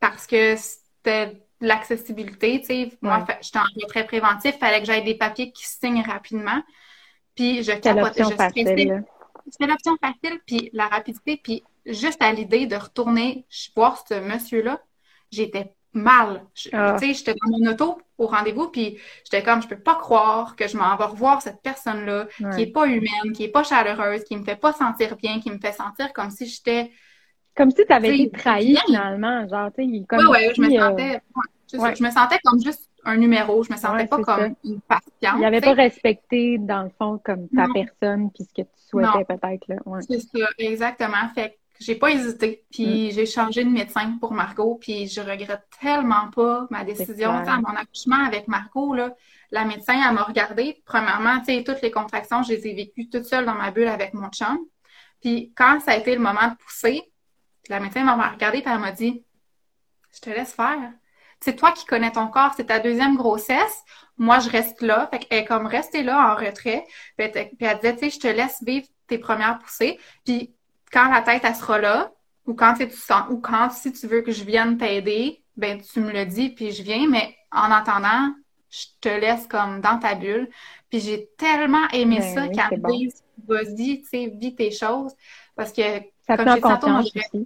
parce 0.00 0.26
que 0.26 0.56
c'était 0.56 1.42
l'accessibilité, 1.60 2.60
tu 2.60 2.66
sais. 2.66 2.92
Moi, 3.00 3.24
j'étais 3.40 3.58
en 3.58 3.64
retrait 3.80 4.04
préventif, 4.04 4.58
fallait 4.58 4.80
que 4.80 4.86
j'aille 4.86 5.04
des 5.04 5.16
papiers 5.16 5.52
qui 5.52 5.66
signent 5.66 6.02
rapidement. 6.02 6.62
Puis 7.34 7.62
je 7.62 7.72
capotais, 7.72 8.24
je 8.24 8.34
stressais. 8.34 9.02
C'était 9.50 9.66
l'option 9.66 9.96
facile, 10.00 10.40
puis 10.46 10.70
la 10.72 10.88
rapidité, 10.88 11.40
puis 11.42 11.62
juste 11.86 12.22
à 12.22 12.32
l'idée 12.32 12.66
de 12.66 12.76
retourner 12.76 13.46
voir 13.76 14.04
ce 14.06 14.14
monsieur-là, 14.20 14.80
j'étais 15.30 15.74
mal. 15.92 16.44
Ah. 16.72 16.96
Tu 16.98 17.06
sais, 17.06 17.14
j'étais 17.14 17.34
dans 17.34 17.58
mon 17.58 17.70
auto 17.70 18.00
au 18.18 18.26
rendez-vous, 18.26 18.68
puis 18.68 18.98
j'étais 19.24 19.42
comme, 19.42 19.62
je 19.62 19.68
peux 19.68 19.78
pas 19.78 19.96
croire 19.96 20.56
que 20.56 20.68
je 20.68 20.76
m'en 20.76 20.96
vais 20.96 21.04
revoir 21.04 21.42
cette 21.42 21.60
personne-là, 21.62 22.28
qui 22.54 22.62
est 22.62 22.72
pas 22.72 22.86
humaine, 22.86 23.32
qui 23.34 23.44
est 23.44 23.48
pas 23.48 23.62
chaleureuse, 23.62 24.24
qui 24.24 24.36
me 24.36 24.44
fait 24.44 24.56
pas 24.56 24.72
sentir 24.72 25.16
bien, 25.16 25.40
qui 25.40 25.50
me 25.50 25.58
fait 25.58 25.72
sentir 25.72 26.12
comme 26.12 26.30
si 26.30 26.46
j'étais 26.46 26.90
comme 27.54 27.70
si 27.70 27.84
tu 27.84 27.92
avais 27.92 28.18
été 28.18 28.30
trahi 28.30 28.76
finalement, 28.86 29.46
genre, 29.46 29.70
tu 29.76 29.84
sais, 29.84 30.04
comme. 30.08 30.26
Oui, 30.30 30.38
oui, 30.40 30.52
je 30.56 30.62
me 30.62 30.78
sentais. 30.78 31.20
Je, 31.70 32.02
me 32.02 32.10
sentais 32.10 32.38
comme 32.44 32.62
juste 32.62 32.88
un 33.04 33.16
numéro, 33.16 33.62
je 33.62 33.72
me 33.72 33.76
sentais 33.76 34.06
pas 34.06 34.18
comme 34.22 34.54
une 34.64 34.80
patiente. 34.80 35.36
Il 35.38 35.44
avait 35.44 35.60
pas 35.60 35.74
respecté, 35.74 36.58
dans 36.58 36.84
le 36.84 36.90
fond, 36.90 37.20
comme 37.24 37.48
ta 37.48 37.66
personne, 37.72 38.30
puis 38.30 38.44
ce 38.44 38.62
que 38.62 38.62
tu 38.62 38.82
souhaitais 38.88 39.24
peut-être. 39.24 39.66
C'est 40.08 40.20
ça, 40.20 40.46
exactement. 40.58 41.28
Fait 41.34 41.50
que 41.50 41.54
j'ai 41.80 41.96
pas 41.96 42.10
hésité, 42.10 42.64
puis 42.70 43.08
mm. 43.08 43.10
j'ai 43.12 43.26
changé 43.26 43.64
de 43.64 43.70
médecin 43.70 44.16
pour 44.20 44.32
Margot, 44.32 44.78
puis 44.80 45.08
je 45.08 45.20
regrette 45.20 45.66
tellement 45.80 46.30
pas 46.30 46.66
ma 46.70 46.84
décision. 46.84 47.30
À 47.30 47.58
mon 47.58 47.74
accouchement 47.74 48.24
avec 48.24 48.46
Margot, 48.46 48.94
là, 48.94 49.14
la 49.50 49.64
médecin, 49.64 49.94
elle 49.94 50.14
m'a 50.14 50.22
regardé. 50.22 50.82
Premièrement, 50.84 51.40
tu 51.40 51.46
sais, 51.46 51.64
toutes 51.64 51.82
les 51.82 51.90
contractions, 51.90 52.42
je 52.42 52.52
les 52.52 52.68
ai 52.68 52.74
vécues 52.74 53.08
toute 53.08 53.24
seule 53.24 53.44
dans 53.44 53.54
ma 53.54 53.70
bulle 53.70 53.88
avec 53.88 54.14
mon 54.14 54.28
chum. 54.30 54.58
Puis 55.20 55.52
quand 55.56 55.80
ça 55.80 55.92
a 55.92 55.96
été 55.96 56.14
le 56.14 56.20
moment 56.20 56.48
de 56.48 56.56
pousser, 56.56 57.02
la 57.68 57.80
médecin 57.80 58.04
m'a 58.04 58.30
regardé 58.30 58.58
et 58.58 58.64
elle 58.66 58.78
m'a 58.78 58.92
dit 58.92 59.24
Je 60.14 60.20
te 60.20 60.30
laisse 60.30 60.52
faire. 60.52 60.92
C'est 61.42 61.56
toi 61.56 61.72
qui 61.72 61.84
connais 61.84 62.12
ton 62.12 62.28
corps, 62.28 62.52
c'est 62.56 62.66
ta 62.66 62.78
deuxième 62.78 63.16
grossesse. 63.16 63.82
Moi, 64.16 64.38
je 64.38 64.48
reste 64.48 64.80
là. 64.80 65.08
Fait 65.10 65.18
qu'elle 65.18 65.40
est 65.40 65.44
comme 65.44 65.66
restée 65.66 66.02
là 66.02 66.32
en 66.32 66.36
retrait. 66.36 66.84
Puis 67.16 67.30
elle, 67.34 67.76
disait, 67.76 67.94
tu 67.94 67.98
sais, 67.98 68.10
je 68.10 68.20
te 68.20 68.28
laisse 68.28 68.62
vivre 68.62 68.86
tes 69.08 69.18
premières 69.18 69.58
poussées. 69.58 69.98
Puis 70.24 70.54
quand 70.92 71.10
la 71.10 71.22
tête, 71.22 71.42
elle 71.44 71.54
sera 71.54 71.78
là, 71.78 72.12
ou 72.46 72.54
quand 72.54 72.74
tu 72.74 72.88
sens, 72.90 73.24
ou 73.30 73.38
quand 73.38 73.70
si 73.70 73.92
tu 73.92 74.06
veux 74.06 74.22
que 74.22 74.32
je 74.32 74.44
vienne 74.44 74.78
t'aider, 74.78 75.42
ben 75.56 75.80
tu 75.80 76.00
me 76.00 76.12
le 76.12 76.26
dis, 76.26 76.50
puis 76.50 76.72
je 76.72 76.82
viens. 76.82 77.08
Mais 77.08 77.34
en 77.50 77.70
attendant, 77.70 78.34
je 78.70 78.86
te 79.00 79.08
laisse 79.08 79.46
comme 79.46 79.80
dans 79.80 79.98
ta 79.98 80.14
bulle. 80.14 80.48
Puis 80.90 81.00
j'ai 81.00 81.28
tellement 81.36 81.88
aimé 81.92 82.18
ben 82.20 82.34
ça 82.34 82.48
quand 82.48 82.68
qu'elle 82.68 82.82
dise, 82.82 83.22
vas-y, 83.46 84.02
tu 84.02 84.08
sais, 84.08 84.32
vis 84.34 84.54
tes 84.54 84.70
choses. 84.70 85.12
Parce 85.56 85.72
que, 85.72 85.82
ça 86.26 86.36
comme 86.36 87.02
je 87.02 87.44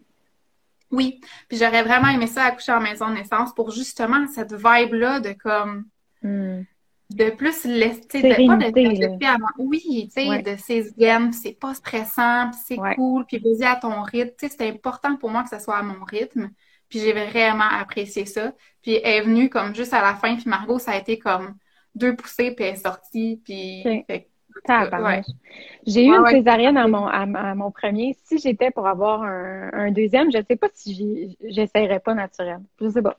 oui, 0.90 1.20
puis 1.49 1.59
j'aurais 1.59 1.83
vraiment 1.83 2.09
aimé 2.09 2.27
ça 2.27 2.44
accoucher 2.44 2.72
en 2.72 2.81
maison 2.81 3.09
de 3.09 3.14
naissance 3.14 3.53
pour 3.55 3.70
justement 3.70 4.27
cette 4.29 4.53
vibe-là 4.53 5.20
de 5.20 5.33
comme 5.33 5.85
hmm. 6.22 6.62
de 7.11 7.31
plus 7.31 7.64
laisser 7.64 8.22
de 8.22 8.46
pas 8.46 8.57
de 8.57 9.27
avant. 9.27 9.46
Oui, 9.59 10.11
tu 10.14 10.22
sais, 10.22 10.42
de 10.42 10.57
ses 10.57 10.92
gaines, 10.96 11.33
c'est 11.33 11.59
pas 11.59 11.75
stressant, 11.75 12.51
puis 12.51 12.61
c'est 12.66 12.94
cool, 12.96 13.25
puis 13.27 13.38
vas 13.38 13.72
à 13.72 13.77
ton 13.77 14.03
rythme. 14.03 14.31
Tu 14.38 14.46
sais, 14.46 14.49
c'était 14.53 14.68
important 14.68 15.16
pour 15.16 15.31
moi 15.31 15.42
que 15.42 15.49
ça 15.49 15.59
soit 15.59 15.77
à 15.77 15.83
mon 15.83 16.05
rythme. 16.05 16.51
Puis 16.88 17.01
j'ai 17.01 17.12
vraiment 17.12 17.68
apprécié 17.68 18.27
ça. 18.27 18.53
Puis 18.81 18.94
elle 19.03 19.14
est 19.14 19.22
venue 19.22 19.51
comme 19.51 19.75
juste 19.75 19.92
à 19.92 20.03
la 20.03 20.14
fin, 20.14 20.37
puis 20.37 20.49
Margot, 20.49 20.79
ça 20.79 20.92
a 20.92 20.99
été 20.99 21.18
comme 21.18 21.57
deux 21.96 22.14
poussées, 22.14 22.53
puis 22.53 22.64
elle 22.64 22.75
est 22.75 22.77
sortie, 22.77 23.40
puis 23.44 23.83
j'ai 25.86 26.06
eu 26.06 26.14
une 26.14 26.26
césarienne 26.26 26.76
à 26.76 26.88
mon, 26.88 27.06
à, 27.06 27.54
mon 27.54 27.70
premier. 27.70 28.16
Si 28.24 28.38
j'étais 28.38 28.70
pour 28.70 28.86
avoir 28.86 29.22
un, 29.22 29.90
deuxième, 29.90 30.32
je 30.32 30.38
ne 30.38 30.42
sais 30.42 30.56
pas 30.56 30.68
si 30.72 31.36
j'essaierais 31.44 32.00
pas 32.00 32.14
naturel. 32.14 32.60
Je 32.80 32.88
sais 32.88 33.02
pas. 33.02 33.18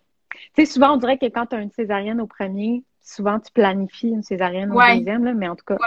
Tu 0.56 0.66
sais, 0.66 0.66
souvent, 0.66 0.94
on 0.94 0.98
dirait 0.98 1.18
que 1.18 1.26
quand 1.26 1.48
tu 1.48 1.56
as 1.56 1.62
une 1.62 1.72
césarienne 1.72 2.22
au 2.22 2.28
premier, 2.28 2.84
souvent 3.08 3.40
tu 3.40 3.52
planifies 3.52 4.10
une 4.10 4.24
césarienne 4.24 4.72
au 4.72 4.80
deuxième, 4.80 5.24
là, 5.24 5.34
mais 5.34 5.48
en 5.48 5.56
tout 5.56 5.64
cas, 5.66 5.78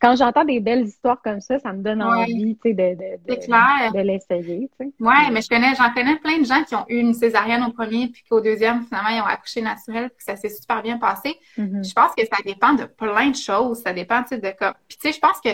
quand 0.00 0.14
j'entends 0.16 0.44
des 0.44 0.60
belles 0.60 0.84
histoires 0.84 1.20
comme 1.22 1.40
ça, 1.40 1.58
ça 1.58 1.72
me 1.72 1.82
donne 1.82 2.02
envie 2.02 2.56
de, 2.64 2.70
de, 2.72 3.92
de, 3.94 4.00
l'essayer. 4.00 4.68
Oui, 4.78 5.14
mais 5.32 5.40
je 5.40 5.48
connais, 5.48 5.74
j'en 5.74 5.92
connais 5.92 6.16
plein 6.16 6.38
de 6.38 6.44
gens 6.44 6.62
qui 6.64 6.74
ont 6.74 6.84
eu 6.88 6.98
une 6.98 7.14
césarienne 7.14 7.64
au 7.64 7.72
premier, 7.72 8.08
puis 8.08 8.22
qu'au 8.28 8.40
deuxième, 8.40 8.82
finalement, 8.84 9.08
ils 9.08 9.20
ont 9.20 9.26
accouché 9.26 9.62
naturel, 9.62 10.10
puis 10.10 10.24
ça 10.24 10.36
s'est 10.36 10.50
super 10.50 10.82
bien 10.82 10.98
passé. 10.98 11.36
Mm-hmm. 11.58 11.88
Je 11.88 11.94
pense 11.94 12.14
que 12.14 12.24
ça 12.26 12.42
dépend 12.44 12.74
de 12.74 12.84
plein 12.84 13.30
de 13.30 13.36
choses. 13.36 13.78
Ça 13.78 13.92
dépend 13.92 14.20
de 14.20 14.58
comme. 14.58 14.74
Puis 14.88 14.98
tu 15.00 15.08
sais, 15.08 15.12
je 15.12 15.20
pense 15.20 15.40
que 15.40 15.50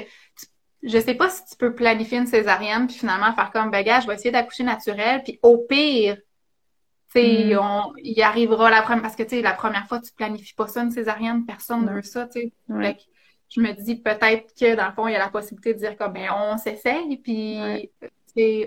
je 0.82 0.98
sais 0.98 1.14
pas 1.14 1.28
si 1.30 1.44
tu 1.44 1.56
peux 1.56 1.74
planifier 1.74 2.18
une 2.18 2.26
césarienne, 2.26 2.88
puis 2.88 2.96
finalement 2.96 3.32
faire 3.32 3.52
comme 3.52 3.70
bagage, 3.70 4.02
je 4.02 4.08
vais 4.08 4.14
essayer 4.14 4.32
d'accoucher 4.32 4.64
naturel, 4.64 5.22
puis 5.22 5.38
au 5.42 5.58
pire, 5.58 6.16
Mm. 7.14 7.58
on, 7.58 7.92
il 7.98 8.20
arrivera 8.22 8.70
la 8.70 8.82
première, 8.82 9.02
parce 9.02 9.16
que, 9.16 9.22
tu 9.22 9.30
sais, 9.30 9.42
la 9.42 9.52
première 9.52 9.86
fois, 9.86 10.00
tu 10.00 10.12
planifies 10.12 10.54
pas 10.54 10.66
ça, 10.66 10.82
une 10.82 10.90
césarienne, 10.90 11.44
personne 11.46 11.84
ne 11.84 11.92
veut 11.92 12.02
ça, 12.02 12.26
tu 12.26 12.40
sais. 12.40 12.52
Je 13.48 13.60
me 13.60 13.72
dis 13.72 13.96
peut-être 13.96 14.54
que, 14.58 14.74
dans 14.76 14.86
le 14.86 14.92
fond, 14.92 15.06
il 15.08 15.12
y 15.12 15.16
a 15.16 15.18
la 15.18 15.28
possibilité 15.28 15.74
de 15.74 15.78
dire 15.78 15.96
comme, 15.96 16.14
ben, 16.14 16.30
on 16.34 16.56
s'essaye, 16.56 17.18
puis 17.18 17.90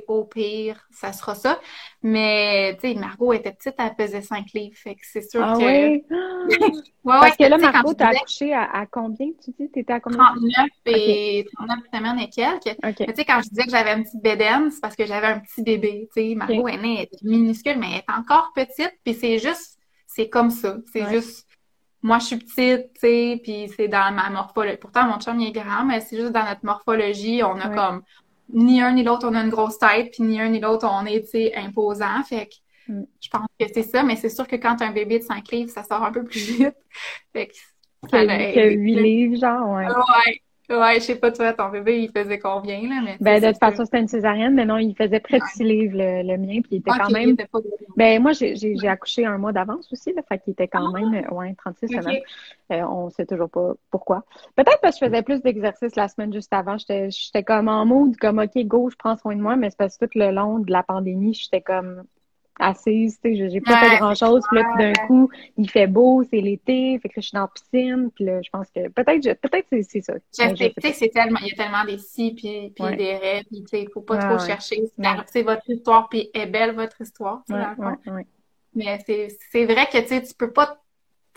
au 0.07 0.23
pire, 0.25 0.87
ça 0.91 1.13
sera 1.13 1.35
ça. 1.35 1.59
Mais, 2.03 2.77
tu 2.79 2.87
sais, 2.87 2.95
Margot 2.95 3.33
était 3.33 3.51
petite, 3.51 3.75
elle 3.77 3.95
pesait 3.95 4.21
5 4.21 4.53
livres. 4.53 4.75
Fait 4.75 4.95
que 4.95 5.01
c'est 5.03 5.21
sûr 5.21 5.41
ah 5.43 5.55
que. 5.57 5.63
Oui? 5.63 6.03
Parce 7.03 7.37
que 7.37 7.43
là, 7.43 7.57
Margot, 7.57 7.93
t'as 7.93 8.09
accouché 8.09 8.53
à, 8.53 8.85
combien, 8.89 9.27
tu 9.43 9.51
dis? 9.59 9.69
T'étais 9.69 9.93
à 9.93 9.99
combien? 9.99 10.23
39 10.35 10.67
et 10.87 11.45
39 11.55 11.79
semaines 11.93 12.19
et 12.19 12.29
quelques. 12.29 12.77
Mais 12.83 12.93
tu 12.93 13.15
sais, 13.15 13.25
quand 13.25 13.41
je 13.43 13.49
disais 13.49 13.63
que 13.63 13.71
j'avais 13.71 13.91
un 13.91 14.03
petit 14.03 14.17
bédaine, 14.17 14.71
c'est 14.71 14.81
parce 14.81 14.95
que 14.95 15.05
j'avais 15.05 15.27
un 15.27 15.39
petit 15.39 15.61
bébé. 15.61 16.09
Tu 16.15 16.21
sais, 16.21 16.35
Margot 16.35 16.67
est 16.67 16.77
née, 16.77 16.95
elle 16.99 17.17
est 17.19 17.23
minuscule, 17.23 17.77
mais 17.79 17.87
elle 17.87 17.97
est 17.97 18.19
encore 18.19 18.51
petite. 18.55 18.93
Puis 19.03 19.13
c'est 19.13 19.39
juste, 19.39 19.79
c'est 20.07 20.29
comme 20.29 20.51
ça. 20.51 20.77
C'est 20.91 21.09
juste 21.09 21.45
moi, 22.05 22.19
je 22.19 22.25
suis 22.25 22.37
petite, 22.37 22.93
tu 22.93 22.99
sais, 22.99 23.39
puis 23.41 23.67
c'est 23.75 23.87
dans 23.87 24.13
ma 24.13 24.29
morphologie. 24.29 24.77
Pourtant, 24.77 25.05
mon 25.05 25.19
chum, 25.19 25.39
il 25.39 25.47
est 25.47 25.51
grand, 25.51 25.85
mais 25.85 26.01
c'est 26.01 26.17
juste 26.17 26.33
dans 26.33 26.45
notre 26.45 26.63
morphologie, 26.63 27.41
on 27.43 27.59
a 27.59 27.67
comme, 27.69 28.03
ni 28.53 28.81
un 28.81 28.93
ni 28.93 29.03
l'autre, 29.03 29.27
on 29.29 29.35
a 29.35 29.41
une 29.41 29.49
grosse 29.49 29.77
tête, 29.79 30.11
puis 30.11 30.23
ni 30.23 30.39
un 30.39 30.49
ni 30.49 30.59
l'autre, 30.59 30.87
on 30.89 31.05
est, 31.05 31.29
tu 31.29 31.49
imposant. 31.55 32.23
Fait 32.27 32.47
que 32.47 32.91
mm. 32.93 33.05
je 33.21 33.29
pense 33.29 33.47
que 33.59 33.65
c'est 33.73 33.83
ça, 33.83 34.03
mais 34.03 34.15
c'est 34.15 34.29
sûr 34.29 34.47
que 34.47 34.55
quand 34.55 34.81
as 34.81 34.85
un 34.85 34.91
bébé 34.91 35.19
de 35.19 35.23
5 35.23 35.51
livres, 35.51 35.71
ça 35.71 35.83
sort 35.83 36.03
un 36.03 36.11
peu 36.11 36.23
plus 36.23 36.39
vite. 36.57 36.75
Fait 37.33 37.47
que, 37.47 37.53
ça 38.09 38.25
que 38.25 38.73
8 38.73 38.95
livres, 38.95 39.37
genre, 39.37 39.69
ouais. 39.69 39.87
Ouais. 39.87 40.41
Ouais, 40.69 40.95
je 40.95 40.99
sais 41.01 41.15
pas, 41.15 41.31
toi, 41.31 41.53
ton 41.53 41.69
bébé, 41.69 42.01
il 42.01 42.09
faisait 42.09 42.39
combien, 42.39 42.81
là? 42.81 43.01
Mais 43.01 43.17
ben, 43.19 43.41
de 43.41 43.47
toute 43.51 43.59
façon, 43.59 43.85
c'était 43.85 43.99
une 43.99 44.07
césarienne, 44.07 44.55
mais 44.55 44.65
non, 44.65 44.77
il 44.77 44.95
faisait 44.95 45.19
près 45.19 45.37
de 45.37 45.43
6 45.53 45.63
livres, 45.63 45.95
le, 45.97 46.37
mien, 46.37 46.61
puis 46.61 46.69
il 46.71 46.77
était 46.77 46.91
quand 46.91 47.11
même. 47.11 47.35
Ben, 47.95 48.21
moi, 48.21 48.31
j'ai 48.33 48.87
accouché 48.87 49.25
un 49.25 49.37
mois 49.37 49.51
d'avance 49.51 49.91
aussi, 49.91 50.13
là, 50.13 50.21
fait 50.27 50.39
qu'il 50.39 50.53
était 50.53 50.67
quand 50.67 50.93
ah! 50.93 50.99
même, 50.99 51.27
ouais, 51.31 51.53
36 51.57 51.87
semaines. 51.87 52.21
Euh, 52.71 52.81
on 52.81 53.09
sait 53.11 53.25
toujours 53.25 53.49
pas 53.49 53.73
pourquoi. 53.91 54.23
Peut-être 54.55 54.79
parce 54.81 54.99
que 54.99 55.05
je 55.05 55.11
faisais 55.11 55.21
plus 55.21 55.41
d'exercices 55.41 55.95
la 55.95 56.07
semaine 56.07 56.33
juste 56.33 56.51
avant. 56.51 56.77
J'étais 56.77 57.43
comme 57.43 57.67
en 57.67 57.85
mood, 57.85 58.15
comme, 58.17 58.39
OK, 58.39 58.57
go, 58.65 58.89
je 58.89 58.95
prends 58.95 59.17
soin 59.17 59.35
de 59.35 59.41
moi, 59.41 59.55
mais 59.55 59.69
c'est 59.69 59.77
parce 59.77 59.97
que 59.97 60.05
tout 60.05 60.17
le 60.17 60.31
long 60.31 60.59
de 60.59 60.71
la 60.71 60.81
pandémie, 60.81 61.33
j'étais 61.33 61.61
comme, 61.61 62.03
assise, 62.59 63.19
tu 63.21 63.35
sais, 63.35 63.49
j'ai 63.49 63.61
pas 63.61 63.77
fait 63.77 63.97
grand 63.97 64.15
chose, 64.15 64.43
puis 64.49 64.59
là, 64.59 64.75
d'un 64.77 64.93
coup, 65.07 65.29
il 65.57 65.69
fait 65.69 65.87
beau, 65.87 66.23
c'est 66.29 66.41
l'été, 66.41 66.97
fait 66.99 67.09
que 67.09 67.21
je 67.21 67.27
suis 67.27 67.35
dans 67.35 67.41
la 67.41 67.47
piscine, 67.47 68.09
puis 68.15 68.25
là, 68.25 68.41
je 68.41 68.49
pense 68.49 68.67
que 68.69 68.87
peut-être, 68.89 69.41
peut-être 69.41 69.67
c'est 69.81 70.01
ça. 70.01 70.13
Tu 70.13 70.55
sais, 70.55 70.93
c'est 70.93 71.09
tellement, 71.09 71.39
il 71.41 71.49
y 71.49 71.51
a 71.51 71.55
tellement 71.55 71.85
des 71.85 71.97
si 71.97 72.33
puis, 72.33 72.71
puis 72.75 72.95
des 72.95 73.15
rêves, 73.17 73.43
puis 73.49 73.61
tu 73.61 73.67
sais, 73.67 73.81
il 73.83 73.89
faut 73.89 74.01
pas 74.01 74.17
trop 74.17 74.39
chercher. 74.45 74.83
C'est 75.27 75.43
votre 75.43 75.69
histoire, 75.69 76.09
puis 76.09 76.29
est 76.33 76.47
belle 76.47 76.71
votre 76.71 77.01
histoire, 77.01 77.43
tu 77.47 77.53
sais, 77.53 78.25
Mais 78.73 78.99
c'est 79.05 79.65
vrai 79.65 79.87
que, 79.91 79.99
tu 79.99 80.07
sais, 80.07 80.21
tu 80.21 80.33
peux 80.33 80.51
pas 80.51 80.79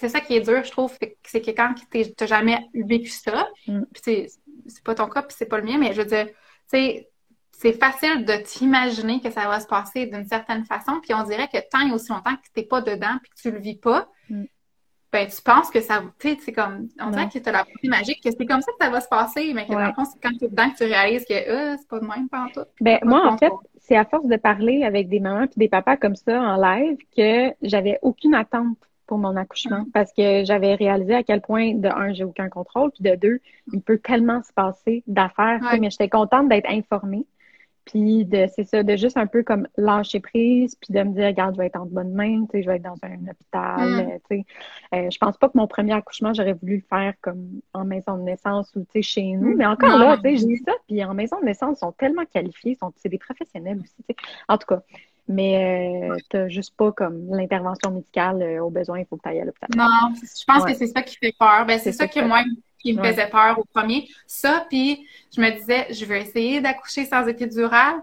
c'est 0.00 0.08
ça 0.08 0.20
qui 0.20 0.36
est 0.36 0.40
dur, 0.40 0.62
je 0.62 0.70
trouve, 0.70 0.96
c'est 1.24 1.40
que 1.40 1.50
quand 1.50 1.74
tu 1.90 1.98
n'as 1.98 2.26
jamais 2.26 2.68
vécu 2.72 3.10
ça, 3.10 3.48
mm. 3.66 3.82
puis 3.92 4.28
c'est 4.66 4.84
pas 4.84 4.94
ton 4.94 5.08
cas, 5.08 5.22
puis 5.22 5.34
c'est 5.36 5.46
pas 5.46 5.58
le 5.58 5.64
mien, 5.64 5.76
mais 5.76 5.92
je 5.92 6.02
veux 6.02 6.06
dire, 6.06 6.26
tu 6.26 6.34
sais, 6.68 7.10
c'est 7.58 7.72
facile 7.72 8.24
de 8.24 8.34
t'imaginer 8.44 9.20
que 9.20 9.30
ça 9.30 9.48
va 9.48 9.58
se 9.58 9.66
passer 9.66 10.06
d'une 10.06 10.24
certaine 10.24 10.64
façon, 10.64 11.00
puis 11.02 11.12
on 11.12 11.24
dirait 11.24 11.48
que 11.48 11.58
tant 11.70 11.88
et 11.88 11.92
aussi 11.92 12.12
longtemps 12.12 12.36
que 12.36 12.46
tu 12.54 12.60
n'es 12.60 12.62
pas 12.62 12.80
dedans, 12.80 13.18
puis 13.20 13.32
que 13.32 13.40
tu 13.40 13.50
le 13.50 13.58
vis 13.58 13.74
pas, 13.74 14.08
mm. 14.30 14.44
ben 15.12 15.26
tu 15.26 15.42
penses 15.42 15.68
que 15.68 15.80
ça, 15.80 16.00
tu 16.20 16.28
sais, 16.28 16.38
c'est 16.40 16.52
comme, 16.52 16.86
on 17.00 17.10
dirait 17.10 17.28
que 17.28 17.36
tu 17.36 17.48
as 17.48 17.52
la 17.52 17.64
pensée 17.64 17.88
magique, 17.88 18.22
que 18.22 18.30
c'est 18.30 18.46
comme 18.46 18.60
ça 18.60 18.70
que 18.70 18.84
ça 18.84 18.90
va 18.90 19.00
se 19.00 19.08
passer, 19.08 19.52
mais 19.54 19.66
que 19.66 19.72
dans 19.72 19.86
le 19.86 19.92
fond, 19.92 20.04
c'est 20.04 20.20
quand 20.22 20.36
tu 20.38 20.44
es 20.44 20.48
dedans 20.48 20.70
que 20.70 20.76
tu 20.76 20.84
réalises 20.84 21.24
que 21.24 21.34
euh, 21.34 21.76
c'est 21.76 21.88
pas 21.88 21.98
de 21.98 22.06
même, 22.06 22.28
pas 22.28 22.44
en 22.44 22.48
tout. 22.48 22.68
Ben, 22.80 23.00
moi, 23.02 23.26
en 23.26 23.36
fait, 23.36 23.50
c'est 23.80 23.96
à 23.96 24.04
force 24.04 24.26
de 24.26 24.36
parler 24.36 24.84
avec 24.84 25.08
des 25.08 25.18
mamans 25.18 25.48
puis 25.48 25.58
des 25.58 25.68
papas 25.68 25.96
comme 25.96 26.14
ça 26.14 26.40
en 26.40 26.62
live 26.62 26.96
que 27.16 27.52
j'avais 27.62 27.98
aucune 28.02 28.36
attente 28.36 28.78
pour 29.08 29.18
mon 29.18 29.34
accouchement 29.34 29.80
mm. 29.80 29.90
parce 29.92 30.12
que 30.12 30.44
j'avais 30.44 30.76
réalisé 30.76 31.16
à 31.16 31.24
quel 31.24 31.40
point, 31.40 31.74
de 31.74 31.88
un, 31.88 32.12
j'ai 32.12 32.22
aucun 32.22 32.48
contrôle, 32.48 32.92
puis 32.92 33.02
de 33.02 33.16
deux, 33.16 33.40
il 33.72 33.80
peut 33.80 33.98
tellement 33.98 34.44
se 34.44 34.52
passer 34.52 35.02
d'affaires, 35.08 35.58
mais 35.80 35.90
j'étais 35.90 36.08
contente 36.08 36.48
d'être 36.48 36.70
informée. 36.70 37.26
Puis 37.90 38.24
de 38.26 38.46
c'est 38.54 38.64
ça, 38.64 38.82
de 38.82 38.96
juste 38.96 39.16
un 39.16 39.26
peu 39.26 39.42
comme 39.42 39.66
lâcher 39.76 40.20
prise, 40.20 40.76
puis 40.76 40.92
de 40.92 41.02
me 41.02 41.14
dire, 41.14 41.26
regarde, 41.26 41.54
je 41.54 41.58
vais 41.58 41.66
être 41.66 41.80
en 41.80 41.86
bonne 41.86 42.12
main, 42.12 42.44
tu 42.44 42.50
sais, 42.52 42.62
je 42.62 42.68
vais 42.68 42.76
être 42.76 42.82
dans 42.82 42.98
un 43.02 43.30
hôpital, 43.30 43.88
mm. 43.88 44.10
euh, 44.10 44.18
tu 44.30 44.36
sais. 44.36 44.44
Euh, 44.94 45.10
je 45.10 45.18
pense 45.18 45.36
pas 45.38 45.48
que 45.48 45.56
mon 45.56 45.66
premier 45.66 45.94
accouchement, 45.94 46.34
j'aurais 46.34 46.52
voulu 46.52 46.76
le 46.76 46.82
faire 46.88 47.14
comme 47.22 47.60
en 47.72 47.84
maison 47.84 48.16
de 48.18 48.22
naissance 48.22 48.70
ou, 48.76 48.80
tu 48.80 48.86
sais, 48.94 49.02
chez 49.02 49.32
nous. 49.32 49.56
Mais 49.56 49.66
encore 49.66 49.98
là, 49.98 50.16
tu 50.16 50.22
sais, 50.22 50.36
je 50.36 50.46
dis 50.46 50.58
ça, 50.58 50.72
puis 50.86 51.02
en 51.02 51.14
maison 51.14 51.40
de 51.40 51.46
naissance, 51.46 51.78
ils 51.78 51.80
sont 51.80 51.92
tellement 51.92 52.24
qualifiés, 52.26 52.76
sont, 52.78 52.92
c'est 52.96 53.08
des 53.08 53.18
professionnels 53.18 53.78
aussi, 53.78 53.96
tu 53.96 54.14
sais. 54.14 54.16
En 54.48 54.58
tout 54.58 54.66
cas, 54.66 54.82
mais 55.28 56.08
euh, 56.10 56.16
t'as 56.30 56.48
juste 56.48 56.74
pas 56.74 56.90
comme 56.92 57.28
l'intervention 57.30 57.90
médicale 57.90 58.42
euh, 58.42 58.64
au 58.64 58.70
besoin, 58.70 58.98
il 58.98 59.06
faut 59.06 59.16
que 59.16 59.22
tu 59.22 59.28
ailles 59.28 59.40
à 59.40 59.44
l'hôpital. 59.44 59.68
Non, 59.76 60.14
je 60.14 60.44
pense 60.46 60.64
que 60.64 60.74
c'est 60.74 60.86
ça 60.86 61.02
qui 61.02 61.16
fait 61.16 61.34
peur. 61.38 61.66
Ben, 61.66 61.78
c'est 61.78 61.92
ça, 61.92 62.08
que 62.08 62.20
moi, 62.20 62.42
qui 62.78 62.94
me 62.94 63.02
faisait 63.02 63.28
peur 63.28 63.58
au 63.58 63.64
premier. 63.64 64.08
Ça, 64.26 64.66
puis 64.68 65.06
je 65.34 65.40
me 65.40 65.50
disais, 65.50 65.86
je 65.90 66.04
veux 66.04 66.16
essayer 66.16 66.60
d'accoucher 66.60 67.04
sans 67.04 67.26
épidural, 67.26 67.96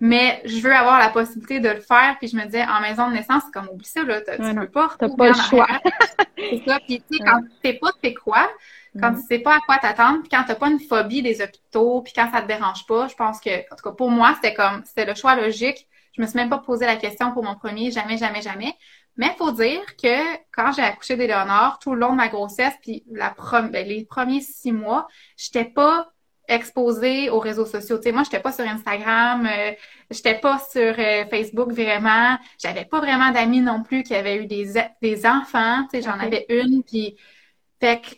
mais 0.00 0.40
je 0.44 0.60
veux 0.60 0.74
avoir 0.74 0.98
la 0.98 1.08
possibilité 1.08 1.60
de 1.60 1.68
le 1.68 1.80
faire. 1.80 2.16
Puis 2.18 2.28
je 2.28 2.36
me 2.36 2.44
disais, 2.44 2.64
en 2.64 2.80
maison 2.80 3.08
de 3.08 3.14
naissance, 3.14 3.42
c'est 3.46 3.52
comme, 3.52 3.68
oublie 3.72 3.86
ça, 3.86 4.02
là, 4.04 4.20
tu 4.20 4.54
peux 4.54 4.68
pas 4.68 4.90
T'as 4.98 5.08
pas 5.08 5.28
le 5.28 5.34
choix. 5.34 5.68
c'est 6.36 6.62
ça. 6.66 6.78
Puis 6.86 7.02
tu 7.10 7.18
sais, 7.18 7.24
quand 7.24 7.40
tu 7.40 7.50
sais 7.64 7.74
pas 7.74 7.90
c'est 8.02 8.14
quoi, 8.14 8.48
quand 9.00 9.14
tu 9.14 9.20
sais 9.22 9.38
pas 9.38 9.56
à 9.56 9.60
quoi 9.60 9.78
t'attendre, 9.78 10.20
puis 10.20 10.28
quand 10.30 10.44
t'as 10.46 10.54
pas 10.54 10.68
une 10.68 10.80
phobie 10.80 11.22
des 11.22 11.40
hôpitaux, 11.40 12.02
puis 12.02 12.12
quand 12.14 12.30
ça 12.32 12.42
te 12.42 12.48
dérange 12.48 12.86
pas, 12.86 13.08
je 13.08 13.14
pense 13.14 13.40
que, 13.40 13.50
en 13.72 13.76
tout 13.76 13.82
cas, 13.84 13.92
pour 13.92 14.10
moi, 14.10 14.34
c'était 14.36 14.54
comme, 14.54 14.82
c'était 14.84 15.04
le 15.04 15.14
choix 15.14 15.34
logique. 15.34 15.86
Je 16.16 16.22
me 16.22 16.26
suis 16.26 16.36
même 16.36 16.50
pas 16.50 16.58
posé 16.58 16.84
la 16.84 16.96
question 16.96 17.32
pour 17.32 17.44
mon 17.44 17.54
premier, 17.54 17.90
jamais, 17.90 18.16
jamais, 18.16 18.42
jamais. 18.42 18.74
Mais 19.18 19.32
il 19.34 19.36
faut 19.36 19.52
dire 19.52 19.84
que 19.96 20.36
quand 20.52 20.72
j'ai 20.72 20.82
accouché 20.82 21.16
d'Éléonore, 21.16 21.78
tout 21.80 21.92
le 21.92 22.00
long 22.00 22.12
de 22.12 22.16
ma 22.16 22.28
grossesse, 22.28 22.74
puis 22.80 23.04
la 23.10 23.34
ben, 23.62 23.86
les 23.86 24.04
premiers 24.04 24.40
six 24.40 24.72
mois, 24.72 25.08
j'étais 25.36 25.64
pas 25.64 26.12
exposée 26.46 27.28
aux 27.28 27.40
réseaux 27.40 27.66
sociaux. 27.66 28.00
Sais, 28.00 28.12
moi, 28.12 28.22
j'étais 28.22 28.40
pas 28.40 28.52
sur 28.52 28.64
Instagram, 28.64 29.46
euh, 29.46 29.72
j'étais 30.10 30.38
pas 30.38 30.58
sur 30.58 30.94
euh, 30.98 31.26
Facebook 31.28 31.72
vraiment. 31.72 32.38
J'avais 32.58 32.84
pas 32.86 33.00
vraiment 33.00 33.30
d'amis 33.32 33.60
non 33.60 33.82
plus 33.82 34.02
qui 34.02 34.14
avaient 34.14 34.36
eu 34.36 34.46
des, 34.46 34.72
des 35.02 35.26
enfants. 35.26 35.86
Sais, 35.90 36.00
j'en 36.00 36.18
avais 36.18 36.46
une, 36.48 36.82
puis 36.82 37.16
fait 37.80 38.00
que 38.00 38.14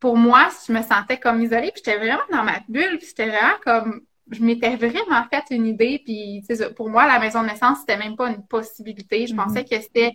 pour 0.00 0.16
moi, 0.16 0.48
je 0.66 0.72
me 0.72 0.82
sentais 0.82 1.18
comme 1.18 1.40
isolée, 1.42 1.70
puis 1.70 1.82
j'étais 1.84 1.98
vraiment 1.98 2.22
dans 2.30 2.42
ma 2.42 2.60
bulle, 2.68 2.98
puis 2.98 3.06
c'était 3.06 3.28
vraiment 3.28 3.54
comme 3.64 4.00
je 4.32 4.42
m'étais 4.42 4.76
vraiment 4.76 5.24
fait 5.30 5.54
une 5.54 5.66
idée, 5.66 6.00
puis 6.04 6.42
pour 6.76 6.88
moi, 6.88 7.06
la 7.06 7.18
maison 7.18 7.42
de 7.42 7.48
naissance, 7.48 7.80
c'était 7.80 7.96
même 7.96 8.16
pas 8.16 8.28
une 8.30 8.42
possibilité. 8.46 9.26
Je 9.26 9.34
pensais 9.34 9.64
que 9.64 9.80
c'était 9.80 10.12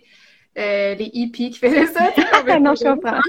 euh, 0.58 0.94
les 0.96 1.10
hippies 1.12 1.50
qui 1.50 1.58
faisaient 1.58 1.86
ça. 1.86 2.10
non, 2.58 2.74
je 2.74 2.82
comprends. 2.82 3.20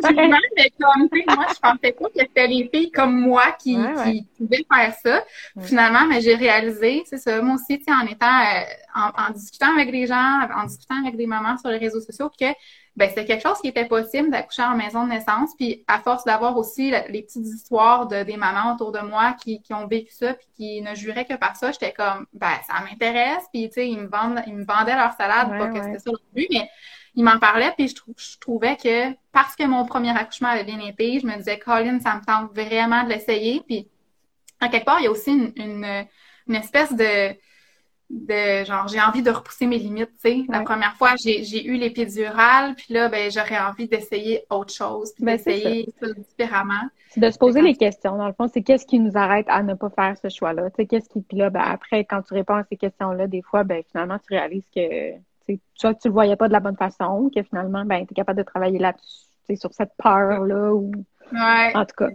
mais 0.55 0.71
comme, 0.81 1.35
moi, 1.35 1.45
je 1.53 1.59
pensais 1.59 1.91
pas 1.91 2.09
que 2.09 2.19
c'était 2.19 2.47
les 2.47 2.69
filles 2.73 2.91
comme 2.91 3.19
moi 3.19 3.51
qui, 3.51 3.77
qui 4.03 4.25
pouvaient 4.37 4.65
faire 4.71 4.93
ça. 5.03 5.23
Finalement, 5.61 6.07
mais 6.07 6.21
j'ai 6.21 6.33
réalisé, 6.33 7.03
c'est 7.05 7.19
ça, 7.19 7.39
moi 7.41 7.55
aussi, 7.55 7.79
en 7.87 8.07
étant, 8.07 8.25
euh, 8.25 9.27
en, 9.27 9.31
discutant 9.31 9.71
avec 9.75 9.91
des 9.91 10.07
gens, 10.07 10.47
en 10.55 10.65
discutant 10.65 10.95
avec 11.03 11.17
des 11.17 11.27
mamans 11.27 11.57
sur 11.59 11.69
les 11.69 11.77
réseaux 11.77 12.01
sociaux, 12.01 12.29
que 12.29 12.47
ben 12.99 13.07
c'était 13.07 13.23
quelque 13.23 13.47
chose 13.47 13.59
qui 13.61 13.69
était 13.69 13.85
possible 13.85 14.29
d'accoucher 14.29 14.63
en 14.63 14.75
maison 14.75 15.05
de 15.05 15.11
naissance. 15.11 15.51
Puis 15.57 15.85
à 15.87 15.99
force 15.99 16.25
d'avoir 16.25 16.57
aussi 16.57 16.91
les 16.91 17.21
petites 17.21 17.47
histoires 17.47 18.07
de 18.07 18.23
des 18.23 18.35
mamans 18.35 18.73
autour 18.73 18.91
de 18.91 18.99
moi 18.99 19.37
qui, 19.41 19.61
qui 19.61 19.73
ont 19.73 19.87
vécu 19.87 20.11
ça 20.11 20.33
puis 20.33 20.47
qui 20.57 20.81
ne 20.81 20.93
juraient 20.95 21.23
que 21.23 21.35
par 21.35 21.55
ça, 21.55 21.71
j'étais 21.71 21.93
comme 21.93 22.27
ben 22.33 22.51
ça 22.67 22.83
m'intéresse. 22.83 23.45
Puis 23.53 23.69
tu 23.69 23.75
sais 23.75 23.87
ils 23.87 23.97
me 23.97 24.07
vendent 24.07 24.43
ils 24.47 24.53
me 24.53 24.65
vendaient 24.65 24.97
leur 24.97 25.13
salade, 25.13 25.49
pas 25.57 25.67
que 25.69 25.81
c'était 25.81 25.99
ça 25.99 26.11
le 26.11 26.19
but, 26.35 26.47
mais 26.51 26.69
ils 27.15 27.23
m'en 27.23 27.39
parlaient 27.39 27.73
puis 27.77 27.87
je, 27.87 27.95
je, 28.17 28.37
trouvais 28.37 28.75
que 28.75 29.13
parce 29.31 29.55
que 29.55 29.63
mon 29.63 29.85
premier 29.85 30.11
accouchement 30.11 30.49
avait 30.49 30.65
bien 30.65 30.81
été, 30.81 31.21
je 31.21 31.25
me 31.25 31.37
disais 31.37 31.57
Colin 31.57 32.01
ça 32.01 32.15
me 32.15 32.25
tente 32.25 32.51
vraiment 32.53 33.05
de 33.05 33.09
l'essayer. 33.09 33.63
Puis 33.65 33.87
en 34.59 34.67
quelque 34.67 34.85
part 34.85 34.99
il 34.99 35.05
y 35.05 35.07
a 35.07 35.11
aussi 35.11 35.31
une, 35.31 36.05
une 36.49 36.55
espèce 36.55 36.93
de 36.93 37.33
de 38.09 38.65
genre 38.65 38.87
j'ai 38.87 38.99
envie 38.99 39.21
de 39.21 39.29
repousser 39.29 39.67
mes 39.67 39.77
limites, 39.77 40.11
tu 40.23 40.29
sais. 40.29 40.45
La 40.49 40.61
première 40.61 40.95
fois, 40.95 41.15
j'ai 41.17 41.65
eu 41.65 41.75
l'épidurale, 41.75 42.75
puis 42.75 42.93
là, 42.93 43.07
ben 43.07 43.31
j'aurais 43.31 43.59
envie 43.59 43.87
d'essayer 43.87 44.45
autre 44.49 44.73
chose, 44.73 45.13
puis 45.13 45.23
ben, 45.23 45.37
d'essayer 45.37 45.87
ça. 46.01 46.07
différemment. 46.13 46.89
C'est 47.09 47.19
de 47.19 47.29
se 47.29 47.37
poser 47.37 47.61
les 47.61 47.75
questions. 47.75 48.17
Dans 48.17 48.27
le 48.27 48.33
fond, 48.33 48.47
c'est 48.51 48.61
qu'est-ce 48.61 48.85
qui 48.85 48.99
nous 48.99 49.15
arrête 49.15 49.45
à 49.49 49.63
ne 49.63 49.73
pas 49.73 49.89
faire 49.89 50.15
ce 50.21 50.29
choix-là? 50.29 50.69
Tu 50.71 50.77
sais, 50.77 50.85
qu'est-ce 50.85 51.09
qui. 51.09 51.21
Puis 51.21 51.37
là, 51.37 51.49
ben, 51.49 51.61
après, 51.61 52.03
quand 52.05 52.21
tu 52.21 52.33
réponds 52.33 52.55
à 52.55 52.63
ces 52.63 52.77
questions-là, 52.77 53.27
des 53.27 53.41
fois, 53.41 53.63
ben 53.63 53.83
finalement, 53.91 54.17
tu 54.19 54.33
réalises 54.33 54.69
que 54.75 55.13
soit 55.75 55.95
tu 55.95 56.07
le 56.07 56.13
voyais 56.13 56.35
pas 56.35 56.47
de 56.47 56.53
la 56.53 56.59
bonne 56.59 56.77
façon, 56.77 57.31
que 57.33 57.41
finalement, 57.43 57.85
ben, 57.85 58.05
tu 58.05 58.13
es 58.13 58.15
capable 58.15 58.37
de 58.39 58.43
travailler 58.43 58.79
là-dessus, 58.79 59.25
sur 59.55 59.73
cette 59.73 59.93
peur-là 59.97 60.73
ou 60.73 60.91
Ouais, 61.31 61.75
en 61.75 61.85
tout 61.85 61.95
cas, 61.97 62.07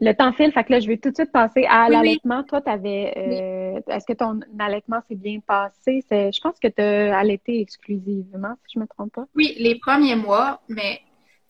le 0.00 0.12
temps 0.12 0.32
file. 0.32 0.52
Fait 0.52 0.64
que 0.64 0.72
là, 0.72 0.80
je 0.80 0.86
vais 0.86 0.96
tout 0.96 1.10
de 1.10 1.14
suite 1.14 1.32
passer 1.32 1.66
à 1.68 1.88
l'allaitement. 1.88 2.42
Toi, 2.44 2.60
tu 2.60 2.70
avais. 2.70 3.12
Euh, 3.16 3.80
est-ce 3.88 4.06
que 4.06 4.12
ton 4.12 4.40
allaitement 4.58 5.00
s'est 5.08 5.16
bien 5.16 5.40
passé? 5.40 6.04
Je 6.10 6.40
pense 6.40 6.58
que 6.58 6.68
tu 6.68 6.82
as 6.82 7.18
allaité 7.18 7.60
exclusivement, 7.60 8.54
si 8.66 8.74
je 8.74 8.78
ne 8.78 8.84
me 8.84 8.88
trompe 8.88 9.12
pas. 9.12 9.26
Oui, 9.34 9.54
les 9.58 9.78
premiers 9.78 10.16
mois, 10.16 10.60
mais 10.68 11.00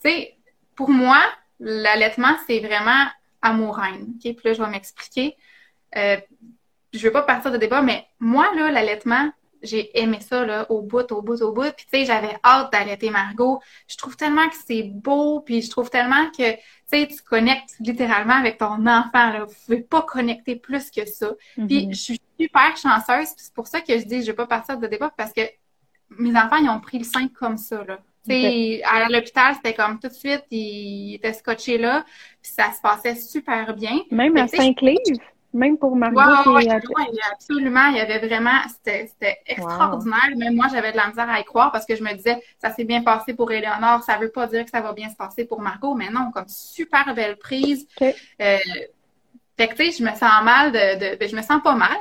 tu 0.03 0.11
sais, 0.11 0.35
pour 0.75 0.91
moi, 0.91 1.21
l'allaitement, 1.59 2.37
c'est 2.47 2.61
vraiment 2.61 3.07
amouraine. 3.43 4.15
OK? 4.15 4.23
Puis 4.23 4.41
là, 4.45 4.53
je 4.53 4.63
vais 4.63 4.71
m'expliquer. 4.71 5.37
Euh, 5.97 6.17
je 6.93 6.99
ne 6.99 7.05
veux 7.05 7.13
pas 7.13 7.23
partir 7.23 7.53
de 7.53 7.57
débat, 7.57 7.83
mais 7.83 8.05
moi, 8.19 8.49
là, 8.57 8.71
l'allaitement, 8.71 9.31
j'ai 9.63 9.99
aimé 10.01 10.19
ça 10.21 10.45
là, 10.45 10.71
au 10.71 10.83
bout, 10.83 11.11
au 11.13 11.23
bout, 11.23 11.41
au 11.43 11.53
bout. 11.53 11.73
Puis 11.77 11.87
tu 11.91 11.99
sais, 11.99 12.05
j'avais 12.05 12.37
hâte 12.45 12.73
d'allaiter 12.73 13.11
Margot. 13.11 13.61
Je 13.89 13.97
trouve 13.97 14.17
tellement 14.17 14.49
que 14.49 14.55
c'est 14.67 14.83
beau, 14.83 15.41
puis 15.41 15.63
je 15.63 15.71
trouve 15.71 15.91
tellement 15.91 16.31
que 16.31 16.53
tu 16.53 16.59
sais, 16.87 17.07
tu 17.07 17.23
connectes 17.23 17.77
littéralement 17.81 18.35
avec 18.35 18.59
ton 18.59 18.87
enfant. 18.87 19.33
Là. 19.33 19.45
Vous 19.45 19.55
pouvez 19.67 19.81
pas 19.83 20.03
connecter 20.03 20.57
plus 20.57 20.91
que 20.91 21.07
ça. 21.07 21.33
Puis 21.55 21.65
mm-hmm. 21.65 21.95
je 21.95 22.01
suis 22.01 22.21
super 22.39 22.77
chanceuse. 22.77 23.35
C'est 23.37 23.55
pour 23.55 23.67
ça 23.67 23.81
que 23.81 23.99
je 23.99 24.05
dis 24.05 24.23
je 24.23 24.27
vais 24.27 24.37
pas 24.37 24.47
partir 24.47 24.79
de 24.79 24.87
débat 24.87 25.13
parce 25.17 25.33
que 25.33 25.43
mes 26.11 26.37
enfants 26.37 26.57
ils 26.57 26.69
ont 26.69 26.81
pris 26.81 26.99
le 26.99 27.05
sein 27.05 27.29
comme 27.29 27.57
ça 27.57 27.85
là. 27.85 27.99
Tu 28.29 28.35
sais, 28.35 28.83
à 28.85 29.09
l'hôpital, 29.09 29.55
c'était 29.55 29.73
comme 29.73 29.99
tout 29.99 30.09
de 30.09 30.13
suite, 30.13 30.45
ils 30.51 31.15
étaient 31.15 31.33
scotchés 31.33 31.79
là, 31.79 32.05
puis 32.43 32.53
ça 32.53 32.71
se 32.71 32.81
passait 32.83 33.15
super 33.15 33.75
bien. 33.75 34.01
Même 34.11 34.37
à 34.37 34.47
Saint-Cloud? 34.47 35.19
Même 35.53 35.79
pour 35.79 35.97
Margot. 35.97 36.21
Oui, 36.55 36.69
absolument. 37.33 37.89
Il 37.89 37.97
y 37.97 38.01
avait 38.01 38.25
vraiment, 38.25 38.61
c'était 38.69 39.41
extraordinaire. 39.47 40.31
Même 40.37 40.55
moi, 40.55 40.67
j'avais 40.73 40.93
de 40.93 40.97
la 40.97 41.09
misère 41.09 41.29
à 41.29 41.41
y 41.41 41.45
croire 41.45 41.73
parce 41.73 41.85
que 41.87 41.97
je 41.97 42.03
me 42.03 42.13
disais, 42.15 42.41
ça 42.59 42.71
s'est 42.71 42.85
bien 42.85 43.03
passé 43.03 43.35
pour 43.35 43.51
Éléonore, 43.51 44.03
ça 44.05 44.17
veut 44.17 44.31
pas 44.31 44.47
dire 44.47 44.65
que 44.65 44.71
ça 44.71 44.81
va 44.81 44.93
bien 44.93 45.09
se 45.09 45.17
passer 45.17 45.45
pour 45.45 45.61
Margot, 45.61 45.95
mais 45.95 46.11
non, 46.11 46.31
comme 46.33 46.47
super 46.47 47.15
belle 47.15 47.37
prise. 47.37 47.87
Euh, 48.01 48.59
fait 49.57 49.69
que, 49.69 49.75
tu 49.75 49.91
sais, 49.91 49.99
je 49.99 50.05
me 50.05 50.11
sens 50.11 50.43
mal 50.43 50.73
de, 50.73 51.17
ben, 51.17 51.29
je 51.29 51.37
me 51.37 51.43
sens 51.43 51.61
pas 51.63 51.75
mal, 51.75 51.99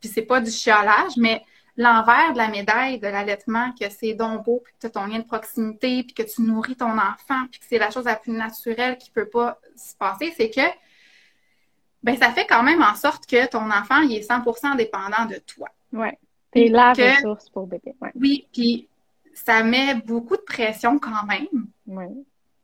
puis 0.00 0.08
c'est 0.08 0.22
pas 0.22 0.40
du 0.40 0.50
chiolage, 0.50 1.16
mais 1.16 1.42
l'envers 1.76 2.32
de 2.32 2.38
la 2.38 2.48
médaille 2.48 2.98
de 2.98 3.06
l'allaitement, 3.06 3.72
que 3.78 3.88
c'est 3.90 4.14
donc 4.14 4.44
beau, 4.44 4.62
puis 4.64 4.72
que 4.74 4.78
tu 4.80 4.86
as 4.86 4.90
ton 4.90 5.06
lien 5.06 5.18
de 5.18 5.24
proximité, 5.24 6.02
puis 6.02 6.14
que 6.14 6.22
tu 6.22 6.42
nourris 6.42 6.76
ton 6.76 6.92
enfant, 6.92 7.46
puis 7.50 7.60
que 7.60 7.66
c'est 7.68 7.78
la 7.78 7.90
chose 7.90 8.06
la 8.06 8.16
plus 8.16 8.32
naturelle 8.32 8.96
qui 8.96 9.10
peut 9.10 9.28
pas 9.28 9.58
se 9.76 9.94
passer, 9.94 10.32
c'est 10.36 10.50
que 10.50 10.62
ben 12.06 12.16
ça 12.16 12.30
fait 12.30 12.46
quand 12.46 12.62
même 12.62 12.82
en 12.82 12.94
sorte 12.94 13.26
que 13.26 13.48
ton 13.48 13.68
enfant, 13.68 14.00
il 14.02 14.14
est 14.14 14.30
100% 14.30 14.76
dépendant 14.76 15.26
de 15.28 15.40
toi. 15.44 15.68
Oui. 15.92 16.08
C'est 16.54 16.68
la 16.68 16.92
ressource 16.92 17.50
pour 17.50 17.66
bébé. 17.66 17.94
Oui, 18.14 18.46
puis 18.52 18.88
ça 19.34 19.64
met 19.64 19.96
beaucoup 19.96 20.36
de 20.36 20.42
pression 20.42 21.00
quand 21.00 21.26
même. 21.26 21.66
Oui. 21.88 22.06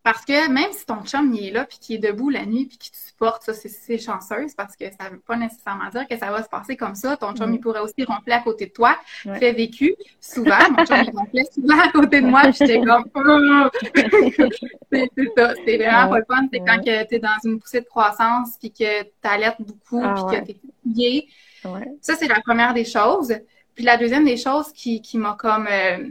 Parce 0.02 0.24
que 0.24 0.50
même 0.50 0.72
si 0.72 0.84
ton 0.84 1.04
chum 1.04 1.32
il 1.32 1.48
est 1.48 1.50
là 1.52 1.64
puis 1.64 1.78
qu'il 1.78 1.96
est 1.96 2.10
debout 2.10 2.28
la 2.28 2.44
nuit 2.44 2.66
puis 2.66 2.76
qu'il 2.76 2.90
te 2.90 2.96
supporte, 2.96 3.44
ça 3.44 3.54
c'est 3.54 3.98
chanceuse 3.98 4.52
parce 4.56 4.74
que 4.74 4.86
ça 4.86 5.08
veut 5.08 5.20
pas 5.20 5.36
nécessairement 5.36 5.88
dire 5.90 6.08
que 6.08 6.18
ça 6.18 6.32
va 6.32 6.42
se 6.42 6.48
passer 6.48 6.76
comme 6.76 6.96
ça. 6.96 7.16
Ton 7.16 7.34
chum 7.34 7.54
il 7.54 7.60
pourrait 7.60 7.80
aussi 7.80 8.02
ronfler 8.04 8.32
à 8.32 8.40
côté 8.40 8.66
de 8.66 8.72
toi. 8.72 8.96
Ouais. 9.24 9.38
Fait 9.38 9.52
vécu 9.52 9.94
souvent. 10.20 10.58
Mon 10.76 10.84
chum 10.84 10.96
il 11.04 11.16
ronflait 11.16 11.44
souvent 11.52 11.78
à 11.78 11.92
côté 11.92 12.20
de 12.20 12.26
moi 12.26 12.42
puis 12.42 12.54
j'étais 12.54 12.80
comme 12.80 13.04
c'est 14.92 15.08
ça. 15.36 15.54
C'est 15.64 15.76
vraiment 15.76 16.08
pas 16.08 16.18
le 16.18 16.24
fun. 16.24 16.48
C'est 16.52 16.60
quand 16.60 16.78
que 16.78 17.06
tu 17.06 17.14
es 17.14 17.18
dans 17.20 17.28
une 17.44 17.60
poussée 17.60 17.80
de 17.80 17.86
croissance 17.86 18.56
puis 18.58 18.72
que 18.72 19.02
tu 19.02 19.62
beaucoup 19.62 20.02
ah, 20.02 20.14
puis 20.14 20.40
que 20.40 20.44
tu 20.44 20.50
es 20.50 20.54
fatigué. 20.54 21.28
Ça 22.00 22.16
c'est 22.16 22.28
la 22.28 22.40
première 22.40 22.74
des 22.74 22.84
choses. 22.84 23.32
Puis 23.76 23.84
la 23.84 23.96
deuxième 23.96 24.24
des 24.24 24.36
choses 24.36 24.72
qui, 24.72 25.00
qui 25.00 25.16
m'a 25.16 25.36
comme 25.38 25.66
euh, 25.70 26.10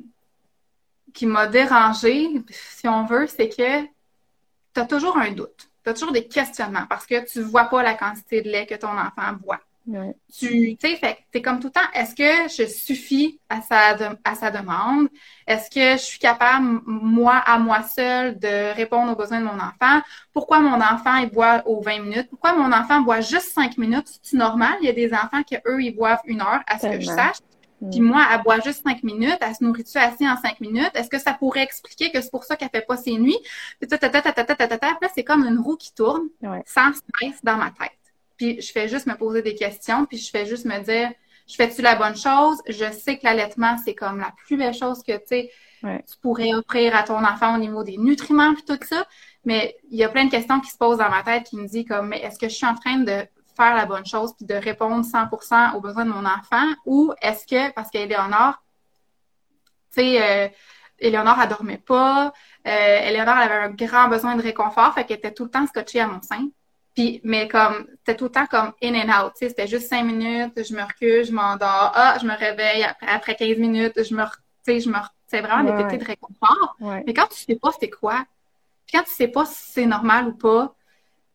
qui 1.13 1.25
m'a 1.25 1.47
dérangée, 1.47 2.29
si 2.49 2.87
on 2.87 3.05
veut, 3.05 3.27
c'est 3.27 3.49
que 3.49 3.83
tu 4.73 4.79
as 4.79 4.85
toujours 4.85 5.17
un 5.17 5.31
doute. 5.31 5.69
Tu 5.83 5.89
as 5.89 5.93
toujours 5.93 6.11
des 6.11 6.27
questionnements 6.27 6.85
parce 6.87 7.05
que 7.05 7.25
tu 7.29 7.41
vois 7.41 7.65
pas 7.65 7.83
la 7.83 7.95
quantité 7.95 8.41
de 8.41 8.49
lait 8.49 8.65
que 8.65 8.75
ton 8.75 8.89
enfant 8.89 9.33
boit. 9.41 9.59
Tu 10.31 10.77
sais, 10.79 10.95
fait 10.95 11.17
t'es 11.31 11.41
comme 11.41 11.59
tout 11.59 11.67
le 11.67 11.73
temps, 11.73 11.89
est-ce 11.93 12.13
que 12.13 12.49
je 12.49 12.69
suffis 12.69 13.39
à 13.49 13.61
sa, 13.61 13.97
à 14.23 14.35
sa 14.35 14.51
demande? 14.51 15.07
Est-ce 15.47 15.71
que 15.71 15.97
je 15.97 16.03
suis 16.05 16.19
capable, 16.19 16.81
moi, 16.85 17.37
à 17.37 17.57
moi 17.57 17.81
seule, 17.81 18.37
de 18.37 18.75
répondre 18.75 19.11
aux 19.11 19.15
besoins 19.15 19.39
de 19.39 19.45
mon 19.45 19.55
enfant? 19.59 20.01
Pourquoi 20.33 20.59
mon 20.59 20.79
enfant, 20.79 21.17
il 21.17 21.29
boit 21.31 21.63
aux 21.65 21.81
20 21.81 21.99
minutes? 21.99 22.29
Pourquoi 22.29 22.53
mon 22.53 22.71
enfant 22.71 23.01
boit 23.01 23.21
juste 23.21 23.53
5 23.53 23.77
minutes? 23.79 24.19
C'est 24.21 24.37
normal? 24.37 24.75
Il 24.81 24.85
y 24.85 24.89
a 24.89 24.93
des 24.93 25.11
enfants 25.13 25.41
qui, 25.43 25.57
eux, 25.65 25.81
ils 25.81 25.95
boivent 25.95 26.21
une 26.25 26.41
heure, 26.41 26.61
à 26.67 26.77
ce 26.77 26.87
que 26.87 26.99
je 26.99 27.07
sache. 27.07 27.37
Puis 27.89 27.99
mm. 27.99 28.03
moi, 28.03 28.27
elle 28.31 28.41
boit 28.43 28.59
juste 28.59 28.83
cinq 28.83 29.01
minutes, 29.03 29.37
elle 29.41 29.55
se 29.55 29.63
nourrit-tu 29.63 29.97
assis 29.97 30.27
en 30.27 30.37
cinq 30.37 30.59
minutes? 30.59 30.91
Est-ce 30.93 31.09
que 31.09 31.19
ça 31.19 31.33
pourrait 31.33 31.63
expliquer 31.63 32.11
que 32.11 32.21
c'est 32.21 32.29
pour 32.29 32.43
ça 32.43 32.55
qu'elle 32.55 32.69
fait 32.69 32.85
pas 32.85 32.97
ses 32.97 33.17
nuits? 33.17 33.39
Puis 33.79 33.89
là, 33.89 35.09
c'est 35.13 35.23
comme 35.23 35.45
une 35.45 35.59
roue 35.59 35.77
qui 35.77 35.93
tourne 35.93 36.27
sans 36.65 36.93
stress 36.93 37.43
dans 37.43 37.57
ma 37.57 37.71
tête. 37.71 37.91
Puis 38.37 38.61
je 38.61 38.71
fais 38.71 38.87
juste 38.87 39.07
me 39.07 39.15
poser 39.15 39.41
des 39.41 39.55
questions, 39.55 40.05
puis 40.05 40.17
je 40.17 40.29
fais 40.29 40.45
juste 40.45 40.65
me 40.65 40.79
dire, 40.83 41.11
je 41.47 41.55
fais-tu 41.55 41.81
la 41.81 41.95
bonne 41.95 42.15
chose? 42.15 42.61
Je 42.67 42.91
sais 42.91 43.17
que 43.17 43.23
l'allaitement, 43.23 43.77
c'est 43.83 43.95
comme 43.95 44.19
la 44.19 44.33
plus 44.45 44.57
belle 44.57 44.73
chose 44.73 45.01
que, 45.03 45.13
tu 45.13 45.27
sais, 45.27 45.51
tu 45.81 46.17
pourrais 46.21 46.53
offrir 46.53 46.95
à 46.95 47.03
ton 47.03 47.23
enfant 47.23 47.55
au 47.55 47.57
niveau 47.57 47.83
des 47.83 47.97
nutriments 47.97 48.53
puis 48.53 48.63
tout 48.63 48.77
ça. 48.87 49.07
Mais 49.43 49.75
il 49.89 49.97
y 49.97 50.03
a 50.03 50.09
plein 50.09 50.25
de 50.25 50.31
questions 50.31 50.59
qui 50.59 50.69
se 50.69 50.77
posent 50.77 50.99
dans 50.99 51.09
ma 51.09 51.23
tête 51.23 51.45
qui 51.45 51.57
me 51.57 51.67
disent 51.67 51.87
comme, 51.87 52.09
mais 52.09 52.21
est-ce 52.21 52.37
que 52.37 52.47
je 52.47 52.53
suis 52.53 52.67
en 52.67 52.75
train 52.75 52.99
de 52.99 53.25
faire 53.61 53.75
la 53.75 53.85
bonne 53.85 54.05
chose 54.05 54.33
puis 54.35 54.45
de 54.45 54.55
répondre 54.55 55.05
100% 55.05 55.75
aux 55.75 55.81
besoins 55.81 56.05
de 56.05 56.11
mon 56.11 56.25
enfant 56.25 56.65
ou 56.85 57.13
est-ce 57.21 57.45
que, 57.45 57.71
parce 57.73 57.91
qu'Éléonore, 57.91 58.63
tu 59.93 60.01
sais, 60.01 60.21
euh, 60.21 60.49
Éléonore, 60.97 61.37
elle 61.41 61.49
dormait 61.49 61.77
pas, 61.77 62.33
euh, 62.67 62.99
Éléonore, 63.07 63.37
elle 63.37 63.51
avait 63.51 63.65
un 63.65 63.71
grand 63.71 64.07
besoin 64.07 64.35
de 64.35 64.41
réconfort, 64.41 64.93
fait 64.93 65.05
qu'elle 65.05 65.17
était 65.17 65.33
tout 65.33 65.43
le 65.43 65.51
temps 65.51 65.67
scotchée 65.67 65.99
à 65.99 66.07
mon 66.07 66.21
sein. 66.21 66.47
Puis, 66.95 67.21
mais 67.23 67.47
comme, 67.47 67.87
c'était 67.99 68.17
tout 68.17 68.25
le 68.25 68.31
temps 68.31 68.47
comme 68.47 68.73
in 68.83 68.95
and 68.95 69.25
out, 69.25 69.33
tu 69.33 69.39
sais, 69.39 69.49
c'était 69.49 69.67
juste 69.67 69.87
cinq 69.87 70.03
minutes, 70.03 70.53
je 70.63 70.73
me 70.75 70.81
recule, 70.81 71.23
je 71.23 71.31
m'endors, 71.31 71.91
ah, 71.93 72.17
je 72.19 72.25
me 72.25 72.35
réveille, 72.35 72.83
après, 72.83 73.07
après 73.07 73.35
15 73.35 73.57
minutes, 73.57 74.03
je 74.03 74.13
me, 74.15 74.23
tu 74.23 74.29
sais, 74.63 74.79
je 74.79 74.89
me, 74.89 74.97
c'est 75.27 75.41
vraiment 75.41 75.63
des 75.63 75.83
ouais. 75.83 75.97
de 75.97 76.03
réconfort. 76.03 76.75
Mais 76.79 77.13
quand 77.13 77.27
tu 77.27 77.43
sais 77.45 77.55
pas 77.55 77.69
c'est 77.79 77.89
quoi, 77.89 78.25
puis 78.85 78.97
quand 78.97 79.03
tu 79.03 79.11
sais 79.11 79.27
pas 79.27 79.45
si 79.45 79.71
c'est 79.71 79.85
normal 79.85 80.27
ou 80.27 80.33
pas, 80.33 80.75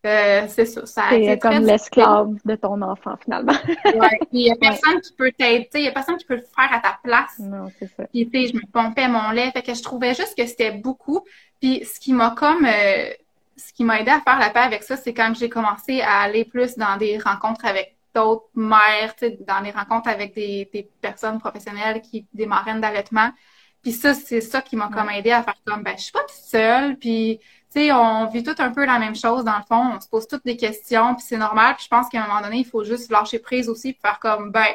euh, 0.07 0.47
c'est 0.49 0.65
ça. 0.67 0.87
ça 0.87 1.03
c'est 1.11 1.39
comme 1.39 1.65
l'esclave 1.65 2.35
de 2.45 2.55
ton 2.55 2.81
enfant, 2.83 3.17
finalement. 3.23 3.53
ouais. 3.85 4.21
il 4.33 4.45
n'y 4.45 4.51
a 4.51 4.57
personne 4.61 5.01
qui 5.01 5.13
peut 5.13 5.33
t'aider, 5.37 5.69
il 5.75 5.83
n'y 5.83 5.89
a 5.89 5.93
personne 5.93 6.17
qui 6.17 6.25
peut 6.25 6.37
le 6.37 6.43
faire 6.43 6.73
à 6.73 6.81
ta 6.81 6.99
place. 7.03 7.39
Non, 7.39 7.71
c'est 7.79 7.89
ça. 7.95 8.05
Puis, 8.13 8.29
tu 8.29 8.41
sais, 8.41 8.49
je 8.49 8.55
me 8.55 8.67
pompais 8.71 9.09
mon 9.09 9.31
lait, 9.31 9.51
fait 9.51 9.63
que 9.63 9.75
je 9.75 9.83
trouvais 9.83 10.15
juste 10.15 10.37
que 10.37 10.47
c'était 10.47 10.73
beaucoup. 10.73 11.21
Puis, 11.61 11.85
ce 11.85 11.99
qui 11.99 12.13
m'a 12.13 12.31
comme, 12.31 12.65
euh, 12.65 13.11
ce 13.57 13.73
qui 13.73 13.85
m'a 13.85 14.01
aidé 14.01 14.11
à 14.11 14.21
faire 14.21 14.39
la 14.39 14.51
paix 14.51 14.61
avec 14.61 14.83
ça, 14.83 14.97
c'est 14.97 15.15
quand 15.15 15.33
j'ai 15.35 15.49
commencé 15.49 16.01
à 16.01 16.21
aller 16.21 16.45
plus 16.45 16.77
dans 16.77 16.97
des 16.97 17.19
rencontres 17.19 17.65
avec 17.65 17.97
d'autres 18.15 18.49
mères, 18.55 19.15
tu 19.19 19.27
sais, 19.27 19.39
dans 19.47 19.63
des 19.63 19.71
rencontres 19.71 20.09
avec 20.09 20.35
des, 20.35 20.69
des 20.73 20.89
personnes 21.01 21.39
professionnelles 21.39 22.01
qui 22.01 22.27
des 22.33 22.47
marraines 22.47 22.81
d'allaitement. 22.81 23.31
Puis 23.83 23.93
ça, 23.93 24.15
c'est 24.15 24.41
ça 24.41 24.63
qui 24.63 24.75
m'a 24.75 24.89
comme 24.89 25.11
aidé 25.11 25.31
à 25.31 25.43
faire 25.43 25.55
comme, 25.65 25.83
ben, 25.83 25.95
je 25.97 26.03
suis 26.03 26.13
pas 26.13 26.23
toute 26.23 26.31
seule, 26.31 26.97
puis 26.97 27.39
on 27.93 28.27
vit 28.27 28.43
tout 28.43 28.55
un 28.59 28.71
peu 28.71 28.85
la 28.85 28.99
même 28.99 29.17
chose 29.17 29.45
dans 29.45 29.57
le 29.57 29.65
fond. 29.69 29.93
On 29.97 30.01
se 30.01 30.09
pose 30.09 30.27
toutes 30.27 30.45
des 30.45 30.57
questions, 30.57 31.15
puis 31.15 31.25
c'est 31.27 31.37
normal. 31.37 31.75
Puis 31.77 31.85
je 31.85 31.89
pense 31.89 32.09
qu'à 32.09 32.25
un 32.25 32.27
moment 32.27 32.41
donné, 32.41 32.59
il 32.59 32.67
faut 32.67 32.85
juste 32.85 33.11
lâcher 33.11 33.39
prise 33.39 33.69
aussi, 33.69 33.93
puis 33.93 34.01
faire 34.01 34.19
comme, 34.19 34.51
ben, 34.51 34.67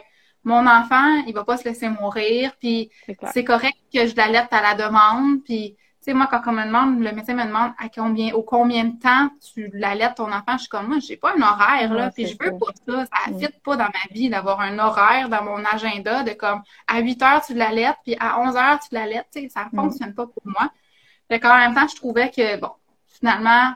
mon 0.43 0.65
enfant, 0.67 1.23
il 1.27 1.33
va 1.33 1.43
pas 1.43 1.57
se 1.57 1.65
laisser 1.65 1.89
mourir, 1.89 2.53
puis 2.59 2.89
c'est 3.31 3.43
correct 3.43 3.77
que 3.93 4.07
je 4.07 4.15
l'allaite 4.15 4.51
à 4.51 4.61
la 4.61 4.73
demande, 4.75 5.43
puis 5.43 5.75
tu 6.01 6.05
sais, 6.05 6.13
moi, 6.15 6.27
quand 6.31 6.41
on 6.47 6.53
me 6.53 6.65
demande, 6.65 6.99
le 6.99 7.11
médecin 7.11 7.35
me 7.35 7.45
demande 7.45 7.73
à 7.77 7.87
combien, 7.87 8.33
au 8.33 8.41
combien 8.41 8.85
de 8.85 8.99
temps 8.99 9.29
tu 9.53 9.69
l'allaites 9.71 10.15
ton 10.15 10.31
enfant, 10.31 10.53
je 10.53 10.61
suis 10.61 10.69
comme, 10.69 10.87
moi, 10.87 10.97
j'ai 10.99 11.15
pas 11.15 11.35
un 11.37 11.41
horaire, 11.43 11.93
là, 11.93 12.09
puis 12.09 12.25
je 12.25 12.35
veux 12.39 12.57
pas 12.57 12.71
ça. 12.87 13.05
Ça 13.05 13.31
ne 13.31 13.47
pas 13.63 13.75
dans 13.75 13.83
ma 13.83 14.11
vie 14.11 14.27
d'avoir 14.27 14.61
un 14.61 14.79
horaire 14.79 15.29
dans 15.29 15.43
mon 15.43 15.63
agenda 15.63 16.23
de 16.23 16.31
comme, 16.31 16.63
à 16.87 17.01
8 17.01 17.21
heures, 17.21 17.45
tu 17.45 17.53
l'allaites, 17.53 17.97
puis 18.03 18.15
à 18.19 18.39
11 18.39 18.55
heures, 18.55 18.79
tu 18.79 18.95
l'allaites, 18.95 19.27
tu 19.31 19.41
sais, 19.41 19.49
ça 19.49 19.67
mm. 19.71 19.75
fonctionne 19.75 20.15
pas 20.15 20.25
pour 20.25 20.41
moi. 20.43 20.71
Fait 21.29 21.39
qu'en 21.39 21.55
même 21.55 21.75
temps, 21.75 21.87
je 21.87 21.95
trouvais 21.95 22.31
que, 22.31 22.59
bon, 22.59 22.71
finalement, 23.22 23.74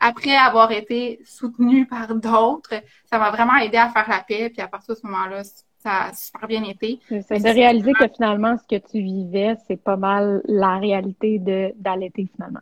après 0.00 0.34
avoir 0.34 0.72
été 0.72 1.20
soutenue 1.24 1.86
par 1.86 2.14
d'autres, 2.14 2.74
ça 3.04 3.18
m'a 3.18 3.30
vraiment 3.30 3.56
aidé 3.56 3.76
à 3.76 3.90
faire 3.90 4.08
la 4.08 4.20
paix. 4.20 4.48
Puis 4.50 4.62
à 4.62 4.68
partir 4.68 4.94
de 4.94 5.00
ce 5.00 5.06
moment-là, 5.06 5.42
ça 5.78 6.04
a 6.04 6.12
super 6.14 6.48
bien 6.48 6.64
été. 6.64 7.00
C'est 7.08 7.38
de 7.38 7.48
réaliser 7.48 7.92
que 7.92 8.08
finalement, 8.08 8.56
ce 8.56 8.66
que 8.66 8.80
tu 8.80 9.00
vivais, 9.00 9.56
c'est 9.66 9.82
pas 9.82 9.96
mal 9.96 10.40
la 10.46 10.78
réalité 10.78 11.38
d'allaiter 11.76 12.28
finalement. 12.34 12.60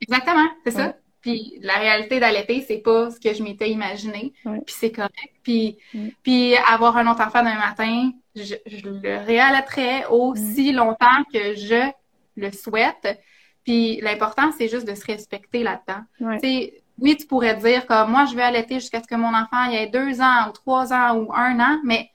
Exactement, 0.00 0.48
c'est 0.64 0.72
ça. 0.72 0.94
Puis 1.20 1.58
la 1.62 1.74
réalité 1.74 2.20
d'allaiter, 2.20 2.60
c'est 2.60 2.78
pas 2.78 3.10
ce 3.10 3.18
que 3.18 3.34
je 3.34 3.42
m'étais 3.42 3.70
imaginé. 3.70 4.32
Puis 4.44 4.74
c'est 4.78 4.92
correct. 4.92 5.34
Puis, 5.42 5.78
puis 6.22 6.54
avoir 6.56 6.96
un 6.96 7.10
autre 7.10 7.26
enfant 7.26 7.40
demain 7.40 7.58
matin, 7.58 8.10
je, 8.34 8.54
le 8.84 9.24
réallaiterai 9.24 10.06
aussi 10.10 10.72
longtemps 10.72 11.24
que 11.32 11.54
je 11.54 11.90
le 12.36 12.52
souhaite. 12.52 13.18
Puis 13.66 14.00
l'important, 14.00 14.52
c'est 14.56 14.68
juste 14.68 14.86
de 14.86 14.94
se 14.94 15.04
respecter 15.04 15.64
là-dedans. 15.64 16.04
Oui, 16.98 17.16
tu 17.16 17.26
pourrais 17.26 17.56
dire 17.56 17.86
comme 17.86 18.12
moi, 18.12 18.24
je 18.24 18.34
vais 18.34 18.42
allaiter 18.42 18.76
jusqu'à 18.76 19.02
ce 19.02 19.08
que 19.08 19.16
mon 19.16 19.34
enfant 19.34 19.64
ait 19.70 19.88
deux 19.88 20.20
ans 20.22 20.48
ou 20.48 20.52
trois 20.52 20.94
ans 20.94 21.16
ou 21.16 21.32
un 21.34 21.58
an, 21.60 21.80
mais 21.84 22.08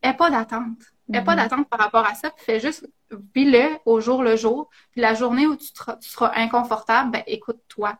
a 0.00 0.14
pas 0.14 0.30
d'attente. 0.30 0.78
Il 1.08 1.22
pas 1.22 1.34
mm-hmm. 1.34 1.36
d'attente 1.36 1.68
par 1.68 1.80
rapport 1.80 2.06
à 2.06 2.14
ça. 2.14 2.30
Puis 2.30 2.44
fais 2.44 2.60
juste, 2.60 2.88
vis-le 3.34 3.76
au 3.84 4.00
jour 4.00 4.22
le 4.22 4.36
jour. 4.36 4.70
Puis 4.92 5.00
la 5.00 5.14
journée 5.14 5.46
où 5.46 5.56
tu, 5.56 5.66
seras 6.00 6.32
inconfortable, 6.36 7.10
ben 7.10 7.22
écoute-toi. 7.26 7.98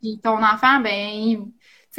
Puis 0.00 0.20
ton 0.22 0.42
enfant, 0.42 0.80
ben, 0.80 1.10
il, 1.10 1.40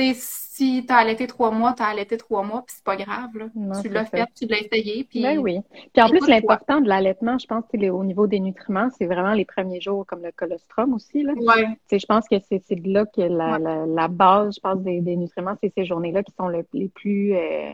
sais, 0.04 0.14
si 0.16 0.86
tu 0.86 0.94
as 0.94 0.98
allaité 0.98 1.28
trois 1.28 1.52
mois, 1.52 1.74
tu 1.74 1.84
as 1.84 1.88
allaité 1.88 2.18
trois 2.18 2.44
mois, 2.44 2.64
puis 2.66 2.76
c'est 2.76 2.84
pas 2.84 2.98
grave. 2.98 3.30
Là. 3.36 3.46
tu 3.82 3.90
l'as 3.90 4.06
fait, 4.06 4.26
tu 4.36 4.46
l'as 4.46 4.60
essayé. 4.60 5.06
Puis, 5.10 5.22
ben 5.22 5.40
oui. 5.40 5.60
Puis 5.94 6.04
en 6.04 6.10
plus, 6.10 6.28
l'important 6.28 6.82
de 6.82 6.90
l'allaitement, 6.90 7.38
je 7.38 7.48
pense, 7.48 7.64
c'est 7.72 7.90
au 7.90 8.04
niveau 8.04 8.28
des 8.28 8.40
nutriments, 8.40 8.90
c'est 8.98 9.06
vraiment 9.06 9.34
les 9.34 9.46
premiers 9.46 9.82
jours, 9.82 10.06
comme 10.06 10.22
le 10.22 10.32
colostrum 10.32 10.94
aussi. 10.94 11.24
Là. 11.24 11.34
Ouais. 11.34 11.66
Je 11.92 12.06
pense 12.06 12.28
que 12.28 12.36
c'est 12.50 12.76
de 12.76 12.94
là 12.94 13.06
que 13.06 13.22
la, 13.22 13.58
la, 13.86 14.08
base, 14.08 14.56
je 14.56 14.60
pense, 14.60 14.80
des, 14.82 15.02
des 15.02 15.16
nutriments, 15.16 15.56
c'est 15.62 15.72
ces 15.76 15.86
journées-là 15.86 16.24
qui 16.24 16.34
sont 16.38 16.50
les 16.50 16.90
plus 16.90 17.34
euh, 17.36 17.72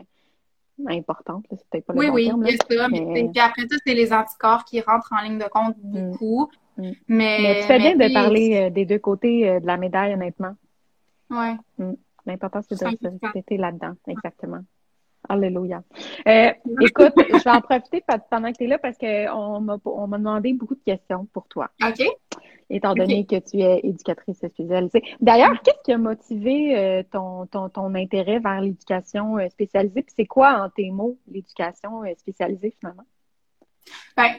importantes. 0.88 1.44
C'est 1.50 1.68
peut-être 1.70 1.86
pas 1.86 1.92
le 1.92 1.98
oui, 1.98 2.06
bon 2.06 2.14
oui, 2.14 2.26
terme. 2.26 2.42
Oui, 2.42 2.56
ça. 2.78 2.88
Mais... 2.88 3.28
Puis 3.32 3.40
après 3.40 3.62
ça, 3.62 3.76
c'est 3.84 3.94
les 3.94 4.12
anticorps 4.12 4.64
qui 4.64 4.80
rentrent 4.80 5.12
en 5.12 5.22
ligne 5.22 5.38
de 5.38 5.48
compte 5.48 5.76
mm. 5.82 6.10
beaucoup. 6.10 6.50
Mm. 6.76 6.90
Mais, 7.08 7.38
mais, 7.40 7.60
tu 7.60 7.66
fais 7.66 7.78
bien 7.78 7.96
de 7.96 8.12
parler 8.12 8.56
euh, 8.56 8.70
des 8.70 8.84
deux 8.84 8.98
côtés 8.98 9.48
euh, 9.48 9.60
de 9.60 9.66
la 9.66 9.76
médaille, 9.76 10.14
honnêtement. 10.14 10.54
Oui. 11.30 11.54
Mm. 11.78 11.94
L'important, 12.26 12.60
c'est 12.62 12.78
de 12.80 13.32
rester 13.32 13.56
là-dedans. 13.56 13.94
Exactement. 14.08 14.60
Alléluia. 15.28 15.82
Euh, 16.26 16.52
écoute, 16.80 17.12
je 17.16 17.44
vais 17.44 17.50
en 17.50 17.60
profiter 17.60 18.02
pendant 18.30 18.52
que 18.52 18.58
tu 18.58 18.64
es 18.64 18.66
là 18.66 18.78
parce 18.78 18.96
qu'on 18.98 19.60
m'a, 19.60 19.78
on 19.84 20.06
m'a 20.06 20.18
demandé 20.18 20.52
beaucoup 20.52 20.74
de 20.74 20.82
questions 20.84 21.26
pour 21.32 21.46
toi. 21.48 21.70
OK. 21.84 22.06
Étant 22.68 22.94
donné 22.94 23.24
que 23.26 23.36
tu 23.36 23.60
es 23.60 23.80
éducatrice 23.84 24.38
spécialisée. 24.38 25.02
D'ailleurs, 25.20 25.60
qu'est-ce 25.62 25.82
qui 25.84 25.92
a 25.92 25.98
motivé 25.98 26.76
euh, 26.76 27.02
ton, 27.12 27.46
ton, 27.46 27.68
ton, 27.68 27.94
intérêt 27.94 28.40
vers 28.40 28.60
l'éducation 28.60 29.38
euh, 29.38 29.48
spécialisée? 29.50 30.02
Puis 30.02 30.14
c'est 30.16 30.26
quoi, 30.26 30.64
en 30.64 30.70
tes 30.70 30.90
mots, 30.90 31.16
l'éducation 31.30 32.02
spécialisée 32.18 32.74
finalement? 32.80 33.04
Bien, 34.16 34.34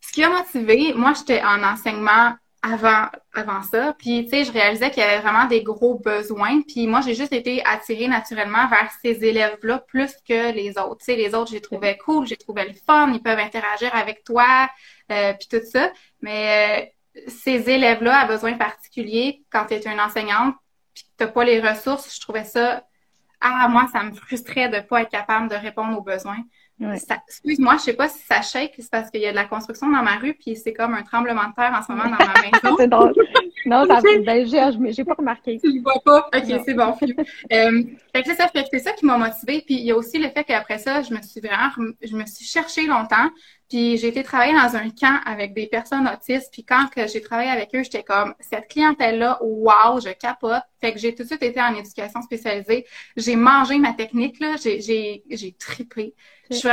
ce 0.00 0.12
qui 0.12 0.24
a 0.24 0.30
motivé, 0.30 0.94
moi, 0.94 1.12
j'étais 1.12 1.42
en 1.42 1.62
enseignement 1.62 2.32
avant, 2.62 3.06
avant 3.34 3.62
ça. 3.62 3.94
Puis, 3.98 4.24
tu 4.24 4.30
sais, 4.30 4.44
je 4.44 4.52
réalisais 4.52 4.90
qu'il 4.90 5.02
y 5.02 5.06
avait 5.06 5.20
vraiment 5.20 5.46
des 5.46 5.62
gros 5.62 5.98
besoins. 5.98 6.62
Puis 6.62 6.86
moi, 6.86 7.00
j'ai 7.00 7.14
juste 7.14 7.32
été 7.32 7.64
attirée 7.64 8.08
naturellement 8.08 8.68
vers 8.68 8.90
ces 9.00 9.24
élèves-là 9.24 9.80
plus 9.86 10.12
que 10.28 10.52
les 10.52 10.76
autres. 10.78 10.98
Tu 10.98 11.04
sais, 11.06 11.16
les 11.16 11.34
autres, 11.34 11.50
j'ai 11.50 11.60
trouvé 11.60 11.96
cool, 11.98 12.26
j'ai 12.26 12.36
trouvé 12.36 12.66
le 12.66 12.74
fun, 12.74 13.12
ils 13.12 13.22
peuvent 13.22 13.38
interagir 13.38 13.94
avec 13.94 14.24
toi, 14.24 14.68
euh, 15.12 15.32
puis 15.34 15.48
tout 15.48 15.64
ça. 15.64 15.92
Mais 16.20 16.90
euh, 17.16 17.22
ces 17.28 17.70
élèves-là 17.70 18.20
à 18.20 18.26
besoins 18.26 18.54
particuliers, 18.54 19.42
quand 19.50 19.66
tu 19.66 19.74
es 19.74 19.82
une 19.82 20.00
enseignante, 20.00 20.54
puis 20.94 21.04
que 21.04 21.24
tu 21.24 21.32
pas 21.32 21.44
les 21.44 21.60
ressources, 21.60 22.14
je 22.14 22.20
trouvais 22.20 22.44
ça... 22.44 22.84
Ah, 23.40 23.68
moi, 23.68 23.86
ça 23.92 24.02
me 24.02 24.12
frustrait 24.12 24.68
de 24.68 24.80
pas 24.80 25.02
être 25.02 25.10
capable 25.10 25.48
de 25.48 25.54
répondre 25.54 25.96
aux 25.96 26.02
besoins. 26.02 26.42
Excuse-moi, 26.80 27.76
je 27.78 27.82
sais 27.82 27.92
pas 27.94 28.08
si 28.08 28.24
ça 28.24 28.40
shake, 28.40 28.74
c'est 28.78 28.90
parce 28.90 29.10
qu'il 29.10 29.20
y 29.20 29.26
a 29.26 29.30
de 29.30 29.36
la 29.36 29.46
construction 29.46 29.90
dans 29.90 30.02
ma 30.02 30.16
rue, 30.16 30.34
puis 30.34 30.54
c'est 30.54 30.72
comme 30.72 30.94
un 30.94 31.02
tremblement 31.02 31.48
de 31.48 31.54
terre 31.54 31.72
en 31.76 31.82
ce 31.82 31.90
moment 31.90 32.04
dans 32.04 32.24
ma 32.24 32.34
maison. 32.42 32.76
c'est 32.78 32.88
drôle. 32.88 33.12
Non, 33.66 33.84
ça 33.86 34.00
ben, 34.24 34.46
j'ai 34.92 35.04
pas 35.04 35.14
remarqué. 35.14 35.58
Tu 35.62 35.72
le 35.72 35.82
vois 35.82 36.00
pas? 36.04 36.28
Ok, 36.34 36.62
c'est 36.64 36.74
bon. 36.74 36.94
euh, 37.52 37.82
fait 38.14 38.22
que 38.22 38.34
ça, 38.34 38.48
c'est 38.70 38.78
ça 38.78 38.92
qui 38.92 39.04
m'a 39.06 39.18
motivée. 39.18 39.62
Puis 39.66 39.74
il 39.74 39.84
y 39.84 39.90
a 39.90 39.96
aussi 39.96 40.18
le 40.18 40.28
fait 40.28 40.44
qu'après 40.44 40.78
ça, 40.78 41.02
je 41.02 41.12
me 41.12 41.20
suis 41.20 41.40
vraiment, 41.40 41.70
je 42.02 42.16
me 42.16 42.24
suis 42.26 42.44
cherchée 42.44 42.86
longtemps. 42.86 43.28
Puis 43.68 43.98
j'ai 43.98 44.08
été 44.08 44.22
travailler 44.22 44.54
dans 44.54 44.76
un 44.76 44.88
camp 44.90 45.20
avec 45.26 45.52
des 45.54 45.66
personnes 45.66 46.08
autistes. 46.08 46.50
Puis 46.52 46.64
quand 46.64 46.86
j'ai 47.06 47.20
travaillé 47.20 47.50
avec 47.50 47.74
eux, 47.74 47.82
j'étais 47.82 48.02
comme 48.02 48.34
cette 48.40 48.68
clientèle-là, 48.68 49.38
wow, 49.42 50.00
je 50.00 50.10
capote. 50.10 50.62
Fait 50.80 50.92
que 50.92 50.98
j'ai 50.98 51.14
tout 51.14 51.22
de 51.22 51.28
suite 51.28 51.42
été 51.42 51.60
en 51.60 51.74
éducation 51.74 52.22
spécialisée. 52.22 52.86
J'ai 53.16 53.36
mangé 53.36 53.78
ma 53.78 53.92
technique 53.92 54.40
là, 54.40 54.56
j'ai 54.56 54.80
j'ai 55.28 55.52
trippé. 55.58 56.14
Je 56.50 56.56
suis 56.56 56.68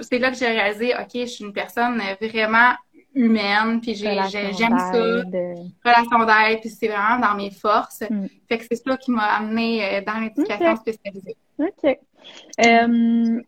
c'est 0.00 0.18
là 0.18 0.30
que 0.30 0.36
j'ai 0.36 0.46
réalisé, 0.46 0.94
ok, 0.94 1.10
je 1.12 1.26
suis 1.26 1.44
une 1.44 1.52
personne 1.52 2.00
vraiment 2.20 2.74
humaine, 3.14 3.80
puis 3.80 3.94
j'aime 3.94 4.28
ça, 4.28 4.92
relation 4.92 6.24
d'aide, 6.24 6.60
puis 6.60 6.70
c'est 6.70 6.88
vraiment 6.88 7.18
dans 7.18 7.34
mes 7.34 7.50
forces. 7.50 8.02
Mm. 8.08 8.26
Fait 8.48 8.58
que 8.58 8.64
c'est 8.70 8.76
ça 8.76 8.96
qui 8.96 9.10
m'a 9.10 9.24
amené 9.24 9.84
euh, 9.84 10.00
dans 10.02 10.20
l'éducation 10.20 10.76
spécialisée. 10.76 11.36
OK. 11.58 11.98
Euh, 12.64 13.42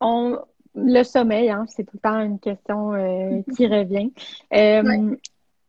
on, 0.00 0.38
le 0.74 1.02
sommeil, 1.02 1.50
hein, 1.50 1.64
c'est 1.68 1.84
tout 1.84 1.96
le 1.96 2.00
temps 2.00 2.20
une 2.20 2.38
question 2.38 2.94
euh, 2.94 3.42
qui 3.56 3.66
revient. 3.66 4.12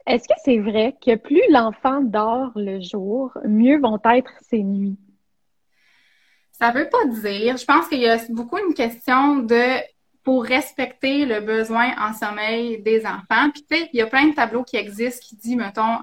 Est-ce 0.08 0.28
que 0.28 0.34
c'est 0.44 0.58
vrai 0.58 0.96
que 1.04 1.16
plus 1.16 1.44
l'enfant 1.50 2.02
dort 2.02 2.52
le 2.56 2.82
jour, 2.82 3.32
mieux 3.46 3.80
vont 3.80 4.00
être 4.06 4.32
ses 4.42 4.64
nuits? 4.64 4.98
Ça 6.52 6.72
veut 6.72 6.90
pas 6.90 7.06
dire. 7.06 7.58
Je 7.58 7.66
pense 7.66 7.88
qu'il 7.88 8.00
y 8.00 8.10
a 8.10 8.20
beaucoup 8.30 8.58
une 8.58 8.74
question 8.74 9.38
de 9.38 9.80
pour 10.24 10.44
respecter 10.44 11.26
le 11.26 11.42
besoin 11.42 11.94
en 11.98 12.14
sommeil 12.14 12.82
des 12.84 13.06
enfants. 13.06 13.50
Puis 13.52 13.66
tu 13.68 13.76
sais, 13.76 13.90
il 13.94 13.98
y 13.98 14.02
a 14.02 14.08
plein 14.08 14.28
de 14.28 14.36
tableaux 14.36 14.64
qui 14.64 14.78
existent 14.78 15.26
qui 15.28 15.36
disent, 15.36 15.56
mettons, 15.56 15.98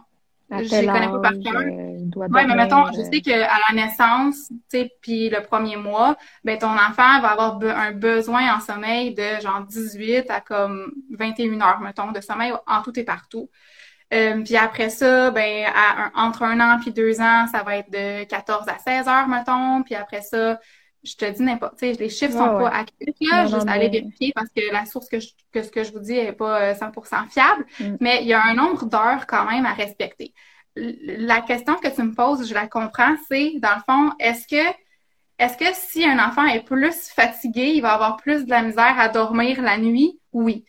je 0.51 0.81
les 0.81 0.87
connais 0.87 1.09
pas 1.09 1.21
par 1.21 1.33
cœur. 1.33 1.61
Euh, 1.61 1.99
oui, 2.17 2.47
mais 2.47 2.55
mettons, 2.55 2.87
je 2.93 3.03
sais 3.03 3.21
qu'à 3.21 3.37
la 3.69 3.75
naissance, 3.75 4.49
tu 4.49 4.57
sais, 4.69 4.93
puis 5.03 5.29
le 5.29 5.43
premier 5.43 5.77
mois, 5.77 6.17
ben 6.45 6.59
ton 6.59 6.73
enfant 6.73 7.21
va 7.21 7.29
avoir 7.33 7.61
un 7.63 7.93
besoin 7.93 8.57
en 8.57 8.61
sommeil 8.61 9.15
de 9.15 9.41
genre 9.43 9.63
18 9.69 10.31
à 10.31 10.41
comme 10.41 10.93
21 11.11 11.61
heures, 11.61 11.81
mettons, 11.81 12.13
de 12.13 12.21
sommeil 12.21 12.53
en 12.67 12.83
tout 12.83 12.99
et 12.99 13.05
partout. 13.05 13.51
Euh, 14.15 14.43
puis 14.43 14.57
après 14.57 14.89
ça, 14.89 15.31
ben 15.31 15.67
à 15.67 16.11
entre 16.15 16.43
un 16.43 16.59
an 16.61 16.79
puis 16.81 16.93
deux 16.93 17.21
ans, 17.21 17.47
ça 17.47 17.63
va 17.63 17.77
être 17.77 17.91
de 17.91 18.25
14 18.25 18.67
à 18.69 18.79
16 18.79 19.07
heures, 19.07 19.29
mettons. 19.29 19.83
Puis 19.83 19.95
après 19.95 20.23
ça, 20.23 20.59
je 21.03 21.15
te 21.15 21.25
dis 21.31 21.43
n'importe, 21.43 21.81
les 21.81 22.09
chiffres 22.09 22.33
sont 22.33 22.59
pas 22.59 22.69
accurés, 22.69 23.15
là, 23.31 23.47
juste 23.47 23.69
aller 23.69 23.89
vérifier 23.89 24.33
parce 24.35 24.49
que 24.49 24.73
la 24.73 24.85
source 24.85 25.09
que, 25.09 25.19
que 25.53 25.63
ce 25.63 25.71
que 25.71 25.85
je 25.85 25.93
vous 25.93 26.01
dis 26.01 26.15
est 26.15 26.33
pas 26.33 26.75
100% 26.75 26.87
euh, 26.87 27.29
fiable, 27.31 27.67
mm. 27.81 27.97
mais 28.01 28.23
il 28.23 28.29
y 28.29 28.33
a 28.33 28.45
un 28.45 28.55
nombre 28.55 28.85
d'heures 28.87 29.27
quand 29.27 29.45
même 29.45 29.65
à 29.67 29.73
respecter. 29.73 30.35
La 30.77 31.41
question 31.41 31.75
que 31.77 31.89
tu 31.89 32.03
me 32.03 32.15
poses, 32.15 32.49
je 32.49 32.55
la 32.55 32.67
comprends, 32.67 33.17
c'est, 33.29 33.55
dans 33.59 33.75
le 33.75 33.83
fond, 33.87 34.13
est-ce 34.19 34.47
que 34.47 34.75
est-ce 35.39 35.57
que 35.57 35.73
si 35.73 36.05
un 36.05 36.19
enfant 36.19 36.47
est 36.47 36.65
plus 36.65 37.11
fatigué, 37.15 37.73
il 37.75 37.81
va 37.81 37.93
avoir 37.93 38.17
plus 38.17 38.45
de 38.45 38.51
la 38.51 38.63
misère 38.63 38.99
à 38.99 39.09
dormir 39.09 39.63
la 39.63 39.79
nuit? 39.79 40.19
Oui. 40.33 40.65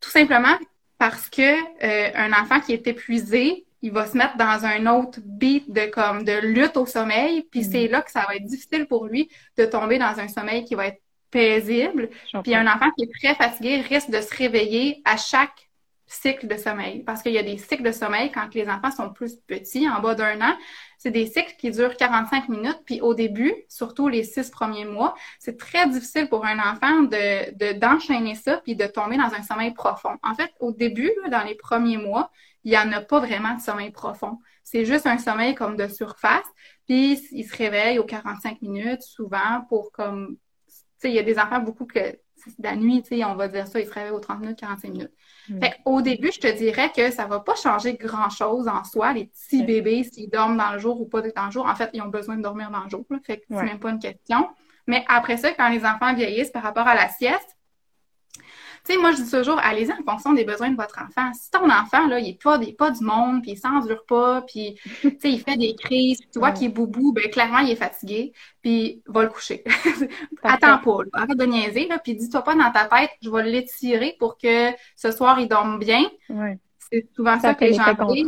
Tout 0.00 0.10
simplement 0.10 0.56
parce 0.98 1.28
que 1.28 1.42
euh, 1.42 2.10
un 2.14 2.32
enfant 2.32 2.60
qui 2.60 2.72
est 2.72 2.86
épuisé, 2.86 3.65
il 3.82 3.92
va 3.92 4.06
se 4.06 4.16
mettre 4.16 4.36
dans 4.36 4.64
un 4.64 4.86
autre 4.86 5.20
beat 5.24 5.70
de 5.70 5.86
comme 5.86 6.24
de 6.24 6.38
lutte 6.40 6.76
au 6.76 6.86
sommeil, 6.86 7.42
puis 7.50 7.60
mm. 7.60 7.70
c'est 7.70 7.88
là 7.88 8.02
que 8.02 8.10
ça 8.10 8.24
va 8.26 8.36
être 8.36 8.46
difficile 8.46 8.86
pour 8.86 9.06
lui 9.06 9.28
de 9.56 9.64
tomber 9.64 9.98
dans 9.98 10.18
un 10.18 10.28
sommeil 10.28 10.64
qui 10.64 10.74
va 10.74 10.86
être 10.88 11.00
paisible. 11.30 12.08
Puis 12.42 12.54
un 12.54 12.66
enfant 12.66 12.90
qui 12.96 13.04
est 13.04 13.12
très 13.20 13.34
fatigué 13.34 13.80
risque 13.80 14.10
de 14.10 14.20
se 14.20 14.34
réveiller 14.34 15.02
à 15.04 15.16
chaque 15.16 15.66
cycle 16.06 16.46
de 16.46 16.56
sommeil. 16.56 17.02
Parce 17.02 17.22
qu'il 17.22 17.32
y 17.32 17.38
a 17.38 17.42
des 17.42 17.58
cycles 17.58 17.82
de 17.82 17.92
sommeil 17.92 18.30
quand 18.30 18.54
les 18.54 18.68
enfants 18.68 18.90
sont 18.90 19.10
plus 19.10 19.36
petits, 19.46 19.88
en 19.88 20.00
bas 20.00 20.14
d'un 20.14 20.40
an. 20.40 20.56
C'est 20.98 21.10
des 21.10 21.26
cycles 21.26 21.54
qui 21.58 21.70
durent 21.70 21.96
45 21.96 22.48
minutes. 22.48 22.80
Puis 22.84 23.00
au 23.00 23.14
début, 23.14 23.54
surtout 23.68 24.08
les 24.08 24.22
six 24.22 24.50
premiers 24.50 24.84
mois, 24.84 25.14
c'est 25.38 25.58
très 25.58 25.88
difficile 25.88 26.28
pour 26.28 26.44
un 26.44 26.58
enfant 26.58 27.02
de, 27.02 27.72
d'enchaîner 27.78 28.34
ça 28.34 28.58
puis 28.58 28.76
de 28.76 28.86
tomber 28.86 29.16
dans 29.16 29.34
un 29.34 29.42
sommeil 29.42 29.72
profond. 29.72 30.16
En 30.22 30.34
fait, 30.34 30.52
au 30.60 30.72
début, 30.72 31.12
dans 31.30 31.42
les 31.42 31.54
premiers 31.54 31.98
mois, 31.98 32.30
il 32.66 32.70
n'y 32.70 32.78
en 32.78 32.90
a 32.90 33.00
pas 33.00 33.20
vraiment 33.20 33.54
de 33.54 33.60
sommeil 33.60 33.92
profond. 33.92 34.40
C'est 34.64 34.84
juste 34.84 35.06
un 35.06 35.18
sommeil 35.18 35.54
comme 35.54 35.76
de 35.76 35.86
surface. 35.86 36.44
Puis 36.88 37.16
il 37.30 37.44
se 37.44 37.56
réveille 37.56 38.00
aux 38.00 38.04
45 38.04 38.60
minutes 38.60 39.02
souvent 39.02 39.64
pour 39.68 39.92
comme... 39.92 40.36
Tu 40.66 40.74
sais, 40.98 41.10
il 41.10 41.14
y 41.14 41.20
a 41.20 41.22
des 41.22 41.38
enfants 41.38 41.60
beaucoup 41.60 41.86
que 41.86 42.18
la 42.58 42.74
nuit, 42.74 43.02
tu 43.02 43.16
sais, 43.16 43.24
on 43.24 43.36
va 43.36 43.46
dire 43.46 43.68
ça, 43.68 43.78
ils 43.78 43.86
se 43.86 43.92
réveillent 43.92 44.10
aux 44.10 44.18
30 44.18 44.40
minutes, 44.40 44.58
45 44.58 44.88
minutes. 44.88 45.12
Mm. 45.48 45.60
au 45.84 46.02
début, 46.02 46.32
je 46.32 46.40
te 46.40 46.56
dirais 46.56 46.90
que 46.90 47.12
ça 47.12 47.26
va 47.26 47.38
pas 47.38 47.54
changer 47.54 47.94
grand-chose 47.94 48.66
en 48.66 48.82
soi. 48.82 49.12
Les 49.12 49.26
petits 49.26 49.62
bébés, 49.62 50.02
s'ils 50.02 50.28
dorment 50.28 50.56
dans 50.56 50.72
le 50.72 50.80
jour 50.80 51.00
ou 51.00 51.06
pas 51.06 51.22
dans 51.22 51.46
le 51.46 51.52
jour, 51.52 51.66
en 51.66 51.74
fait, 51.76 51.90
ils 51.92 52.02
ont 52.02 52.08
besoin 52.08 52.36
de 52.36 52.42
dormir 52.42 52.72
dans 52.72 52.82
le 52.82 52.90
jour. 52.90 53.04
Fait 53.24 53.38
que 53.38 53.44
c'est 53.48 53.62
même 53.62 53.78
pas 53.78 53.90
une 53.90 54.00
question. 54.00 54.48
Mais 54.88 55.04
après 55.06 55.36
ça, 55.36 55.52
quand 55.52 55.68
les 55.68 55.84
enfants 55.84 56.14
vieillissent 56.14 56.50
par 56.50 56.64
rapport 56.64 56.88
à 56.88 56.96
la 56.96 57.08
sieste, 57.10 57.55
tu 58.86 58.92
sais, 58.92 58.98
moi, 58.98 59.10
je 59.10 59.22
dis 59.22 59.30
toujours, 59.30 59.58
allez-y 59.58 59.92
en 59.92 60.02
fonction 60.08 60.32
des 60.32 60.44
besoins 60.44 60.70
de 60.70 60.76
votre 60.76 60.98
enfant. 60.98 61.32
Si 61.34 61.50
ton 61.50 61.68
enfant, 61.68 62.06
là, 62.06 62.20
il 62.20 62.28
est 62.30 62.42
pas, 62.42 62.58
pas 62.78 62.90
du 62.90 63.04
monde, 63.04 63.42
puis 63.42 63.52
il 63.52 63.58
s'endure 63.58 64.04
pas, 64.06 64.42
puis, 64.42 64.78
tu 65.02 65.10
sais, 65.20 65.30
il 65.30 65.40
fait 65.40 65.56
des 65.56 65.74
crises, 65.74 66.20
tu 66.32 66.38
vois 66.38 66.52
qu'il 66.52 66.68
est 66.68 66.70
boubou, 66.70 67.12
ben 67.12 67.28
clairement, 67.30 67.58
il 67.58 67.70
est 67.70 67.76
fatigué, 67.76 68.32
puis 68.62 69.02
va 69.06 69.24
le 69.24 69.28
coucher. 69.28 69.64
Attends 70.42 70.78
pas, 70.78 70.98
arrête 71.12 71.36
de 71.36 71.46
niaiser, 71.46 71.88
là, 71.88 71.98
puis 71.98 72.14
dis-toi 72.14 72.42
pas 72.42 72.54
dans 72.54 72.70
ta 72.70 72.84
tête, 72.84 73.10
je 73.22 73.30
vais 73.30 73.42
l'étirer 73.42 74.16
pour 74.18 74.38
que 74.38 74.70
ce 74.94 75.10
soir, 75.10 75.40
il 75.40 75.48
dorme 75.48 75.78
bien. 75.78 76.04
C'est 76.78 77.08
souvent 77.16 77.40
ça, 77.40 77.54
que 77.54 77.64
les 77.64 77.74
gens 77.74 77.92
disent. 78.12 78.26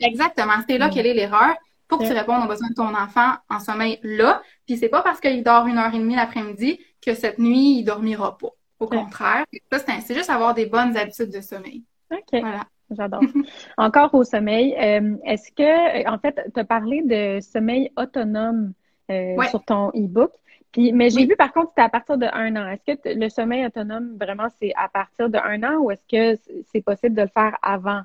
Exactement, 0.00 0.54
c'est 0.68 0.78
là 0.78 0.90
quelle 0.90 1.06
est 1.06 1.14
l'erreur 1.14 1.54
pour 1.88 1.98
que 1.98 2.04
tu 2.04 2.12
répondes 2.12 2.44
aux 2.44 2.48
besoins 2.48 2.68
de 2.68 2.74
ton 2.74 2.94
enfant 2.94 3.34
en 3.48 3.60
sommeil 3.60 4.00
là. 4.02 4.42
Puis 4.66 4.76
c'est 4.76 4.88
pas 4.88 5.02
parce 5.02 5.20
qu'il 5.20 5.42
dort 5.42 5.66
une 5.66 5.78
heure 5.78 5.94
et 5.94 5.98
demie 5.98 6.16
l'après-midi 6.16 6.80
que 7.00 7.14
cette 7.14 7.38
nuit, 7.38 7.78
il 7.78 7.84
dormira 7.84 8.36
pas. 8.36 8.48
Au 8.78 8.86
contraire, 8.86 9.44
c'est 9.72 10.14
juste 10.14 10.30
avoir 10.30 10.54
des 10.54 10.66
bonnes 10.66 10.96
habitudes 10.96 11.30
de 11.30 11.40
sommeil. 11.40 11.82
OK. 12.10 12.20
Voilà. 12.32 12.64
J'adore. 12.90 13.20
Encore 13.78 14.14
au 14.14 14.22
sommeil, 14.22 14.76
euh, 14.78 15.16
est-ce 15.24 15.50
que, 15.50 16.08
en 16.08 16.18
fait, 16.18 16.40
tu 16.54 16.60
as 16.60 16.64
parlé 16.64 17.02
de 17.02 17.40
sommeil 17.40 17.90
autonome 17.96 18.74
euh, 19.10 19.40
sur 19.50 19.64
ton 19.64 19.90
e-book. 19.90 20.32
Puis, 20.72 20.92
mais 20.92 21.10
j'ai 21.10 21.26
vu 21.26 21.36
par 21.36 21.52
contre, 21.52 21.68
c'était 21.70 21.82
à 21.82 21.88
partir 21.88 22.18
de 22.18 22.26
un 22.26 22.56
an. 22.56 22.68
Est-ce 22.68 22.94
que 22.94 23.18
le 23.18 23.28
sommeil 23.28 23.64
autonome, 23.64 24.16
vraiment, 24.20 24.48
c'est 24.60 24.72
à 24.76 24.88
partir 24.88 25.30
de 25.30 25.38
un 25.38 25.62
an 25.62 25.78
ou 25.78 25.90
est-ce 25.92 26.04
que 26.06 26.40
c'est 26.72 26.82
possible 26.82 27.14
de 27.14 27.22
le 27.22 27.28
faire 27.28 27.56
avant 27.62 28.02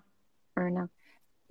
un 0.56 0.76
an? 0.78 0.88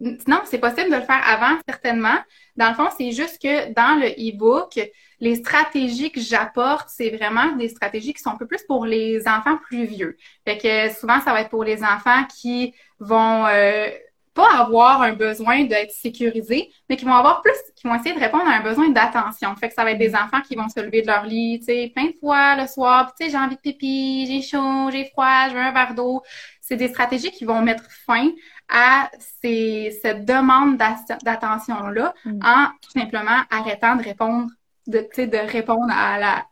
Non, 0.00 0.40
c'est 0.44 0.58
possible 0.58 0.90
de 0.90 0.96
le 0.96 1.02
faire 1.02 1.22
avant, 1.26 1.58
certainement. 1.68 2.16
Dans 2.56 2.70
le 2.70 2.74
fond, 2.74 2.88
c'est 2.96 3.12
juste 3.12 3.40
que 3.40 3.72
dans 3.74 4.00
le 4.00 4.08
e-book, 4.08 4.80
les 5.20 5.34
stratégies 5.34 6.10
que 6.10 6.20
j'apporte, 6.20 6.88
c'est 6.88 7.10
vraiment 7.10 7.54
des 7.56 7.68
stratégies 7.68 8.14
qui 8.14 8.22
sont 8.22 8.30
un 8.30 8.36
peu 8.38 8.46
plus 8.46 8.62
pour 8.66 8.86
les 8.86 9.28
enfants 9.28 9.58
plus 9.58 9.84
vieux. 9.84 10.16
Fait 10.46 10.56
que 10.56 10.94
souvent, 10.98 11.20
ça 11.20 11.32
va 11.32 11.42
être 11.42 11.50
pour 11.50 11.64
les 11.64 11.82
enfants 11.82 12.24
qui 12.40 12.74
vont 12.98 13.46
euh, 13.46 13.90
pas 14.34 14.60
avoir 14.60 15.02
un 15.02 15.12
besoin 15.12 15.64
d'être 15.64 15.90
sécurisés, 15.90 16.70
mais 16.88 16.96
qui 16.96 17.04
vont 17.04 17.14
avoir 17.14 17.42
plus, 17.42 17.52
qui 17.76 17.86
vont 17.86 17.94
essayer 17.94 18.14
de 18.14 18.20
répondre 18.20 18.46
à 18.46 18.54
un 18.54 18.62
besoin 18.62 18.88
d'attention. 18.88 19.54
Fait 19.56 19.68
que 19.68 19.74
ça 19.74 19.84
va 19.84 19.92
être 19.92 19.98
des 19.98 20.14
enfants 20.14 20.40
qui 20.40 20.54
vont 20.54 20.68
se 20.68 20.80
lever 20.80 21.02
de 21.02 21.08
leur 21.08 21.24
lit, 21.24 21.58
tu 21.58 21.66
sais, 21.66 21.92
plein 21.94 22.06
de 22.06 22.14
fois 22.20 22.56
le 22.56 22.66
soir, 22.66 23.12
tu 23.14 23.24
sais, 23.24 23.30
j'ai 23.30 23.36
envie 23.36 23.56
de 23.56 23.60
pipi, 23.60 24.26
j'ai 24.26 24.42
chaud, 24.42 24.90
j'ai 24.90 25.06
froid, 25.06 25.48
je 25.48 25.54
veux 25.54 25.60
un 25.60 25.72
verre 25.72 25.94
d'eau. 25.94 26.22
C'est 26.60 26.76
des 26.76 26.88
stratégies 26.88 27.32
qui 27.32 27.44
vont 27.44 27.60
mettre 27.62 27.84
fin 28.06 28.30
à 28.70 29.10
ces, 29.42 29.98
cette 30.02 30.24
demande 30.24 30.76
d'attention-là 30.76 32.14
mm. 32.24 32.40
en 32.44 32.66
tout 32.80 32.90
simplement 32.90 33.42
arrêtant 33.50 33.96
de 33.96 34.02
répondre, 34.02 34.50
de, 34.86 35.00
de 35.00 35.50
répondre 35.50 35.92
à 35.92 36.18
la, 36.18 36.46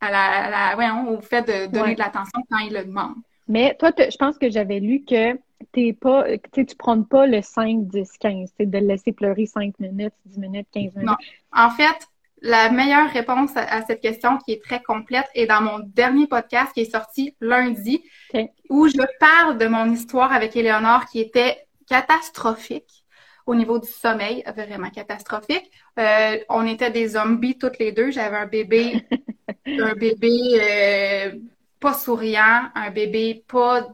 à 0.00 0.10
la, 0.10 0.50
la 0.50 0.74
voyons, 0.74 1.10
au 1.10 1.20
fait 1.20 1.42
de 1.42 1.66
donner 1.70 1.94
de 1.94 2.00
l'attention 2.00 2.42
quand 2.50 2.58
il 2.58 2.72
le 2.72 2.84
demande. 2.84 3.14
Mais 3.48 3.74
toi, 3.78 3.90
je 3.98 4.16
pense 4.16 4.36
que 4.38 4.50
j'avais 4.50 4.78
lu 4.78 5.04
que 5.04 5.38
t'es 5.72 5.92
pas, 5.92 6.24
tu 6.52 6.64
prends 6.76 7.02
pas 7.02 7.26
le 7.26 7.40
5, 7.42 7.88
10, 7.88 8.18
15, 8.18 8.52
c'est 8.56 8.66
de 8.66 8.78
le 8.78 8.86
laisser 8.86 9.12
pleurer 9.12 9.46
5 9.46 9.78
minutes, 9.80 10.12
10 10.26 10.38
minutes, 10.38 10.68
15 10.72 10.94
minutes. 10.94 11.02
Non. 11.02 11.16
En 11.52 11.70
fait, 11.70 12.06
la 12.42 12.70
meilleure 12.70 13.10
réponse 13.10 13.50
à, 13.56 13.84
cette 13.86 14.00
question 14.00 14.38
qui 14.38 14.52
est 14.52 14.62
très 14.62 14.82
complète 14.82 15.26
est 15.34 15.46
dans 15.46 15.60
mon 15.60 15.78
dernier 15.80 16.26
podcast 16.26 16.72
qui 16.72 16.80
est 16.80 16.90
sorti 16.90 17.34
lundi, 17.40 18.02
où 18.68 18.88
je 18.88 19.02
parle 19.18 19.58
de 19.58 19.66
mon 19.66 19.90
histoire 19.90 20.32
avec 20.32 20.56
Éléonore 20.56 21.06
qui 21.06 21.20
était 21.20 21.66
catastrophique 21.88 23.04
au 23.46 23.54
niveau 23.54 23.78
du 23.78 23.88
sommeil, 23.88 24.44
vraiment 24.54 24.90
catastrophique. 24.90 25.70
Euh, 25.98 26.38
on 26.50 26.66
était 26.66 26.90
des 26.90 27.08
zombies 27.08 27.56
toutes 27.56 27.78
les 27.78 27.92
deux. 27.92 28.10
J'avais 28.10 28.36
un 28.36 28.46
bébé, 28.46 29.06
un 29.66 29.94
bébé 29.94 30.60
euh, 30.60 31.38
pas 31.80 31.94
souriant, 31.94 32.68
un 32.74 32.90
bébé 32.90 33.42
pas, 33.48 33.88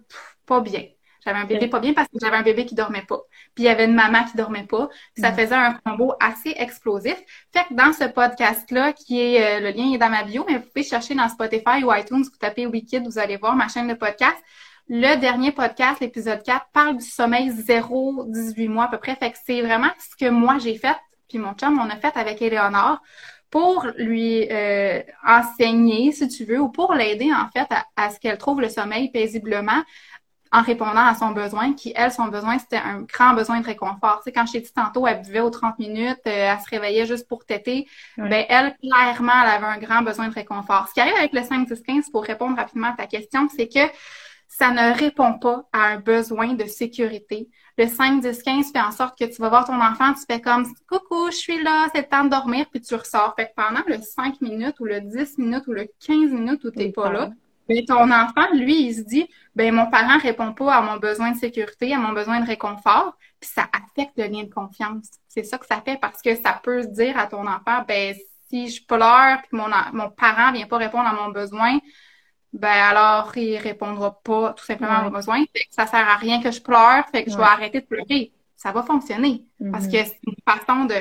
pas 0.45 0.61
bien. 0.61 0.83
J'avais 1.25 1.39
un 1.39 1.45
bébé 1.45 1.69
pas 1.69 1.79
bien 1.79 1.95
parce 1.95 2.09
que 2.09 2.19
j'avais 2.21 2.37
un 2.37 2.43
bébé 2.43 2.67
qui 2.67 2.75
dormait 2.75 3.05
pas. 3.07 3.21
Puis 3.55 3.65
il 3.65 3.67
y 3.67 3.69
avait 3.69 3.85
une 3.85 3.95
maman 3.95 4.25
qui 4.25 4.37
dormait 4.37 4.67
pas. 4.67 4.89
ça 5.17 5.31
mm. 5.31 5.35
faisait 5.35 5.55
un 5.55 5.75
combo 5.85 6.15
assez 6.21 6.55
explosif. 6.57 7.17
Fait 7.53 7.65
que 7.69 7.75
dans 7.75 7.93
ce 7.93 8.05
podcast-là, 8.05 8.93
qui 8.93 9.21
est 9.21 9.59
euh, 9.59 9.61
le 9.61 9.77
lien 9.77 9.93
est 9.93 9.99
dans 9.99 10.11
ma 10.11 10.25
bio, 10.25 10.45
mais 10.49 10.59
vous 10.59 10.65
pouvez 10.65 10.85
chercher 10.85 11.15
dans 11.15 11.29
Spotify 11.29 11.85
ou 11.85 11.93
iTunes, 11.95 12.23
vous 12.23 12.39
tapez 12.39 12.67
Wikid, 12.67 13.05
vous 13.05 13.19
allez 13.19 13.37
voir 13.37 13.55
ma 13.55 13.69
chaîne 13.69 13.89
de 13.89 13.95
podcast. 13.95 14.37
Le 14.89 15.17
dernier 15.17 15.53
podcast, 15.53 16.01
l'épisode 16.01 16.43
4, 16.43 16.67
parle 16.73 16.99
du 16.99 17.05
sommeil 17.07 17.51
0-18 17.51 18.69
mois 18.69 18.85
à 18.85 18.89
peu 18.89 18.99
près. 18.99 19.17
Fait 19.17 19.31
que 19.31 19.39
c'est 19.45 19.63
vraiment 19.63 19.91
ce 19.99 20.15
que 20.17 20.31
moi 20.31 20.59
j'ai 20.59 20.77
fait, 20.77 20.97
puis 21.29 21.39
mon 21.39 21.55
chum, 21.55 21.79
on 21.79 21.89
a 21.89 21.97
fait 21.97 22.17
avec 22.17 22.43
Éléonore 22.43 23.01
pour 23.51 23.87
lui 23.97 24.49
euh, 24.51 25.01
enseigner, 25.25 26.11
si 26.11 26.27
tu 26.27 26.45
veux, 26.45 26.59
ou 26.59 26.69
pour 26.69 26.93
l'aider 26.93 27.31
en 27.33 27.49
fait 27.57 27.73
à, 27.73 27.87
à 27.97 28.11
ce 28.11 28.19
qu'elle 28.19 28.37
trouve 28.37 28.61
le 28.61 28.69
sommeil 28.69 29.11
paisiblement 29.13 29.81
en 30.55 30.63
répondant 30.63 31.05
à 31.05 31.17
son 31.17 31.33
besoin, 31.33 31.73
qui, 31.73 31.93
elle, 31.97 32.13
son 32.13 32.29
besoin, 32.29 32.61
c'était 32.61 32.77
un 32.77 33.01
grand 33.01 33.35
besoin 33.35 33.61
de 33.61 33.67
réconfort. 33.67 34.19
Tu 34.19 34.25
sais, 34.25 34.33
quand 34.33 34.47
je 34.47 34.53
t'ai 34.53 34.61
dit 34.61 34.73
tantôt, 34.73 35.05
elle 35.05 35.21
buvait 35.21 35.41
aux 35.41 35.51
30 35.51 35.81
minutes, 35.81 36.21
euh, 36.29 36.53
elle 36.53 36.61
se 36.61 36.71
réveillait 36.71 37.07
juste 37.07 37.27
pour 37.27 37.45
téter, 37.45 37.89
ben 38.17 38.47
elle, 38.49 38.77
clairement, 38.77 39.33
elle 39.43 39.51
avait 39.51 39.67
un 39.67 39.79
grand 39.79 40.03
besoin 40.03 40.29
de 40.29 40.35
réconfort. 40.35 40.87
Ce 40.89 40.95
qui 40.95 41.01
arrive 41.01 41.17
avec 41.17 41.33
le 41.33 41.41
5-10-15, 41.41 42.13
pour 42.13 42.23
répondre 42.23 42.57
rapidement 42.57 42.87
à 42.87 42.93
ta 42.93 43.09
question, 43.09 43.49
c'est 43.49 43.67
que 43.67 43.81
ça 44.47 44.71
ne 44.71 44.97
répond 44.97 45.41
pas 45.41 45.65
à 45.73 45.87
un 45.87 45.99
besoin 45.99 46.55
de 46.55 46.67
sécurité. 46.67 47.49
Le 47.77 47.89
5, 47.89 48.23
10, 48.23 48.43
15 48.45 48.71
fait 48.71 48.81
en 48.81 48.93
sorte 48.93 49.19
que 49.19 49.25
tu 49.25 49.43
vas 49.43 49.49
voir 49.49 49.67
ton 49.67 49.81
enfant, 49.81 50.15
tu 50.15 50.23
fais 50.31 50.41
comme 50.41 50.65
coucou, 50.89 51.33
je 51.33 51.37
suis 51.37 51.61
là, 51.65 51.89
c'est 51.93 52.03
le 52.03 52.09
temps 52.09 52.23
de 52.23 52.31
dormir, 52.31 52.67
puis 52.71 52.81
tu 52.81 52.95
ressors. 52.95 53.35
Fait 53.35 53.47
que 53.47 53.55
pendant 53.57 53.83
le 53.89 54.01
5 54.01 54.41
minutes 54.41 54.79
ou 54.79 54.85
le 54.85 55.01
10 55.01 55.39
minutes 55.39 55.67
ou 55.67 55.73
le 55.73 55.89
15 56.07 56.31
minutes 56.31 56.63
où 56.63 56.71
tu 56.71 56.79
n'es 56.79 56.93
pas 56.93 57.11
là, 57.11 57.31
mais 57.69 57.85
ton 57.85 58.11
enfant, 58.11 58.53
lui, 58.53 58.87
il 58.87 58.95
se 58.95 59.01
dit, 59.01 59.27
ben 59.55 59.73
mon 59.73 59.89
parent 59.91 60.19
répond 60.19 60.53
pas 60.53 60.75
à 60.75 60.81
mon 60.81 60.97
besoin 60.97 61.31
de 61.31 61.37
sécurité, 61.37 61.95
à 61.95 61.99
mon 61.99 62.13
besoin 62.13 62.41
de 62.41 62.47
réconfort, 62.47 63.17
puis 63.41 63.51
ça 63.51 63.67
affecte 63.73 64.19
le 64.19 64.25
lien 64.25 64.45
de 64.45 64.53
confiance. 64.53 65.09
C'est 65.29 65.45
ça 65.45 65.59
que 65.59 65.67
ça 65.67 65.81
fait 65.81 65.99
parce 66.01 66.23
que 66.23 66.35
ça 66.35 66.61
peut 66.63 66.83
se 66.83 66.89
dire 66.89 67.19
à 67.19 67.27
ton 67.27 67.47
enfant, 67.47 67.85
ben 67.87 68.15
si 68.49 68.69
je 68.69 68.85
pleure 68.85 69.39
puis 69.43 69.57
mon 69.57 69.69
mon 69.93 70.11
parent 70.11 70.53
vient 70.53 70.67
pas 70.67 70.79
répondre 70.79 71.07
à 71.07 71.13
mon 71.13 71.31
besoin, 71.31 71.79
ben 72.53 72.69
alors 72.69 73.37
il 73.37 73.57
répondra 73.59 74.21
pas 74.23 74.53
tout 74.55 74.65
simplement 74.65 74.93
à 74.93 75.03
mon 75.03 75.11
besoin. 75.11 75.45
Fait 75.55 75.65
que 75.65 75.75
ça 75.75 75.87
sert 75.87 76.09
à 76.09 76.17
rien 76.17 76.43
que 76.43 76.51
je 76.51 76.61
pleure, 76.61 77.05
fait 77.11 77.25
que 77.25 77.31
je 77.31 77.37
vais 77.37 77.43
arrêter 77.43 77.81
de 77.81 77.87
pleurer. 77.87 78.33
Ça 78.57 78.73
va 78.73 78.83
fonctionner 78.83 79.45
parce 79.71 79.87
que 79.87 79.93
mm-hmm. 79.93 80.07
c'est 80.07 80.21
une 80.27 80.35
façon 80.47 80.85
de 80.87 80.95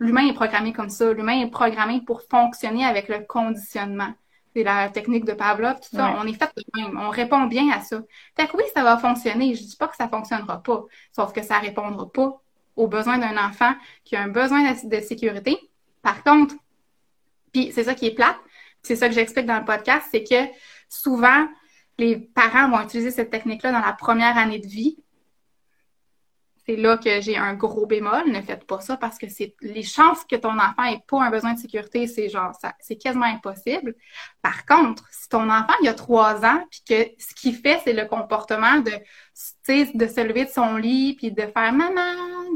l'humain 0.00 0.26
est 0.26 0.32
programmé 0.32 0.72
comme 0.72 0.88
ça. 0.88 1.12
L'humain 1.12 1.40
est 1.40 1.50
programmé 1.50 2.00
pour 2.00 2.22
fonctionner 2.22 2.84
avec 2.84 3.08
le 3.08 3.20
conditionnement. 3.20 4.14
C'est 4.54 4.64
la 4.64 4.88
technique 4.88 5.24
de 5.24 5.32
Pavlov, 5.32 5.76
tout 5.76 5.96
ça. 5.96 6.16
On 6.18 6.26
est 6.26 6.32
fait 6.32 6.50
de 6.56 6.64
même. 6.74 6.98
On 6.98 7.10
répond 7.10 7.46
bien 7.46 7.70
à 7.70 7.80
ça. 7.80 8.00
Fait 8.36 8.48
que 8.48 8.56
oui, 8.56 8.64
ça 8.74 8.82
va 8.82 8.98
fonctionner. 8.98 9.54
Je 9.54 9.62
dis 9.62 9.76
pas 9.76 9.86
que 9.86 9.96
ça 9.96 10.08
fonctionnera 10.08 10.62
pas. 10.62 10.84
Sauf 11.14 11.32
que 11.32 11.42
ça 11.42 11.58
répondra 11.58 12.10
pas 12.10 12.40
aux 12.76 12.88
besoins 12.88 13.18
d'un 13.18 13.36
enfant 13.36 13.72
qui 14.04 14.16
a 14.16 14.22
un 14.22 14.28
besoin 14.28 14.72
de, 14.72 15.00
sécurité. 15.00 15.58
Par 16.02 16.22
contre, 16.24 16.54
puis 17.52 17.70
c'est 17.72 17.84
ça 17.84 17.94
qui 17.94 18.06
est 18.06 18.14
plate, 18.14 18.38
c'est 18.82 18.96
ça 18.96 19.08
que 19.08 19.14
j'explique 19.14 19.46
dans 19.46 19.58
le 19.58 19.64
podcast, 19.64 20.06
c'est 20.10 20.24
que 20.24 20.50
souvent, 20.88 21.46
les 21.98 22.16
parents 22.16 22.70
vont 22.70 22.80
utiliser 22.80 23.10
cette 23.10 23.30
technique-là 23.30 23.72
dans 23.72 23.84
la 23.84 23.92
première 23.92 24.38
année 24.38 24.58
de 24.58 24.66
vie 24.66 24.96
c'est 26.70 26.76
là 26.76 26.96
que 26.98 27.20
j'ai 27.20 27.36
un 27.36 27.54
gros 27.54 27.86
bémol. 27.86 28.30
Ne 28.30 28.40
faites 28.42 28.64
pas 28.64 28.80
ça 28.80 28.96
parce 28.96 29.18
que 29.18 29.28
c'est 29.28 29.54
les 29.60 29.82
chances 29.82 30.24
que 30.24 30.36
ton 30.36 30.56
enfant 30.58 30.84
ait 30.84 31.02
pas 31.08 31.22
un 31.22 31.30
besoin 31.30 31.54
de 31.54 31.58
sécurité, 31.58 32.06
c'est 32.06 32.28
genre 32.28 32.54
ça, 32.54 32.74
c'est 32.78 32.96
quasiment 32.96 33.26
impossible. 33.26 33.94
Par 34.40 34.64
contre, 34.66 35.04
si 35.10 35.28
ton 35.28 35.50
enfant 35.50 35.74
il 35.82 35.88
a 35.88 35.94
trois 35.94 36.44
ans 36.44 36.62
puis 36.70 36.82
que 36.88 37.10
ce 37.18 37.34
qu'il 37.34 37.56
fait 37.56 37.80
c'est 37.82 37.92
le 37.92 38.06
comportement 38.06 38.78
de 38.78 38.92
de 38.92 40.06
se 40.06 40.26
lever 40.26 40.44
de 40.44 40.50
son 40.50 40.76
lit 40.76 41.14
puis 41.14 41.32
de 41.32 41.42
faire 41.42 41.72
maman, 41.72 42.00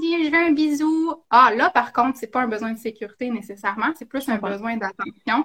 dis 0.01 0.25
je 0.25 0.31
veux 0.31 0.47
un 0.47 0.53
bisou. 0.53 1.15
Ah 1.31 1.53
là 1.57 1.71
par 1.71 1.93
contre 1.93 2.19
c'est 2.19 2.29
pas 2.31 2.43
un 2.43 2.49
besoin 2.49 2.73
de 2.73 2.79
sécurité 2.79 3.31
nécessairement, 3.31 3.93
c'est 3.99 4.05
plus 4.05 4.29
un 4.29 4.39
besoin 4.39 4.77
d'attention. 4.77 5.45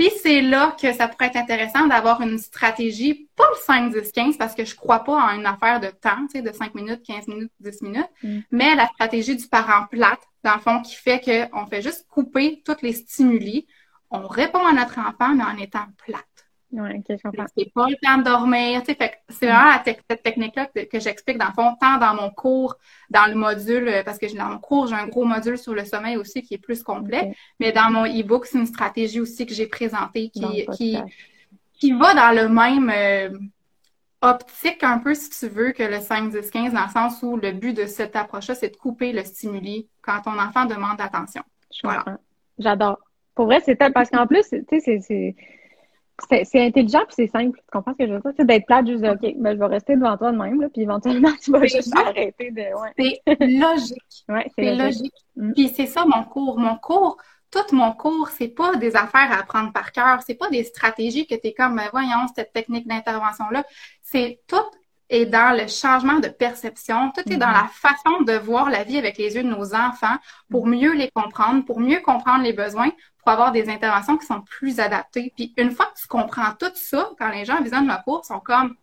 Puis 0.00 0.10
c'est 0.22 0.40
là 0.40 0.74
que 0.80 0.94
ça 0.94 1.08
pourrait 1.08 1.26
être 1.26 1.36
intéressant 1.36 1.86
d'avoir 1.86 2.22
une 2.22 2.38
stratégie, 2.38 3.28
pas 3.36 3.44
le 3.50 3.58
5, 3.66 3.92
10, 3.92 4.12
15, 4.12 4.38
parce 4.38 4.54
que 4.54 4.64
je 4.64 4.74
crois 4.74 5.04
pas 5.04 5.12
en 5.12 5.38
une 5.38 5.44
affaire 5.44 5.78
de 5.78 5.88
temps, 5.88 6.26
tu 6.26 6.38
sais, 6.38 6.42
de 6.42 6.50
5 6.50 6.74
minutes, 6.74 7.02
15 7.06 7.28
minutes, 7.28 7.52
10 7.60 7.82
minutes, 7.82 8.08
mm. 8.22 8.38
mais 8.50 8.74
la 8.76 8.86
stratégie 8.86 9.36
du 9.36 9.46
parent 9.46 9.84
plate, 9.90 10.22
dans 10.42 10.54
le 10.54 10.60
fond, 10.62 10.80
qui 10.80 10.94
fait 10.94 11.20
qu'on 11.20 11.66
fait 11.66 11.82
juste 11.82 12.06
couper 12.08 12.62
tous 12.64 12.78
les 12.80 12.94
stimuli. 12.94 13.66
On 14.10 14.26
répond 14.26 14.64
à 14.64 14.72
notre 14.72 14.98
enfant, 15.00 15.34
mais 15.34 15.44
en 15.44 15.58
étant 15.58 15.84
plate. 16.06 16.24
Ouais. 16.72 17.02
C'est 17.08 17.72
pas 17.72 17.88
le 17.88 17.96
temps 18.00 18.18
de 18.18 18.22
dormir, 18.22 18.82
tu 18.82 18.94
sais, 18.94 19.12
c'est 19.28 19.46
vraiment 19.46 19.82
cette 19.84 20.22
technique-là 20.22 20.66
que, 20.66 21.00
j'explique 21.00 21.36
dans 21.36 21.48
le 21.48 21.52
fond, 21.52 21.74
tant 21.80 21.98
dans 21.98 22.14
mon 22.14 22.30
cours, 22.30 22.76
dans 23.10 23.26
le 23.26 23.34
module, 23.34 23.88
euh, 23.88 24.02
parce 24.04 24.18
que 24.18 24.36
dans 24.36 24.46
mon 24.46 24.58
cours, 24.58 24.86
j'ai 24.86 24.94
un 24.94 25.08
gros 25.08 25.24
module 25.24 25.58
sur 25.58 25.74
le 25.74 25.84
sommeil 25.84 26.16
aussi 26.16 26.42
qui 26.42 26.54
est 26.54 26.58
plus 26.58 26.82
complet, 26.82 27.34
mais 27.58 27.72
dans 27.72 27.90
mon 27.90 28.04
e-book, 28.04 28.46
c'est 28.46 28.58
une 28.58 28.66
stratégie 28.66 29.20
aussi 29.20 29.46
que 29.46 29.54
j'ai 29.54 29.66
présentée 29.66 30.30
qui, 30.30 30.66
qui, 30.76 30.96
qui 31.72 31.92
va 31.92 32.14
dans 32.14 32.40
le 32.40 32.48
même 32.48 32.90
euh, 32.94 33.36
optique 34.22 34.84
un 34.84 34.98
peu, 34.98 35.14
si 35.14 35.30
tu 35.30 35.48
veux, 35.48 35.72
que 35.72 35.82
le 35.82 35.98
5, 35.98 36.30
10, 36.30 36.50
15, 36.50 36.72
dans 36.72 36.84
le 36.84 36.90
sens 36.90 37.20
où 37.22 37.36
le 37.36 37.50
but 37.50 37.76
de 37.76 37.86
cette 37.86 38.14
approche-là, 38.14 38.54
c'est 38.54 38.70
de 38.70 38.76
couper 38.76 39.12
le 39.12 39.24
stimuli 39.24 39.88
quand 40.02 40.20
ton 40.22 40.38
enfant 40.38 40.66
demande 40.66 41.00
attention. 41.00 41.42
Voilà. 41.82 42.04
J'adore. 42.58 42.98
Pour 43.34 43.46
vrai, 43.46 43.60
c'est 43.64 43.76
parce 43.76 44.10
qu'en 44.10 44.26
plus, 44.26 44.48
tu 44.50 44.80
sais, 44.80 45.00
c'est 45.00 45.34
c'est 46.28 46.66
intelligent 46.66 47.00
puis 47.06 47.14
c'est 47.16 47.26
simple. 47.26 47.58
Tu 47.58 47.70
comprends 47.72 47.92
ce 47.92 47.98
que 47.98 48.06
je 48.06 48.14
veux 48.14 48.20
dire? 48.20 48.32
C'est 48.36 48.46
d'être 48.46 48.66
plate, 48.66 48.86
juste 48.86 49.04
OK, 49.04 49.34
ben, 49.36 49.54
je 49.54 49.58
vais 49.58 49.66
rester 49.66 49.96
devant 49.96 50.16
toi 50.16 50.32
de 50.32 50.36
même, 50.36 50.60
là, 50.60 50.68
puis 50.72 50.82
éventuellement, 50.82 51.32
tu 51.42 51.50
vas 51.50 51.64
juste 51.66 51.92
arrêter 51.96 52.50
de. 52.50 52.62
Ouais. 52.80 53.20
C'est 53.26 53.46
logique. 53.46 54.24
ouais, 54.28 54.50
c'est 54.56 54.74
logique. 54.74 55.14
Mm. 55.36 55.52
Puis 55.52 55.68
c'est 55.68 55.86
ça 55.86 56.04
mon 56.04 56.24
cours. 56.24 56.58
Mon 56.58 56.76
cours, 56.76 57.16
tout 57.50 57.74
mon 57.74 57.92
cours, 57.92 58.28
c'est 58.28 58.48
pas 58.48 58.76
des 58.76 58.96
affaires 58.96 59.32
à 59.32 59.40
apprendre 59.40 59.72
par 59.72 59.92
cœur. 59.92 60.20
C'est 60.26 60.34
pas 60.34 60.48
des 60.50 60.64
stratégies 60.64 61.26
que 61.26 61.34
tu 61.34 61.48
es 61.48 61.54
comme, 61.54 61.76
ben, 61.76 61.88
voyons, 61.90 62.26
cette 62.34 62.52
technique 62.52 62.86
d'intervention-là. 62.86 63.64
C'est 64.02 64.40
tout 64.46 64.56
est 65.10 65.26
dans 65.26 65.56
le 65.56 65.66
changement 65.66 66.20
de 66.20 66.28
perception, 66.28 67.10
tout 67.10 67.30
est 67.32 67.36
dans 67.36 67.46
mm-hmm. 67.46 67.62
la 67.62 67.68
façon 67.68 68.22
de 68.22 68.32
voir 68.34 68.70
la 68.70 68.84
vie 68.84 68.96
avec 68.96 69.18
les 69.18 69.34
yeux 69.34 69.42
de 69.42 69.48
nos 69.48 69.74
enfants 69.74 70.16
pour 70.48 70.66
mieux 70.68 70.94
les 70.94 71.10
comprendre, 71.10 71.64
pour 71.64 71.80
mieux 71.80 72.00
comprendre 72.00 72.44
les 72.44 72.52
besoins, 72.52 72.90
avoir 73.30 73.52
des 73.52 73.68
interventions 73.68 74.16
qui 74.16 74.26
sont 74.26 74.42
plus 74.42 74.80
adaptées. 74.80 75.32
Puis 75.36 75.52
une 75.56 75.70
fois 75.70 75.86
que 75.86 76.00
tu 76.00 76.06
comprends 76.06 76.52
tout 76.58 76.72
ça, 76.74 77.10
quand 77.18 77.30
les 77.30 77.44
gens 77.44 77.62
visionnent 77.62 77.88
le 77.88 78.02
cours, 78.04 78.24
sont 78.24 78.40
comme 78.40 78.76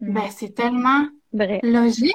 mm. 0.00 0.12
ben 0.12 0.30
c'est 0.30 0.54
tellement 0.54 1.06
logique, 1.62 2.14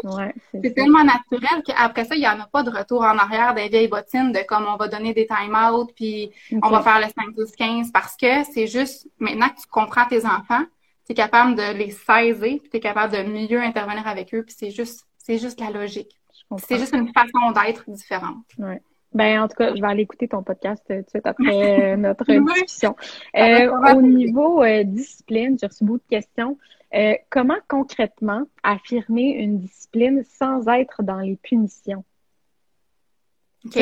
c'est 0.54 0.74
tellement 0.74 1.04
naturel 1.04 1.62
qu'après 1.66 2.06
ça, 2.06 2.16
il 2.16 2.22
n'y 2.22 2.28
en 2.28 2.40
a 2.40 2.48
pas 2.48 2.64
de 2.64 2.70
retour 2.70 3.02
en 3.02 3.18
arrière 3.18 3.54
des 3.54 3.68
vieilles 3.68 3.88
bottines 3.88 4.32
de 4.32 4.40
comme 4.48 4.66
on 4.66 4.78
va 4.78 4.88
donner 4.88 5.14
des 5.14 5.28
time-out, 5.28 5.92
puis 5.96 6.32
on 6.62 6.70
va 6.70 6.82
faire 6.82 7.00
le 7.00 7.06
5, 7.06 7.36
12, 7.36 7.52
15, 7.52 7.92
parce 7.92 8.16
que 8.16 8.44
c'est 8.54 8.68
juste 8.68 9.08
maintenant 9.20 9.50
que 9.50 9.60
tu 9.60 9.68
comprends 9.70 10.06
tes 10.06 10.26
enfants, 10.26 10.64
tu 11.06 11.12
es 11.12 11.16
capable 11.16 11.56
de 11.56 11.78
les 11.78 11.92
saisir, 11.92 12.60
puis 12.62 12.70
tu 12.70 12.78
es 12.78 12.80
capable 12.80 13.14
de 13.14 13.24
mieux 13.24 13.62
intervenir 13.62 14.08
avec 14.08 14.34
eux, 14.34 14.44
puis 14.44 14.56
c'est 14.58 14.72
juste, 14.72 15.06
c'est 15.18 15.38
juste 15.38 15.60
la 15.60 15.70
logique. 15.70 16.16
C'est 16.66 16.80
juste 16.80 16.96
une 16.96 17.12
façon 17.14 17.52
d'être 17.52 17.84
différente. 17.90 18.46
Ouais. 18.58 18.82
Ben, 19.14 19.42
en 19.42 19.48
tout 19.48 19.56
cas, 19.56 19.76
je 19.76 19.82
vais 19.82 19.88
aller 19.88 20.04
écouter 20.04 20.28
ton 20.28 20.44
podcast 20.44 20.84
euh, 20.92 20.98
tout 21.00 21.06
de 21.06 21.10
suite 21.10 21.26
après 21.26 21.94
euh, 21.94 21.96
notre 21.98 22.26
discussion. 22.26 22.96
Euh, 23.36 23.72
au 23.96 24.02
niveau 24.02 24.64
discipline, 24.84 25.58
j'ai 25.60 25.68
reçu 25.68 25.84
beaucoup 25.84 26.04
de 26.10 26.18
questions. 26.18 26.58
comment 27.30 27.58
concrètement 27.68 28.44
affirmer 28.62 29.32
une 29.32 29.60
discipline 29.60 30.24
sans 30.26 30.68
être 30.68 31.02
dans 31.02 31.20
les 31.20 31.38
punitions? 31.38 32.04
OK. 33.66 33.78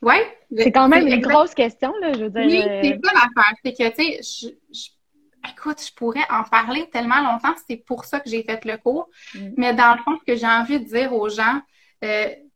Oui. 0.00 0.14
C'est 0.56 0.72
quand 0.72 0.88
même 0.88 1.06
une 1.06 1.20
grosse 1.20 1.54
question, 1.54 1.92
là, 2.00 2.12
je 2.14 2.24
veux 2.24 2.30
dire. 2.30 2.42
Oui, 2.44 2.62
c'est 2.82 3.00
ça 3.04 3.12
l'affaire. 3.12 3.54
C'est 3.64 3.72
que, 3.72 3.88
tu 3.90 4.22
sais, 4.22 4.90
écoute, 5.48 5.80
je 5.86 5.94
pourrais 5.94 6.24
en 6.30 6.42
parler 6.44 6.88
tellement 6.90 7.20
longtemps. 7.20 7.54
C'est 7.68 7.76
pour 7.76 8.04
ça 8.06 8.18
que 8.18 8.28
j'ai 8.28 8.42
fait 8.42 8.64
le 8.64 8.78
cours. 8.78 9.08
Mm. 9.34 9.50
Mais 9.56 9.74
dans 9.74 9.94
le 9.94 10.02
fond, 10.02 10.18
ce 10.18 10.24
que 10.24 10.36
j'ai 10.36 10.46
envie 10.46 10.80
de 10.80 10.86
dire 10.86 11.12
aux 11.12 11.28
gens, 11.28 11.60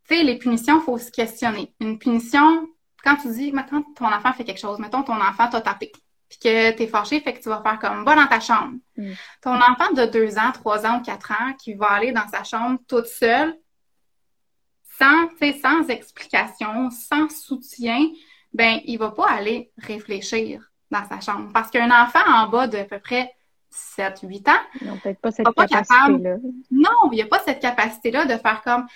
tu 0.09 0.17
sais, 0.17 0.23
les 0.23 0.39
punitions, 0.39 0.81
il 0.81 0.85
faut 0.85 0.99
se 0.99 1.11
questionner. 1.11 1.75
Une 1.81 1.99
punition, 1.99 2.69
quand 3.03 3.17
tu 3.17 3.29
dis, 3.31 3.53
quand 3.53 3.83
ton 3.95 4.07
enfant 4.07 4.33
fait 4.33 4.45
quelque 4.45 4.61
chose, 4.61 4.79
mettons 4.79 5.03
ton 5.03 5.21
enfant 5.21 5.49
t'a 5.49 5.61
tapé, 5.61 5.93
puis 6.29 6.39
que 6.39 6.71
t'es 6.73 6.87
fâché, 6.87 7.21
fait 7.21 7.35
que 7.35 7.43
tu 7.43 7.49
vas 7.49 7.63
faire 7.63 7.79
comme, 7.79 8.05
va 8.05 8.15
dans 8.15 8.27
ta 8.27 8.41
chambre. 8.41 8.75
Mm. 8.97 9.13
Ton 9.43 9.55
enfant 9.55 9.93
de 9.95 10.07
deux 10.07 10.39
ans, 10.39 10.53
trois 10.53 10.87
ans 10.87 10.99
ou 10.99 11.03
quatre 11.03 11.33
ans, 11.33 11.53
qui 11.55 11.75
va 11.75 11.93
aller 11.93 12.13
dans 12.13 12.29
sa 12.29 12.45
chambre 12.45 12.79
toute 12.89 13.07
seule, 13.07 13.57
sans, 14.99 15.29
sans 15.61 15.89
explication, 15.89 16.91
sans 16.91 17.29
soutien, 17.29 18.09
ben, 18.53 18.81
il 18.85 18.99
va 18.99 19.11
pas 19.11 19.29
aller 19.29 19.71
réfléchir 19.77 20.71
dans 20.91 21.05
sa 21.07 21.21
chambre. 21.21 21.51
Parce 21.53 21.71
qu'un 21.71 21.91
enfant 21.91 22.25
en 22.27 22.49
bas 22.49 22.67
de 22.67 22.79
à 22.79 22.85
peu 22.85 22.99
près 22.99 23.33
7, 23.71 24.21
8 24.23 24.49
ans, 24.49 24.53
il 24.81 24.87
n'a 24.87 24.95
peut-être 24.95 25.21
pas 25.21 25.31
cette 25.31 25.47
capacité-là. 25.47 26.37
Non, 26.71 27.11
il 27.13 27.17
n'y 27.17 27.23
a 27.23 27.27
pas 27.27 27.41
cette 27.41 27.61
capacité-là 27.61 28.25
de 28.25 28.37
faire 28.41 28.63
comme, 28.63 28.87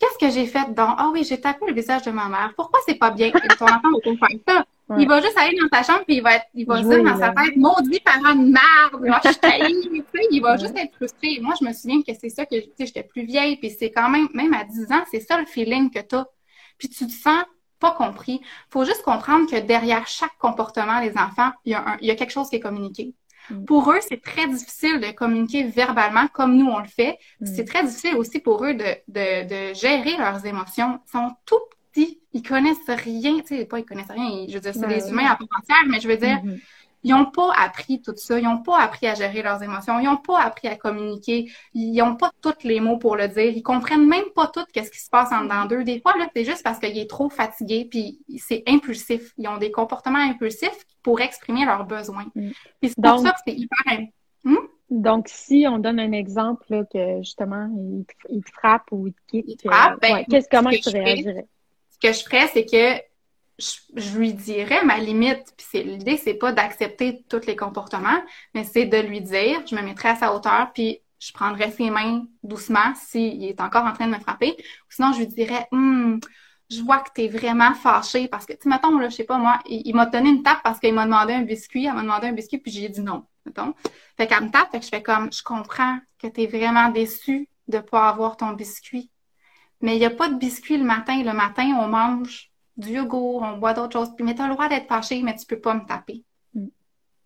Qu'est-ce 0.00 0.18
que 0.18 0.32
j'ai 0.32 0.46
fait 0.46 0.72
donc? 0.74 0.94
Ah 0.98 1.10
oui, 1.12 1.22
j'ai 1.22 1.40
tapé 1.40 1.66
le 1.68 1.74
visage 1.74 2.02
de 2.02 2.10
ma 2.10 2.28
mère. 2.28 2.52
Pourquoi 2.56 2.80
c'est 2.86 2.94
pas 2.94 3.10
bien? 3.10 3.30
Ton 3.30 3.66
enfant 3.66 3.90
va 3.92 4.00
pas? 4.02 4.26
Faire 4.26 4.38
ça. 4.48 4.64
Il 4.98 5.06
va 5.06 5.20
juste 5.20 5.38
aller 5.38 5.56
dans 5.56 5.68
sa 5.72 5.84
chambre 5.84 6.04
puis 6.04 6.16
il 6.16 6.22
va 6.22 6.34
être, 6.36 6.46
il 6.52 6.66
va 6.66 6.82
dire 6.82 7.04
dans 7.04 7.16
sa 7.16 7.28
tête, 7.28 7.56
maudit 7.56 8.00
parent 8.00 8.34
de 8.34 8.50
merde, 8.50 9.20
je 9.24 9.28
tu 9.28 9.38
sais, 9.38 10.28
il 10.32 10.40
va 10.40 10.56
juste 10.56 10.76
être 10.76 10.94
frustré. 10.96 11.38
Moi, 11.40 11.54
je 11.60 11.64
me 11.64 11.72
souviens 11.72 12.02
que 12.02 12.12
c'est 12.20 12.28
ça 12.28 12.44
que, 12.44 12.56
tu 12.56 12.70
sais, 12.76 12.86
j'étais 12.86 13.04
plus 13.04 13.24
vieille 13.24 13.56
puis 13.56 13.70
c'est 13.70 13.92
quand 13.92 14.08
même, 14.08 14.28
même 14.34 14.52
à 14.52 14.64
10 14.64 14.90
ans, 14.90 15.04
c'est 15.08 15.20
ça 15.20 15.38
le 15.38 15.46
feeling 15.46 15.90
que 15.90 16.00
t'as. 16.00 16.24
Puis 16.76 16.88
tu 16.88 17.06
te 17.06 17.12
sens 17.12 17.44
pas 17.78 17.92
compris. 17.92 18.40
Faut 18.68 18.84
juste 18.84 19.02
comprendre 19.02 19.48
que 19.48 19.60
derrière 19.60 20.06
chaque 20.08 20.36
comportement 20.38 21.00
des 21.00 21.16
enfants, 21.16 21.50
il 21.64 21.72
y 21.72 21.74
a, 21.74 21.86
un, 21.86 21.96
il 22.00 22.08
y 22.08 22.10
a 22.10 22.16
quelque 22.16 22.32
chose 22.32 22.50
qui 22.50 22.56
est 22.56 22.60
communiqué. 22.60 23.14
Mm. 23.50 23.64
Pour 23.64 23.90
eux, 23.90 23.98
c'est 24.06 24.22
très 24.22 24.46
difficile 24.48 25.00
de 25.00 25.10
communiquer 25.12 25.64
verbalement 25.64 26.28
comme 26.28 26.56
nous 26.56 26.66
on 26.66 26.78
le 26.78 26.88
fait. 26.88 27.18
Mm. 27.40 27.46
C'est 27.46 27.64
très 27.64 27.84
difficile 27.84 28.16
aussi 28.16 28.40
pour 28.40 28.64
eux 28.64 28.74
de, 28.74 28.84
de, 29.08 29.70
de, 29.70 29.74
gérer 29.74 30.16
leurs 30.16 30.44
émotions. 30.46 31.00
Ils 31.06 31.10
sont 31.10 31.30
tout 31.44 31.60
petits, 31.92 32.20
ils 32.32 32.42
connaissent 32.42 32.78
rien. 32.88 33.40
Tu 33.40 33.58
sais, 33.58 33.64
pas 33.64 33.78
ils 33.78 33.84
connaissent 33.84 34.10
rien. 34.10 34.46
Je 34.48 34.54
veux 34.54 34.60
dire, 34.60 34.74
c'est 34.74 34.88
des 34.88 35.10
humains 35.10 35.30
à 35.30 35.36
part 35.36 35.48
entière, 35.58 35.84
mais 35.88 36.00
je 36.00 36.08
veux 36.08 36.16
dire, 36.16 36.36
mm-hmm 36.36 36.58
ils 37.02 37.14
n'ont 37.14 37.30
pas 37.30 37.52
appris 37.56 38.02
tout 38.02 38.14
ça, 38.16 38.38
ils 38.38 38.44
n'ont 38.44 38.62
pas 38.62 38.80
appris 38.80 39.06
à 39.06 39.14
gérer 39.14 39.42
leurs 39.42 39.62
émotions, 39.62 39.98
ils 39.98 40.04
n'ont 40.04 40.16
pas 40.16 40.40
appris 40.40 40.68
à 40.68 40.76
communiquer, 40.76 41.50
ils 41.74 41.94
n'ont 41.94 42.16
pas 42.16 42.30
tous 42.42 42.64
les 42.64 42.80
mots 42.80 42.98
pour 42.98 43.16
le 43.16 43.28
dire, 43.28 43.52
ils 43.56 43.62
comprennent 43.62 44.06
même 44.06 44.30
pas 44.34 44.48
tout 44.48 44.64
qu'est-ce 44.72 44.90
qui 44.90 45.00
se 45.00 45.10
passe 45.10 45.32
en 45.32 45.44
dedans 45.44 45.64
d'eux. 45.64 45.84
Des 45.84 46.00
fois, 46.00 46.16
là, 46.18 46.28
c'est 46.34 46.44
juste 46.44 46.62
parce 46.62 46.78
qu'il 46.78 46.98
est 46.98 47.08
trop 47.08 47.30
fatigué, 47.30 47.86
puis 47.90 48.20
c'est 48.38 48.62
impulsif. 48.66 49.32
Ils 49.38 49.48
ont 49.48 49.58
des 49.58 49.70
comportements 49.70 50.18
impulsifs 50.18 50.84
pour 51.02 51.20
exprimer 51.20 51.64
leurs 51.64 51.86
besoins. 51.86 52.26
Mm. 52.34 52.50
Puis 52.80 52.90
c'est 52.90 53.02
pour 53.02 53.18
ça 53.20 53.32
que 53.32 53.38
c'est 53.46 53.54
hyper... 53.54 53.78
Hmm? 54.42 54.56
Donc, 54.90 55.28
si 55.28 55.66
on 55.68 55.78
donne 55.78 56.00
un 56.00 56.12
exemple 56.12 56.84
que 56.92 57.18
justement, 57.18 57.68
il, 58.28 58.42
te 58.42 58.50
frappe 58.50 58.90
ou 58.90 59.06
il 59.06 59.12
te 59.12 59.20
quitte, 59.28 59.44
il 59.46 59.56
te 59.56 59.68
frappe, 59.68 60.00
ben, 60.00 60.24
qu'est-ce, 60.28 60.48
comment 60.50 60.70
tu 60.70 60.88
réagirais? 60.88 61.46
Ce 61.90 61.98
que 61.98 62.12
je 62.12 62.24
ferais, 62.24 62.48
c'est 62.48 62.64
que 62.64 63.00
je, 63.60 64.18
lui 64.18 64.34
dirais 64.34 64.84
ma 64.84 64.98
limite. 64.98 65.54
Puis 65.56 65.82
l'idée, 65.82 66.16
c'est 66.16 66.34
pas 66.34 66.52
d'accepter 66.52 67.24
tous 67.28 67.46
les 67.46 67.56
comportements, 67.56 68.22
mais 68.54 68.64
c'est 68.64 68.86
de 68.86 68.98
lui 68.98 69.20
dire, 69.20 69.64
je 69.66 69.74
me 69.74 69.82
mettrais 69.82 70.10
à 70.10 70.16
sa 70.16 70.34
hauteur, 70.34 70.72
puis 70.72 71.00
je 71.18 71.32
prendrais 71.32 71.70
ses 71.70 71.90
mains 71.90 72.24
doucement 72.42 72.94
s'il 72.94 73.44
est 73.44 73.60
encore 73.60 73.84
en 73.84 73.92
train 73.92 74.06
de 74.06 74.12
me 74.12 74.20
frapper. 74.20 74.56
sinon, 74.88 75.12
je 75.12 75.18
lui 75.18 75.26
dirais, 75.26 75.68
hum, 75.72 76.18
je 76.70 76.82
vois 76.82 77.00
que 77.00 77.10
tu 77.14 77.22
es 77.22 77.28
vraiment 77.28 77.74
fâché 77.74 78.28
parce 78.28 78.46
que, 78.46 78.52
tu 78.52 78.60
sais, 78.62 78.68
mettons, 78.68 78.98
là, 78.98 79.08
je 79.08 79.16
sais 79.16 79.24
pas, 79.24 79.38
moi, 79.38 79.58
il, 79.66 79.94
m'a 79.94 80.06
donné 80.06 80.30
une 80.30 80.42
tape 80.42 80.62
parce 80.62 80.78
qu'il 80.80 80.94
m'a 80.94 81.04
demandé 81.04 81.34
un 81.34 81.42
biscuit, 81.42 81.86
elle 81.86 81.94
m'a 81.94 82.02
demandé 82.02 82.28
un 82.28 82.32
biscuit, 82.32 82.58
puis 82.58 82.70
j'ai 82.72 82.88
dit 82.88 83.00
non, 83.00 83.26
mettons. 83.44 83.74
Fait 84.16 84.26
qu'elle 84.26 84.44
me 84.44 84.50
tape, 84.50 84.70
fait 84.70 84.78
que 84.78 84.84
je 84.84 84.90
fais 84.90 85.02
comme, 85.02 85.32
je 85.32 85.42
comprends 85.42 85.98
que 86.18 86.28
tu 86.28 86.42
es 86.42 86.46
vraiment 86.46 86.90
déçu 86.90 87.48
de 87.68 87.78
pas 87.78 88.08
avoir 88.08 88.36
ton 88.36 88.52
biscuit. 88.52 89.10
Mais 89.80 89.96
il 89.96 89.98
n'y 89.98 90.04
a 90.04 90.10
pas 90.10 90.28
de 90.28 90.36
biscuit 90.36 90.76
le 90.76 90.84
matin. 90.84 91.22
Le 91.22 91.32
matin, 91.32 91.64
on 91.80 91.88
mange 91.88 92.49
du 92.80 92.94
yogourt, 92.94 93.42
on 93.42 93.58
boit 93.58 93.74
d'autres 93.74 93.92
choses. 93.92 94.10
Mais 94.20 94.34
tu 94.34 94.42
as 94.42 94.48
le 94.48 94.54
droit 94.54 94.68
d'être 94.68 94.88
fâché, 94.88 95.22
mais 95.22 95.36
tu 95.36 95.46
peux 95.46 95.60
pas 95.60 95.74
me 95.74 95.86
taper. 95.86 96.24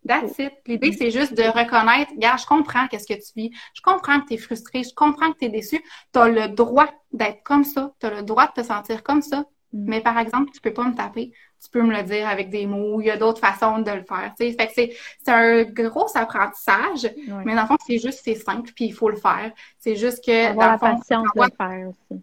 That's 0.07 0.37
it. 0.37 0.53
L'idée, 0.67 0.91
c'est 0.91 1.09
juste 1.09 1.33
de 1.33 1.43
reconnaître, 1.43 2.11
gars, 2.17 2.35
je 2.37 2.45
comprends 2.45 2.87
qu'est-ce 2.87 3.07
que 3.07 3.13
tu 3.13 3.31
vis, 3.35 3.51
je 3.73 3.81
comprends 3.81 4.21
que 4.21 4.27
tu 4.27 4.33
es 4.35 4.37
frustré, 4.37 4.83
je 4.83 4.93
comprends 4.93 5.31
que 5.31 5.39
tu 5.39 5.45
es 5.45 5.49
déçu. 5.49 5.83
Tu 6.13 6.19
as 6.19 6.27
le 6.27 6.47
droit 6.49 6.87
d'être 7.11 7.41
comme 7.43 7.63
ça, 7.63 7.91
tu 7.99 8.05
as 8.05 8.11
le 8.11 8.21
droit 8.21 8.47
de 8.47 8.61
te 8.61 8.63
sentir 8.63 9.01
comme 9.03 9.21
ça. 9.21 9.45
Mm. 9.73 9.85
Mais 9.89 10.01
par 10.01 10.17
exemple, 10.19 10.51
tu 10.53 10.61
peux 10.61 10.73
pas 10.73 10.83
me 10.83 10.95
taper. 10.95 11.33
Tu 11.63 11.69
peux 11.71 11.81
me 11.81 11.95
le 11.95 12.03
dire 12.03 12.27
avec 12.27 12.51
des 12.51 12.67
mots. 12.67 13.01
Il 13.01 13.07
y 13.07 13.09
a 13.09 13.17
d'autres 13.17 13.39
façons 13.39 13.79
de 13.79 13.89
le 13.89 14.03
faire. 14.03 14.31
Fait 14.37 14.55
que 14.55 14.73
c'est, 14.75 14.95
c'est 15.23 15.31
un 15.31 15.63
gros 15.63 16.07
apprentissage. 16.15 17.11
Mais 17.43 17.55
dans 17.55 17.61
le 17.61 17.67
fond, 17.67 17.77
c'est 17.87 17.97
juste, 17.97 18.21
c'est 18.23 18.35
simple, 18.35 18.71
puis 18.75 18.85
il 18.85 18.93
faut 18.93 19.09
le 19.09 19.17
faire. 19.17 19.51
C'est 19.79 19.95
juste 19.95 20.23
que. 20.23 20.49
Avoir 20.49 20.73
la 20.73 20.77
patience 20.77 21.27
de 21.35 21.41
le 21.41 21.49
faire 21.57 21.89
aussi. 21.89 22.21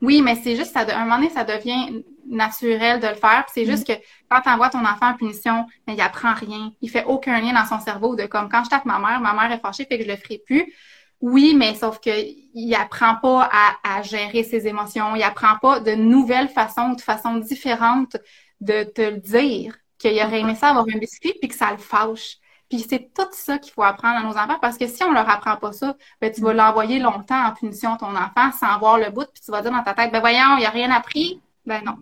Oui, 0.00 0.22
mais 0.22 0.36
c'est 0.36 0.56
juste, 0.56 0.72
ça, 0.72 0.80
à 0.80 0.96
un 0.96 1.04
moment 1.04 1.16
donné, 1.16 1.30
ça 1.30 1.44
devient 1.44 2.02
naturel 2.28 3.00
de 3.00 3.06
le 3.08 3.14
faire. 3.14 3.46
c'est 3.52 3.64
juste 3.64 3.86
que 3.86 3.92
quand 4.30 4.40
tu 4.42 4.48
envoies 4.50 4.68
ton 4.68 4.84
enfant 4.84 5.10
en 5.10 5.14
punition, 5.14 5.66
mais 5.86 5.94
il 5.94 6.00
apprend 6.00 6.34
rien. 6.34 6.72
Il 6.82 6.90
fait 6.90 7.04
aucun 7.04 7.40
lien 7.40 7.52
dans 7.52 7.64
son 7.64 7.82
cerveau 7.82 8.16
de 8.16 8.26
comme 8.26 8.48
quand 8.48 8.64
je 8.64 8.70
tape 8.70 8.84
ma 8.84 8.98
mère, 8.98 9.20
ma 9.20 9.32
mère 9.32 9.50
est 9.50 9.60
fâchée, 9.60 9.86
fait 9.86 9.98
que 9.98 10.04
je 10.04 10.10
le 10.10 10.16
ferai 10.16 10.38
plus. 10.44 10.72
Oui, 11.20 11.54
mais 11.56 11.74
sauf 11.74 11.98
que 12.00 12.10
il 12.54 12.74
apprend 12.74 13.16
pas 13.16 13.50
à, 13.82 14.02
gérer 14.02 14.44
ses 14.44 14.68
émotions. 14.68 15.16
Il 15.16 15.22
apprend 15.22 15.56
pas 15.60 15.80
de 15.80 15.92
nouvelles 15.92 16.48
façons, 16.48 16.92
de 16.92 17.00
façons 17.00 17.36
différentes 17.36 18.16
de 18.60 18.84
te 18.84 19.02
le 19.02 19.18
dire 19.18 19.76
qu'il 19.98 20.14
aurait 20.22 20.40
aimé 20.40 20.54
ça 20.54 20.68
avoir 20.68 20.84
un 20.94 20.98
biscuit 20.98 21.34
puis 21.40 21.48
que 21.48 21.56
ça 21.56 21.72
le 21.72 21.78
fâche. 21.78 22.36
Puis 22.68 22.80
c'est 22.80 23.12
tout 23.14 23.28
ça 23.32 23.58
qu'il 23.58 23.72
faut 23.72 23.82
apprendre 23.82 24.18
à 24.18 24.22
nos 24.22 24.36
enfants 24.36 24.58
parce 24.60 24.76
que 24.76 24.86
si 24.86 25.02
on 25.02 25.12
leur 25.12 25.28
apprend 25.28 25.56
pas 25.56 25.72
ça, 25.72 25.96
ben 26.20 26.30
tu 26.30 26.40
vas 26.42 26.52
l'envoyer 26.52 26.98
longtemps 26.98 27.46
en 27.46 27.52
punition 27.52 27.96
ton 27.96 28.14
enfant 28.14 28.52
sans 28.52 28.78
voir 28.78 28.98
le 28.98 29.10
bout 29.10 29.26
puis 29.32 29.42
tu 29.42 29.50
vas 29.50 29.62
dire 29.62 29.70
dans 29.70 29.82
ta 29.82 29.94
tête 29.94 30.12
ben 30.12 30.20
voyons, 30.20 30.58
il 30.58 30.66
a 30.66 30.70
rien 30.70 30.90
appris. 30.90 31.40
Ben 31.64 31.82
non. 31.84 31.96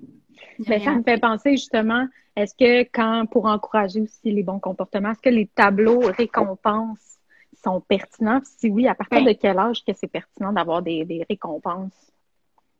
Ben, 0.60 0.82
ça 0.82 0.92
me 0.92 1.02
fait 1.02 1.18
penser 1.18 1.52
justement, 1.52 2.06
est-ce 2.36 2.54
que 2.54 2.88
quand, 2.92 3.26
pour 3.26 3.46
encourager 3.46 4.02
aussi 4.02 4.32
les 4.32 4.42
bons 4.42 4.58
comportements, 4.58 5.10
est-ce 5.10 5.20
que 5.20 5.30
les 5.30 5.46
tableaux 5.46 6.00
récompenses 6.00 7.18
sont 7.64 7.80
pertinents? 7.80 8.40
Si 8.58 8.68
oui, 8.68 8.86
à 8.88 8.94
partir 8.94 9.24
ben 9.24 9.32
de 9.32 9.38
quel 9.38 9.58
âge 9.58 9.84
que 9.84 9.92
c'est 9.94 10.06
pertinent 10.06 10.52
d'avoir 10.52 10.82
des, 10.82 11.24
récompenses? 11.28 12.12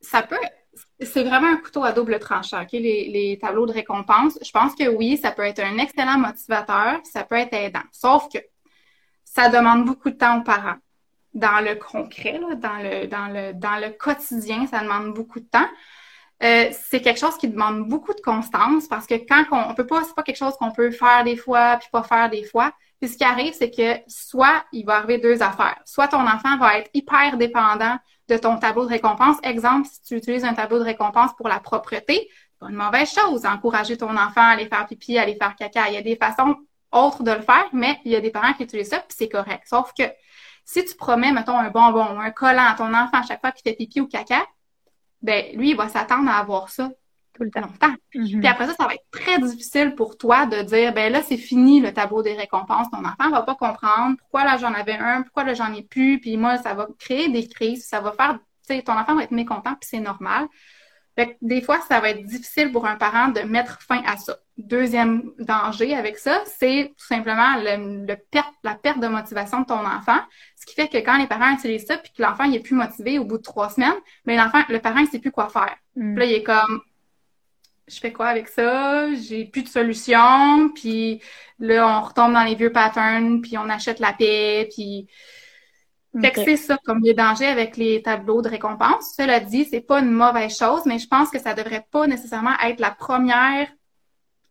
Ça 0.01 0.23
peut, 0.23 0.37
c'est 1.01 1.25
vraiment 1.25 1.49
un 1.49 1.57
couteau 1.57 1.85
à 1.85 1.93
double 1.93 2.19
tranchant, 2.19 2.65
les, 2.73 3.39
tableaux 3.41 3.67
de 3.67 3.73
récompense. 3.73 4.39
Je 4.45 4.51
pense 4.51 4.75
que 4.75 4.89
oui, 4.89 5.17
ça 5.17 5.31
peut 5.31 5.43
être 5.43 5.61
un 5.61 5.79
excellent 5.79 6.19
motivateur, 6.19 7.01
ça 7.05 7.25
peut 7.25 7.37
être 7.37 7.55
aidant. 7.55 7.85
Sauf 7.93 8.29
que 8.33 8.39
ça 9.25 9.49
demande 9.49 9.85
beaucoup 9.85 10.11
de 10.11 10.17
temps 10.17 10.39
aux 10.39 10.43
parents. 10.43 10.77
Dans 11.35 11.63
le 11.63 11.75
concret, 11.75 12.41
dans, 12.57 12.79
le, 12.79 13.91
quotidien, 13.91 14.67
ça 14.67 14.81
demande 14.81 15.13
beaucoup 15.13 15.41
de 15.41 15.47
temps. 15.47 15.69
Euh, 16.43 16.69
c'est 16.73 17.01
quelque 17.01 17.21
chose 17.21 17.37
qui 17.39 17.49
demande 17.49 17.89
beaucoup 17.89 18.13
de 18.13 18.21
constance 18.21 18.89
parce 18.89 19.07
que 19.07 19.15
quand 19.15 19.45
on, 19.53 19.71
on 19.71 19.75
peut 19.75 19.87
pas, 19.87 20.03
c'est 20.05 20.15
pas 20.15 20.23
quelque 20.23 20.37
chose 20.37 20.55
qu'on 20.59 20.71
peut 20.71 20.91
faire 20.91 21.25
des 21.25 21.37
fois 21.37 21.77
puis 21.79 21.89
pas 21.91 22.03
faire 22.03 22.29
des 22.29 22.45
fois. 22.45 22.73
Puis 23.01 23.11
ce 23.11 23.17
qui 23.17 23.25
arrive, 23.25 23.55
c'est 23.55 23.71
que 23.71 24.01
soit 24.07 24.65
il 24.73 24.85
va 24.85 24.97
arriver 24.97 25.19
deux 25.19 25.43
affaires. 25.43 25.81
Soit 25.85 26.09
ton 26.09 26.27
enfant 26.27 26.57
va 26.59 26.79
être 26.79 26.91
hyper 26.95 27.37
dépendant 27.37 27.97
de 28.29 28.37
ton 28.37 28.59
tableau 28.59 28.85
de 28.85 28.91
récompense. 28.91 29.37
Exemple, 29.43 29.89
si 29.89 30.03
tu 30.03 30.17
utilises 30.17 30.45
un 30.45 30.55
tableau 30.55 30.79
de 30.79 30.85
récompense 30.85 31.33
pour 31.37 31.49
la 31.49 31.61
propreté, 31.61 32.29
c'est 32.29 32.59
pas 32.59 32.69
une 32.69 32.77
mauvaise 32.77 33.13
chose. 33.13 33.47
Encourager 33.47 33.97
ton 33.97 34.11
enfant 34.17 34.43
à 34.43 34.53
aller 34.53 34.67
faire 34.67 34.87
pipi, 34.87 35.19
à 35.19 35.23
aller 35.23 35.37
faire 35.37 35.55
caca. 35.55 35.89
Il 35.89 35.95
y 35.95 35.99
a 35.99 36.03
des 36.03 36.17
façons 36.17 36.57
autres 36.93 37.23
de 37.23 37.31
le 37.31 37.43
faire, 37.43 37.69
mais 37.73 38.01
il 38.05 38.13
y 38.13 38.17
a 38.17 38.21
des 38.21 38.31
parents 38.31 38.53
qui 38.55 38.65
utilisent 38.65 38.91
ça, 38.91 39.01
puis 39.01 39.17
c'est 39.17 39.29
correct. 39.29 39.65
Sauf 39.67 39.93
que 39.97 40.05
si 40.65 40.85
tu 40.85 40.97
promets, 40.97 41.33
mettons, 41.33 41.57
un 41.57 41.71
bonbon 41.71 42.17
ou 42.17 42.21
un 42.21 42.31
collant 42.31 42.67
à 42.67 42.75
ton 42.75 42.93
enfant 42.93 43.19
à 43.19 43.23
chaque 43.23 43.41
fois 43.41 43.53
qu'il 43.53 43.63
fait 43.69 43.77
pipi 43.77 44.01
ou 44.01 44.09
caca, 44.09 44.45
ben 45.23 45.57
lui, 45.57 45.71
il 45.71 45.77
va 45.77 45.89
s'attendre 45.89 46.29
à 46.31 46.39
avoir 46.39 46.69
ça 46.71 46.91
tout 47.37 47.45
le 47.45 47.51
temps. 47.51 47.61
longtemps. 47.61 47.95
Mm-hmm. 48.15 48.39
Puis 48.39 48.49
après 48.49 48.67
ça, 48.67 48.75
ça 48.75 48.87
va 48.87 48.95
être 48.95 49.11
très 49.11 49.39
difficile 49.39 49.95
pour 49.95 50.17
toi 50.17 50.47
de 50.47 50.63
dire, 50.63 50.93
ben 50.93 51.13
là, 51.13 51.23
c'est 51.23 51.37
fini 51.37 51.81
le 51.81 51.93
tableau 51.93 52.23
des 52.23 52.35
récompenses. 52.35 52.91
Ton 52.91 53.05
enfant 53.05 53.31
va 53.31 53.43
pas 53.43 53.55
comprendre 53.55 54.17
pourquoi 54.19 54.45
là, 54.45 54.57
j'en 54.57 54.73
avais 54.73 54.97
un, 54.97 55.23
pourquoi 55.23 55.45
là, 55.45 55.55
j'en 55.55 55.73
ai 55.73 55.83
plus. 55.83 56.21
Puis 56.21 56.37
moi, 56.37 56.59
ça 56.59 56.75
va 56.75 56.89
créer 56.99 57.29
des 57.29 57.47
crises, 57.49 57.87
ça 57.87 58.01
va 58.01 58.13
faire, 58.13 58.39
tu 58.67 58.75
sais, 58.75 58.83
ton 58.83 58.93
enfant 58.93 59.15
va 59.15 59.25
être 59.25 59.33
mécontent, 59.33 59.75
puis 59.75 59.89
c'est 59.89 60.01
normal. 60.01 60.49
Fait 61.17 61.29
que 61.29 61.37
des 61.41 61.63
fois, 61.63 61.81
ça 61.81 61.99
va 62.01 62.11
être 62.11 62.23
difficile 62.25 62.71
pour 62.71 62.87
un 62.87 62.97
parent 62.97 63.29
de 63.29 63.41
mettre 63.41 63.81
fin 63.81 64.03
à 64.07 64.19
ça. 64.19 64.37
Deuxième 64.59 65.33
danger 65.39 65.95
avec 65.95 66.19
ça, 66.19 66.43
c'est 66.45 66.93
tout 66.97 67.07
simplement 67.07 67.57
le, 67.57 68.15
perte, 68.31 68.53
la 68.63 68.75
perte 68.75 69.01
de 69.01 69.07
motivation 69.07 69.63
de 69.63 69.67
ton 69.67 69.87
enfant. 69.87 70.19
Ce 70.57 70.67
qui 70.67 70.75
fait 70.75 70.89
que 70.89 70.99
quand 70.99 71.17
les 71.17 71.27
parents 71.27 71.55
utilisent 71.55 71.87
ça, 71.87 71.97
puis 71.97 72.13
que 72.13 72.23
l'enfant 72.23 72.45
il 72.45 72.57
est 72.57 72.61
plus 72.61 72.75
motivé 72.75 73.19
au 73.19 73.25
bout 73.25 73.39
de 73.39 73.43
trois 73.43 73.71
semaines, 73.71 73.97
mais 74.27 74.37
l'enfant, 74.37 74.63
le 74.69 74.79
parent, 74.79 74.99
il 74.99 75.07
sait 75.07 75.19
plus 75.19 75.31
quoi 75.31 75.49
faire. 75.49 75.75
Mm. 75.97 76.15
Puis 76.15 76.21
là, 76.21 76.31
il 76.31 76.35
est 76.35 76.43
comme 76.43 76.83
je 77.89 77.99
fais 77.99 78.13
quoi 78.13 78.27
avec 78.27 78.49
ça? 78.49 79.15
J'ai 79.15 79.45
plus 79.45 79.63
de 79.63 79.69
solution. 79.69 80.71
Puis 80.75 81.21
là, 81.59 81.87
on 81.87 82.03
retombe 82.03 82.33
dans 82.33 82.45
les 82.45 82.55
vieux 82.55 82.73
patterns, 82.73 83.41
puis 83.41 83.57
on 83.59 83.69
achète 83.69 84.01
la 84.01 84.13
paix, 84.13 84.69
puis 84.75 85.09
fait 86.21 86.31
que 86.31 86.45
c'est 86.45 86.57
ça, 86.57 86.79
comme 86.85 87.01
le 87.05 87.13
danger 87.13 87.47
avec 87.47 87.77
les 87.77 88.03
tableaux 88.03 88.41
de 88.43 88.49
récompense. 88.49 89.15
Cela 89.17 89.41
dit, 89.41 89.67
c'est 89.67 89.81
pas 89.81 90.01
une 90.01 90.11
mauvaise 90.11 90.57
chose, 90.57 90.83
mais 90.87 90.99
je 90.99 91.07
pense 91.07 91.31
que 91.31 91.39
ça 91.39 91.55
devrait 91.55 91.87
pas 91.91 92.07
nécessairement 92.07 92.59
être 92.65 92.81
la 92.81 92.91
première 92.91 93.69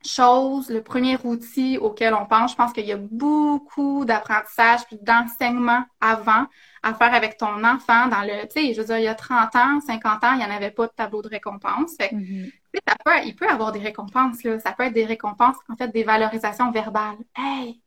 chose, 0.05 0.69
le 0.69 0.83
premier 0.83 1.17
outil 1.23 1.77
auquel 1.79 2.13
on 2.13 2.25
pense. 2.25 2.51
Je 2.51 2.55
pense 2.55 2.71
qu'il 2.71 2.85
y 2.85 2.91
a 2.91 2.97
beaucoup 2.97 4.05
d'apprentissage 4.05 4.85
puis 4.85 4.99
d'enseignement 5.01 5.83
avant 5.99 6.45
à 6.85 6.93
faire 6.93 7.15
avec 7.15 7.37
ton 7.37 7.63
enfant 7.63 8.05
dans 8.07 8.21
le, 8.21 8.43
tu 8.43 8.61
sais, 8.61 8.73
je 8.75 8.79
veux 8.79 8.85
dire, 8.85 8.99
il 8.99 9.05
y 9.05 9.07
a 9.07 9.15
30 9.15 9.55
ans, 9.55 9.81
50 9.81 10.23
ans, 10.23 10.33
il 10.33 10.37
n'y 10.37 10.45
en 10.45 10.51
avait 10.51 10.69
pas 10.69 10.85
de 10.85 10.91
tableau 10.95 11.23
de 11.23 11.27
récompense. 11.27 11.95
Fait 11.97 12.13
mm-hmm. 12.13 12.51
ça 12.87 12.95
peut, 13.03 13.11
il 13.25 13.35
peut 13.35 13.49
avoir 13.49 13.71
des 13.71 13.79
récompenses, 13.79 14.43
là. 14.43 14.59
Ça 14.59 14.71
peut 14.71 14.83
être 14.83 14.93
des 14.93 15.05
récompenses, 15.05 15.55
en 15.67 15.75
fait, 15.75 15.87
des 15.87 16.03
valorisations 16.03 16.69
verbales. 16.69 17.17
Hey, 17.35 17.81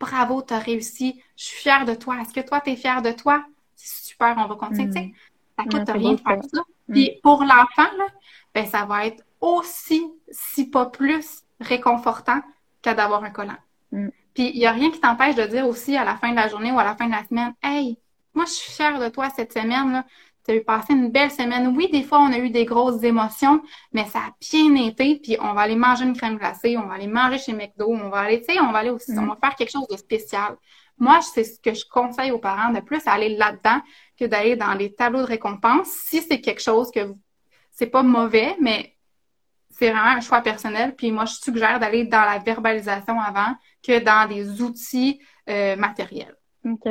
bravo, 0.00 0.42
tu 0.42 0.52
as 0.52 0.58
réussi, 0.58 1.22
je 1.36 1.44
suis 1.44 1.58
fière 1.58 1.84
de 1.84 1.94
toi. 1.94 2.16
Est-ce 2.20 2.34
que 2.34 2.44
toi, 2.44 2.60
tu 2.60 2.70
es 2.70 2.76
fière 2.76 3.02
de 3.02 3.12
toi? 3.12 3.44
C'est 3.76 4.08
super, 4.08 4.34
on 4.36 4.48
va 4.48 4.56
continuer. 4.56 4.86
Mm. 4.86 4.92
sais, 4.94 5.12
Ça 5.56 5.64
coûte 5.64 5.88
rien 5.88 6.12
de 6.14 6.20
faire 6.20 6.42
ça. 6.52 6.60
Mm. 6.88 6.92
Puis 6.92 7.20
pour 7.22 7.44
l'enfant, 7.44 7.90
ben, 8.52 8.66
ça 8.66 8.84
va 8.84 9.06
être 9.06 9.22
aussi, 9.40 10.02
si 10.28 10.68
pas 10.68 10.86
plus, 10.86 11.44
réconfortant 11.60 12.40
qu'à 12.82 12.94
d'avoir 12.94 13.22
un 13.22 13.30
collant. 13.30 13.58
Mm. 13.92 14.08
Puis 14.34 14.50
il 14.54 14.58
n'y 14.58 14.66
a 14.66 14.72
rien 14.72 14.90
qui 14.90 14.98
t'empêche 14.98 15.36
de 15.36 15.46
dire 15.46 15.68
aussi 15.68 15.96
à 15.96 16.02
la 16.04 16.16
fin 16.16 16.30
de 16.30 16.36
la 16.36 16.48
journée 16.48 16.72
ou 16.72 16.80
à 16.80 16.84
la 16.84 16.96
fin 16.96 17.06
de 17.06 17.12
la 17.12 17.24
semaine, 17.24 17.54
Hey, 17.62 17.96
moi, 18.34 18.44
je 18.44 18.52
suis 18.52 18.72
fière 18.72 18.98
de 18.98 19.08
toi 19.08 19.30
cette 19.30 19.52
semaine. 19.52 20.04
Tu 20.44 20.52
as 20.52 20.54
eu 20.56 20.64
passé 20.64 20.92
une 20.92 21.10
belle 21.10 21.30
semaine. 21.30 21.74
Oui, 21.76 21.90
des 21.90 22.02
fois, 22.02 22.20
on 22.20 22.32
a 22.32 22.38
eu 22.38 22.50
des 22.50 22.64
grosses 22.64 23.02
émotions, 23.02 23.62
mais 23.92 24.06
ça 24.06 24.20
a 24.20 24.30
bien 24.40 24.74
été. 24.76 25.20
Puis 25.22 25.36
on 25.40 25.52
va 25.52 25.62
aller 25.62 25.76
manger 25.76 26.04
une 26.04 26.16
crème 26.16 26.38
glacée, 26.38 26.76
on 26.76 26.86
va 26.86 26.94
aller 26.94 27.06
manger 27.06 27.38
chez 27.38 27.52
McDo, 27.52 27.88
on 27.88 28.08
va 28.08 28.20
aller, 28.20 28.40
tu 28.40 28.54
sais, 28.54 28.60
on 28.60 28.72
va 28.72 28.78
aller 28.78 28.90
aussi, 28.90 29.12
on 29.18 29.26
va 29.26 29.36
faire 29.40 29.54
quelque 29.54 29.72
chose 29.72 29.88
de 29.88 29.96
spécial. 29.96 30.56
Moi, 30.98 31.20
c'est 31.22 31.44
ce 31.44 31.60
que 31.60 31.74
je 31.74 31.84
conseille 31.88 32.30
aux 32.30 32.38
parents 32.38 32.72
de 32.72 32.80
plus 32.80 33.00
aller 33.06 33.36
là-dedans 33.36 33.80
que 34.18 34.26
d'aller 34.26 34.56
dans 34.56 34.74
les 34.74 34.94
tableaux 34.94 35.20
de 35.20 35.26
récompense. 35.26 35.88
Si 35.88 36.20
c'est 36.22 36.40
quelque 36.40 36.62
chose 36.62 36.90
que 36.90 37.14
c'est 37.70 37.86
pas 37.86 38.02
mauvais, 38.02 38.54
mais 38.60 38.96
c'est 39.70 39.90
vraiment 39.90 40.16
un 40.16 40.20
choix 40.20 40.42
personnel. 40.42 40.94
Puis 40.94 41.10
moi, 41.10 41.24
je 41.24 41.34
suggère 41.34 41.80
d'aller 41.80 42.04
dans 42.04 42.20
la 42.20 42.38
verbalisation 42.38 43.18
avant 43.18 43.54
que 43.82 43.98
dans 43.98 44.28
des 44.28 44.60
outils 44.60 45.20
euh, 45.48 45.76
matériels. 45.76 46.36
OK. 46.66 46.86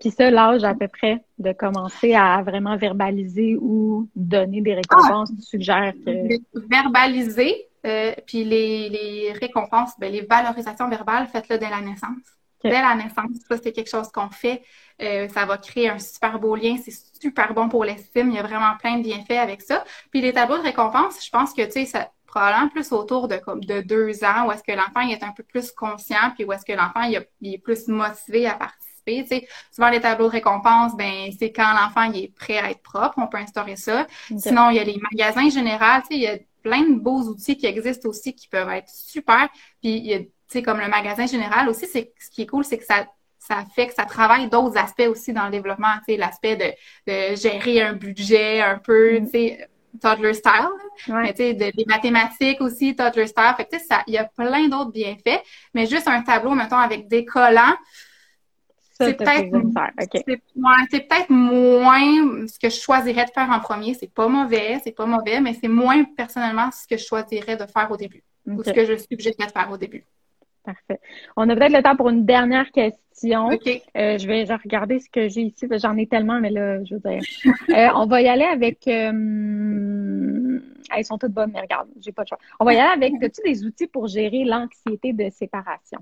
Puis 0.00 0.10
ça, 0.10 0.30
l'âge 0.30 0.64
à 0.64 0.74
peu 0.74 0.88
près 0.88 1.24
de 1.38 1.52
commencer 1.52 2.14
à 2.14 2.42
vraiment 2.42 2.76
verbaliser 2.76 3.56
ou 3.60 4.08
donner 4.14 4.60
des 4.60 4.74
récompenses, 4.74 5.30
tu 5.34 5.42
suggères 5.42 5.94
que... 6.04 6.38
Verbaliser, 6.68 7.68
euh, 7.86 8.12
puis 8.26 8.44
les, 8.44 8.88
les 8.88 9.32
récompenses, 9.32 9.92
ben, 9.98 10.12
les 10.12 10.22
valorisations 10.22 10.88
verbales, 10.88 11.26
faites-le 11.28 11.58
dès 11.58 11.70
la 11.70 11.80
naissance. 11.80 12.36
Dès 12.64 12.82
la 12.82 12.94
naissance, 12.94 13.30
ça, 13.48 13.56
c'est 13.62 13.72
quelque 13.72 13.90
chose 13.90 14.08
qu'on 14.10 14.30
fait. 14.30 14.62
Euh, 15.00 15.28
ça 15.28 15.44
va 15.44 15.58
créer 15.58 15.88
un 15.88 15.98
super 15.98 16.38
beau 16.38 16.56
lien. 16.56 16.76
C'est 16.82 16.94
super 17.20 17.54
bon 17.54 17.68
pour 17.68 17.84
l'estime. 17.84 18.30
Il 18.30 18.34
y 18.34 18.38
a 18.38 18.42
vraiment 18.42 18.76
plein 18.78 18.98
de 18.98 19.02
bienfaits 19.02 19.38
avec 19.38 19.62
ça. 19.62 19.84
Puis 20.10 20.20
les 20.20 20.32
tableaux 20.32 20.58
de 20.58 20.62
récompenses, 20.62 21.24
je 21.24 21.30
pense 21.30 21.52
que, 21.52 21.64
tu 21.64 21.72
sais, 21.72 21.84
ça, 21.84 22.10
probablement 22.26 22.68
plus 22.68 22.92
autour 22.92 23.28
de 23.28 23.36
comme 23.36 23.64
de 23.64 23.80
deux 23.80 24.24
ans, 24.24 24.46
où 24.46 24.52
est-ce 24.52 24.62
que 24.62 24.72
l'enfant 24.72 25.00
est 25.00 25.22
un 25.22 25.32
peu 25.32 25.42
plus 25.42 25.70
conscient, 25.72 26.32
puis 26.34 26.44
où 26.44 26.52
est-ce 26.52 26.64
que 26.64 26.72
l'enfant 26.72 27.02
il, 27.02 27.54
est 27.54 27.58
plus 27.58 27.88
motivé 27.88 28.46
à 28.46 28.54
participer 28.54 28.85
participer. 29.06 29.22
Tu 29.22 29.28
sais, 29.28 29.48
souvent, 29.72 29.90
les 29.90 30.00
tableaux 30.00 30.26
de 30.26 30.32
récompense, 30.32 30.96
ben, 30.96 31.30
c'est 31.38 31.52
quand 31.52 31.72
l'enfant 31.72 32.10
il 32.12 32.24
est 32.24 32.34
prêt 32.34 32.58
à 32.58 32.70
être 32.70 32.82
propre, 32.82 33.14
on 33.18 33.26
peut 33.26 33.38
instaurer 33.38 33.76
ça. 33.76 34.06
Sinon, 34.36 34.70
il 34.70 34.76
y 34.76 34.80
a 34.80 34.84
les 34.84 35.00
magasins 35.12 35.48
généraux, 35.48 36.00
tu 36.02 36.08
sais, 36.08 36.14
il 36.14 36.20
y 36.20 36.26
a 36.26 36.38
plein 36.62 36.82
de 36.82 36.98
beaux 36.98 37.22
outils 37.22 37.56
qui 37.56 37.66
existent 37.66 38.08
aussi 38.08 38.34
qui 38.34 38.48
peuvent 38.48 38.70
être 38.70 38.88
super. 38.88 39.48
Puis, 39.80 39.96
il 39.98 40.06
y 40.06 40.14
a, 40.14 40.18
tu 40.18 40.28
sais, 40.48 40.62
comme 40.62 40.80
le 40.80 40.88
magasin 40.88 41.26
général 41.26 41.68
aussi, 41.68 41.86
c'est 41.86 42.12
ce 42.18 42.30
qui 42.30 42.42
est 42.42 42.46
cool, 42.46 42.64
c'est 42.64 42.78
que 42.78 42.84
ça 42.84 43.06
ça 43.38 43.64
fait 43.76 43.86
que 43.86 43.94
ça 43.94 44.06
travaille 44.06 44.48
d'autres 44.48 44.76
aspects 44.76 45.06
aussi 45.08 45.32
dans 45.32 45.44
le 45.44 45.52
développement, 45.52 45.94
tu 45.98 46.14
sais, 46.14 46.16
l'aspect 46.16 46.56
de, 46.56 46.72
de, 47.06 47.36
gérer 47.36 47.80
un 47.80 47.92
budget 47.92 48.60
un 48.60 48.76
peu, 48.76 49.20
mm. 49.20 49.24
tu 49.26 49.30
sais, 49.30 49.68
toddler 50.00 50.34
style, 50.34 50.68
mais 51.08 51.32
tu 51.32 51.38
sais, 51.38 51.54
de, 51.54 51.70
des 51.76 51.84
mathématiques 51.86 52.60
aussi, 52.60 52.94
toddler 52.94 53.26
style. 53.26 53.54
Fait 53.56 53.68
tu 53.70 53.78
sais, 53.78 53.94
il 54.06 54.14
y 54.14 54.18
a 54.18 54.24
plein 54.24 54.68
d'autres 54.68 54.92
bienfaits, 54.92 55.42
mais 55.74 55.86
juste 55.86 56.08
un 56.08 56.22
tableau, 56.22 56.54
mettons, 56.54 56.76
avec 56.76 57.08
des 57.08 57.24
collants, 57.24 57.76
c'est 58.98 59.16
peut-être 59.16 59.50
peut-être 60.90 61.30
moins 61.30 62.46
ce 62.46 62.58
que 62.58 62.70
je 62.70 62.80
choisirais 62.80 63.26
de 63.26 63.30
faire 63.30 63.50
en 63.50 63.60
premier. 63.60 63.94
C'est 63.94 64.12
pas 64.12 64.28
mauvais, 64.28 64.80
c'est 64.82 64.92
pas 64.92 65.06
mauvais, 65.06 65.40
mais 65.40 65.54
c'est 65.54 65.68
moins 65.68 66.04
personnellement 66.04 66.70
ce 66.70 66.86
que 66.86 66.96
je 66.96 67.04
choisirais 67.04 67.56
de 67.56 67.66
faire 67.66 67.90
au 67.90 67.96
début 67.96 68.22
ou 68.46 68.62
ce 68.62 68.70
que 68.70 68.84
je 68.84 68.96
suggérerais 68.96 69.46
de 69.46 69.52
faire 69.52 69.70
au 69.70 69.76
début. 69.76 70.04
Parfait. 70.64 71.00
On 71.36 71.48
a 71.48 71.54
peut-être 71.54 71.76
le 71.76 71.82
temps 71.82 71.94
pour 71.94 72.08
une 72.08 72.24
dernière 72.26 72.70
question. 72.72 73.50
Euh, 73.50 74.18
je 74.18 74.26
vais 74.26 74.44
regarder 74.44 74.98
ce 74.98 75.08
que 75.08 75.28
j'ai 75.28 75.42
ici. 75.42 75.66
J'en 75.80 75.96
ai 75.96 76.06
tellement, 76.06 76.40
mais 76.40 76.50
là, 76.50 76.82
je 76.84 76.94
veux 76.94 77.00
dire. 77.00 77.22
Euh, 77.70 77.88
on 77.94 78.06
va 78.06 78.22
y 78.22 78.28
aller 78.28 78.44
avec. 78.44 78.86
Euh, 78.88 80.60
elles 80.94 81.04
sont 81.04 81.18
toutes 81.18 81.32
bonnes, 81.32 81.50
mais 81.52 81.60
regarde, 81.60 81.88
j'ai 82.00 82.12
pas 82.12 82.22
de 82.24 82.28
choix. 82.28 82.38
On 82.58 82.64
va 82.64 82.74
y 82.74 82.78
aller 82.78 83.06
avec. 83.06 83.22
As-tu 83.22 83.42
des 83.44 83.64
outils 83.64 83.86
pour 83.86 84.06
gérer 84.08 84.44
l'anxiété 84.44 85.12
de 85.12 85.30
séparation? 85.30 85.98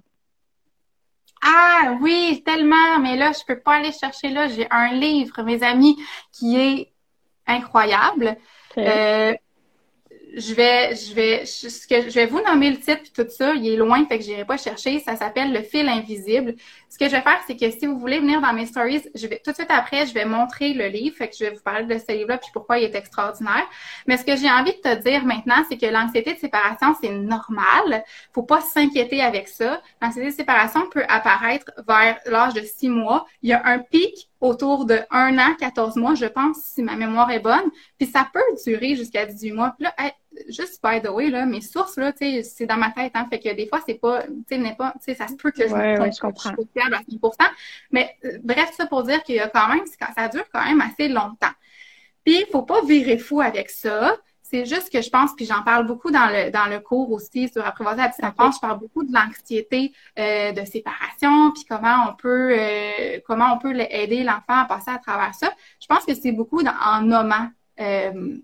Ah 1.44 1.98
oui, 2.00 2.42
tellement, 2.44 2.98
mais 3.00 3.16
là, 3.16 3.32
je 3.32 3.44
peux 3.46 3.60
pas 3.60 3.74
aller 3.74 3.92
chercher 3.92 4.30
là. 4.30 4.48
J'ai 4.48 4.66
un 4.70 4.92
livre, 4.92 5.42
mes 5.42 5.62
amis, 5.62 5.96
qui 6.32 6.56
est 6.56 6.92
incroyable 7.46 8.36
je 10.36 10.54
vais, 10.54 10.94
je 10.96 11.14
vais, 11.14 11.44
je 11.44 12.14
vais 12.14 12.26
vous 12.26 12.40
nommer 12.42 12.70
le 12.70 12.76
titre 12.78 13.02
puis 13.02 13.12
tout 13.12 13.26
ça. 13.28 13.54
Il 13.54 13.66
est 13.68 13.76
loin, 13.76 14.04
fait 14.06 14.18
que 14.18 14.24
j'irai 14.24 14.44
pas 14.44 14.56
chercher. 14.56 14.98
Ça 14.98 15.16
s'appelle 15.16 15.52
Le 15.52 15.62
fil 15.62 15.88
invisible. 15.88 16.54
Ce 16.94 16.98
que 17.00 17.06
je 17.06 17.10
vais 17.10 17.22
faire, 17.22 17.40
c'est 17.44 17.56
que 17.56 17.68
si 17.72 17.86
vous 17.86 17.98
voulez 17.98 18.20
venir 18.20 18.40
dans 18.40 18.52
mes 18.52 18.66
stories, 18.66 19.02
je 19.16 19.26
vais 19.26 19.42
tout 19.44 19.50
de 19.50 19.56
suite 19.56 19.70
après, 19.70 20.06
je 20.06 20.14
vais 20.14 20.24
montrer 20.24 20.74
le 20.74 20.86
livre. 20.86 21.16
Fait 21.16 21.28
que 21.28 21.34
je 21.36 21.42
vais 21.42 21.50
vous 21.50 21.60
parler 21.60 21.86
de 21.86 21.98
ce 21.98 22.12
livre-là 22.12 22.38
puis 22.38 22.50
pourquoi 22.52 22.78
il 22.78 22.84
est 22.84 22.94
extraordinaire. 22.94 23.66
Mais 24.06 24.16
ce 24.16 24.24
que 24.24 24.36
j'ai 24.36 24.48
envie 24.48 24.70
de 24.70 24.80
te 24.80 25.02
dire 25.02 25.24
maintenant, 25.24 25.64
c'est 25.68 25.76
que 25.76 25.86
l'anxiété 25.86 26.34
de 26.34 26.38
séparation, 26.38 26.94
c'est 27.02 27.10
normal. 27.10 28.04
Faut 28.32 28.44
pas 28.44 28.60
s'inquiéter 28.60 29.22
avec 29.22 29.48
ça. 29.48 29.82
L'anxiété 30.00 30.28
de 30.28 30.34
séparation 30.34 30.88
peut 30.88 31.02
apparaître 31.08 31.72
vers 31.88 32.16
l'âge 32.26 32.54
de 32.54 32.60
six 32.60 32.88
mois. 32.88 33.26
Il 33.42 33.50
y 33.50 33.54
a 33.54 33.66
un 33.66 33.80
pic 33.80 34.30
autour 34.40 34.84
de 34.84 35.00
un 35.10 35.36
an, 35.38 35.56
14 35.58 35.96
mois, 35.96 36.14
je 36.14 36.26
pense, 36.26 36.58
si 36.58 36.84
ma 36.84 36.94
mémoire 36.94 37.28
est 37.32 37.40
bonne. 37.40 37.72
Puis 37.98 38.06
ça 38.06 38.28
peut 38.32 38.40
durer 38.64 38.94
jusqu'à 38.94 39.26
18 39.26 39.50
mois. 39.50 39.74
Puis 39.76 39.84
là, 39.84 39.94
juste 40.48 40.82
by 40.82 41.00
the 41.00 41.10
way, 41.10 41.30
là, 41.30 41.46
mes 41.46 41.60
sources, 41.60 41.96
là, 41.96 42.12
c'est 42.16 42.66
dans 42.66 42.76
ma 42.76 42.90
tête, 42.90 43.12
hein. 43.14 43.26
Fait 43.30 43.38
que 43.38 43.54
des 43.54 43.66
fois, 43.66 43.80
c'est 43.86 43.94
pas, 43.94 44.22
tu 44.22 44.32
sais, 44.48 44.58
n'est 44.58 44.74
pas, 44.74 44.92
tu 44.92 45.04
sais, 45.04 45.14
ça 45.14 45.28
se 45.28 45.34
peut 45.34 45.50
que 45.50 45.68
je 45.68 45.74
me 45.74 45.96
trompe, 45.96 46.12
je 46.14 46.20
comprends. 46.20 46.50
à 46.50 47.00
100%. 47.02 47.50
Mais, 47.90 48.16
euh, 48.24 48.38
bref, 48.42 48.72
ça 48.76 48.86
pour 48.86 49.02
dire 49.02 49.22
qu'il 49.22 49.36
y 49.36 49.40
a 49.40 49.48
quand 49.48 49.68
même, 49.68 49.84
ça 50.16 50.28
dure 50.28 50.44
quand 50.52 50.64
même 50.64 50.80
assez 50.80 51.08
longtemps. 51.08 51.54
Puis, 52.24 52.40
il 52.40 52.46
faut 52.50 52.62
pas 52.62 52.82
virer 52.84 53.18
fou 53.18 53.40
avec 53.40 53.70
ça. 53.70 54.16
C'est 54.42 54.66
juste 54.66 54.92
que 54.92 55.00
je 55.00 55.10
pense, 55.10 55.34
puis 55.34 55.46
j'en 55.46 55.62
parle 55.62 55.86
beaucoup 55.86 56.10
dans 56.10 56.26
le 56.26 56.50
dans 56.50 56.66
le 56.66 56.78
cours 56.78 57.10
aussi 57.10 57.48
sur 57.48 57.66
apprivoiser 57.66 58.02
la 58.02 58.08
petite 58.10 58.24
enfance, 58.24 58.56
je 58.56 58.60
parle 58.60 58.78
beaucoup 58.78 59.02
de 59.02 59.12
l'anxiété 59.12 59.92
euh, 60.18 60.52
de 60.52 60.64
séparation, 60.64 61.50
puis 61.50 61.64
comment 61.68 62.10
on 62.10 62.14
peut 62.14 62.54
euh, 62.56 63.18
comment 63.26 63.54
on 63.54 63.58
peut 63.58 63.74
aider 63.90 64.22
l'enfant 64.22 64.60
à 64.60 64.66
passer 64.66 64.90
à 64.90 64.98
travers 64.98 65.34
ça. 65.34 65.50
Je 65.80 65.86
pense 65.86 66.04
que 66.04 66.14
c'est 66.14 66.30
beaucoup 66.30 66.60
en 66.60 67.00
nommant 67.00 67.48
euh, 67.80 68.36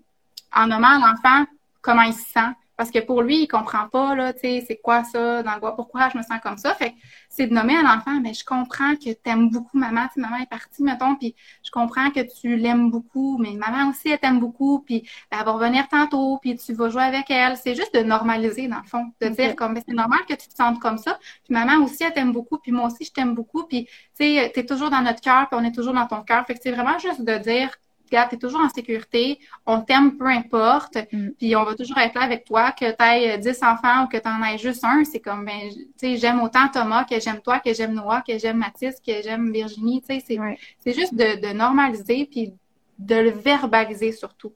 en 0.53 0.67
nommant 0.67 0.97
l'enfant 0.97 1.45
comment 1.81 2.03
il 2.03 2.13
se 2.13 2.25
sent. 2.31 2.49
Parce 2.81 2.89
que 2.89 2.97
pour 2.97 3.21
lui, 3.21 3.43
il 3.43 3.47
comprend 3.47 3.87
pas, 3.89 4.15
là, 4.15 4.33
tu 4.33 4.39
sais, 4.39 4.65
c'est 4.67 4.77
quoi 4.77 5.03
ça, 5.03 5.43
dans 5.43 5.59
quoi, 5.59 5.75
pourquoi 5.75 6.09
je 6.09 6.17
me 6.17 6.23
sens 6.23 6.39
comme 6.41 6.57
ça. 6.57 6.73
Fait 6.73 6.95
c'est 7.29 7.45
de 7.45 7.53
nommer 7.53 7.75
à 7.75 7.83
l'enfant, 7.83 8.19
mais 8.23 8.33
je 8.33 8.43
comprends 8.43 8.95
que 8.95 9.11
tu 9.11 9.15
aimes 9.25 9.51
beaucoup 9.51 9.77
maman, 9.77 10.07
tu 10.11 10.19
maman 10.19 10.37
est 10.37 10.49
partie, 10.49 10.81
mettons, 10.81 11.15
puis 11.15 11.35
je 11.63 11.69
comprends 11.69 12.09
que 12.09 12.21
tu 12.21 12.55
l'aimes 12.55 12.89
beaucoup, 12.89 13.37
mais 13.37 13.51
maman 13.51 13.91
aussi, 13.91 14.09
elle 14.09 14.17
t'aime 14.17 14.39
beaucoup, 14.39 14.79
puis 14.79 15.07
elle 15.29 15.45
va 15.45 15.51
revenir 15.51 15.87
tantôt, 15.89 16.39
puis 16.41 16.55
tu 16.55 16.73
vas 16.73 16.89
jouer 16.89 17.03
avec 17.03 17.29
elle. 17.29 17.55
C'est 17.55 17.75
juste 17.75 17.93
de 17.93 17.99
normaliser, 17.99 18.67
dans 18.67 18.79
le 18.79 18.87
fond, 18.87 19.11
de 19.21 19.27
dire 19.27 19.55
comme, 19.55 19.77
c'est 19.87 19.93
normal 19.93 20.21
que 20.27 20.33
tu 20.33 20.47
te 20.47 20.55
sentes 20.55 20.79
comme 20.79 20.97
ça, 20.97 21.19
puis 21.43 21.53
maman 21.53 21.83
aussi, 21.85 22.03
elle 22.03 22.13
t'aime 22.13 22.31
beaucoup, 22.31 22.57
puis 22.57 22.71
moi 22.71 22.87
aussi, 22.87 23.05
je 23.05 23.11
t'aime 23.11 23.35
beaucoup, 23.35 23.63
puis 23.65 23.85
tu 23.85 23.91
sais, 24.23 24.51
t'es 24.55 24.65
toujours 24.65 24.89
dans 24.89 25.01
notre 25.01 25.21
cœur, 25.21 25.47
puis 25.49 25.59
on 25.61 25.63
est 25.63 25.75
toujours 25.75 25.93
dans 25.93 26.07
ton 26.07 26.23
cœur. 26.23 26.47
Fait 26.47 26.55
que 26.55 26.59
c'est 26.63 26.71
vraiment 26.71 26.97
juste 26.97 27.21
de 27.21 27.37
dire, 27.37 27.69
regarde, 28.11 28.29
t'es 28.29 28.37
toujours 28.37 28.61
en 28.61 28.69
sécurité, 28.69 29.39
on 29.65 29.81
t'aime 29.81 30.17
peu 30.17 30.27
importe, 30.27 30.97
mm. 31.11 31.29
puis 31.37 31.55
on 31.55 31.63
va 31.63 31.75
toujours 31.75 31.97
être 31.97 32.15
là 32.15 32.21
avec 32.21 32.45
toi, 32.45 32.71
que 32.71 32.91
tu 32.91 33.03
aies 33.03 33.37
10 33.37 33.63
enfants 33.63 34.03
ou 34.03 34.07
que 34.07 34.17
tu 34.17 34.27
en 34.27 34.43
aies 34.43 34.57
juste 34.57 34.83
un, 34.83 35.03
c'est 35.03 35.19
comme, 35.19 35.45
ben, 35.45 35.69
tu 35.69 35.87
sais, 35.95 36.17
j'aime 36.17 36.41
autant 36.41 36.67
Thomas 36.67 37.05
que 37.05 37.19
j'aime 37.19 37.41
toi, 37.41 37.59
que 37.59 37.73
j'aime 37.73 37.93
Noah, 37.93 38.21
que 38.21 38.37
j'aime 38.37 38.57
Mathis, 38.57 38.95
que 39.05 39.21
j'aime 39.23 39.51
Virginie, 39.51 40.01
tu 40.01 40.19
sais, 40.19 40.37
c'est 40.79 40.93
juste 40.93 41.15
de, 41.15 41.53
normaliser 41.53 42.25
puis 42.25 42.53
de 42.97 43.15
le 43.15 43.29
verbaliser 43.31 44.11
surtout. 44.11 44.53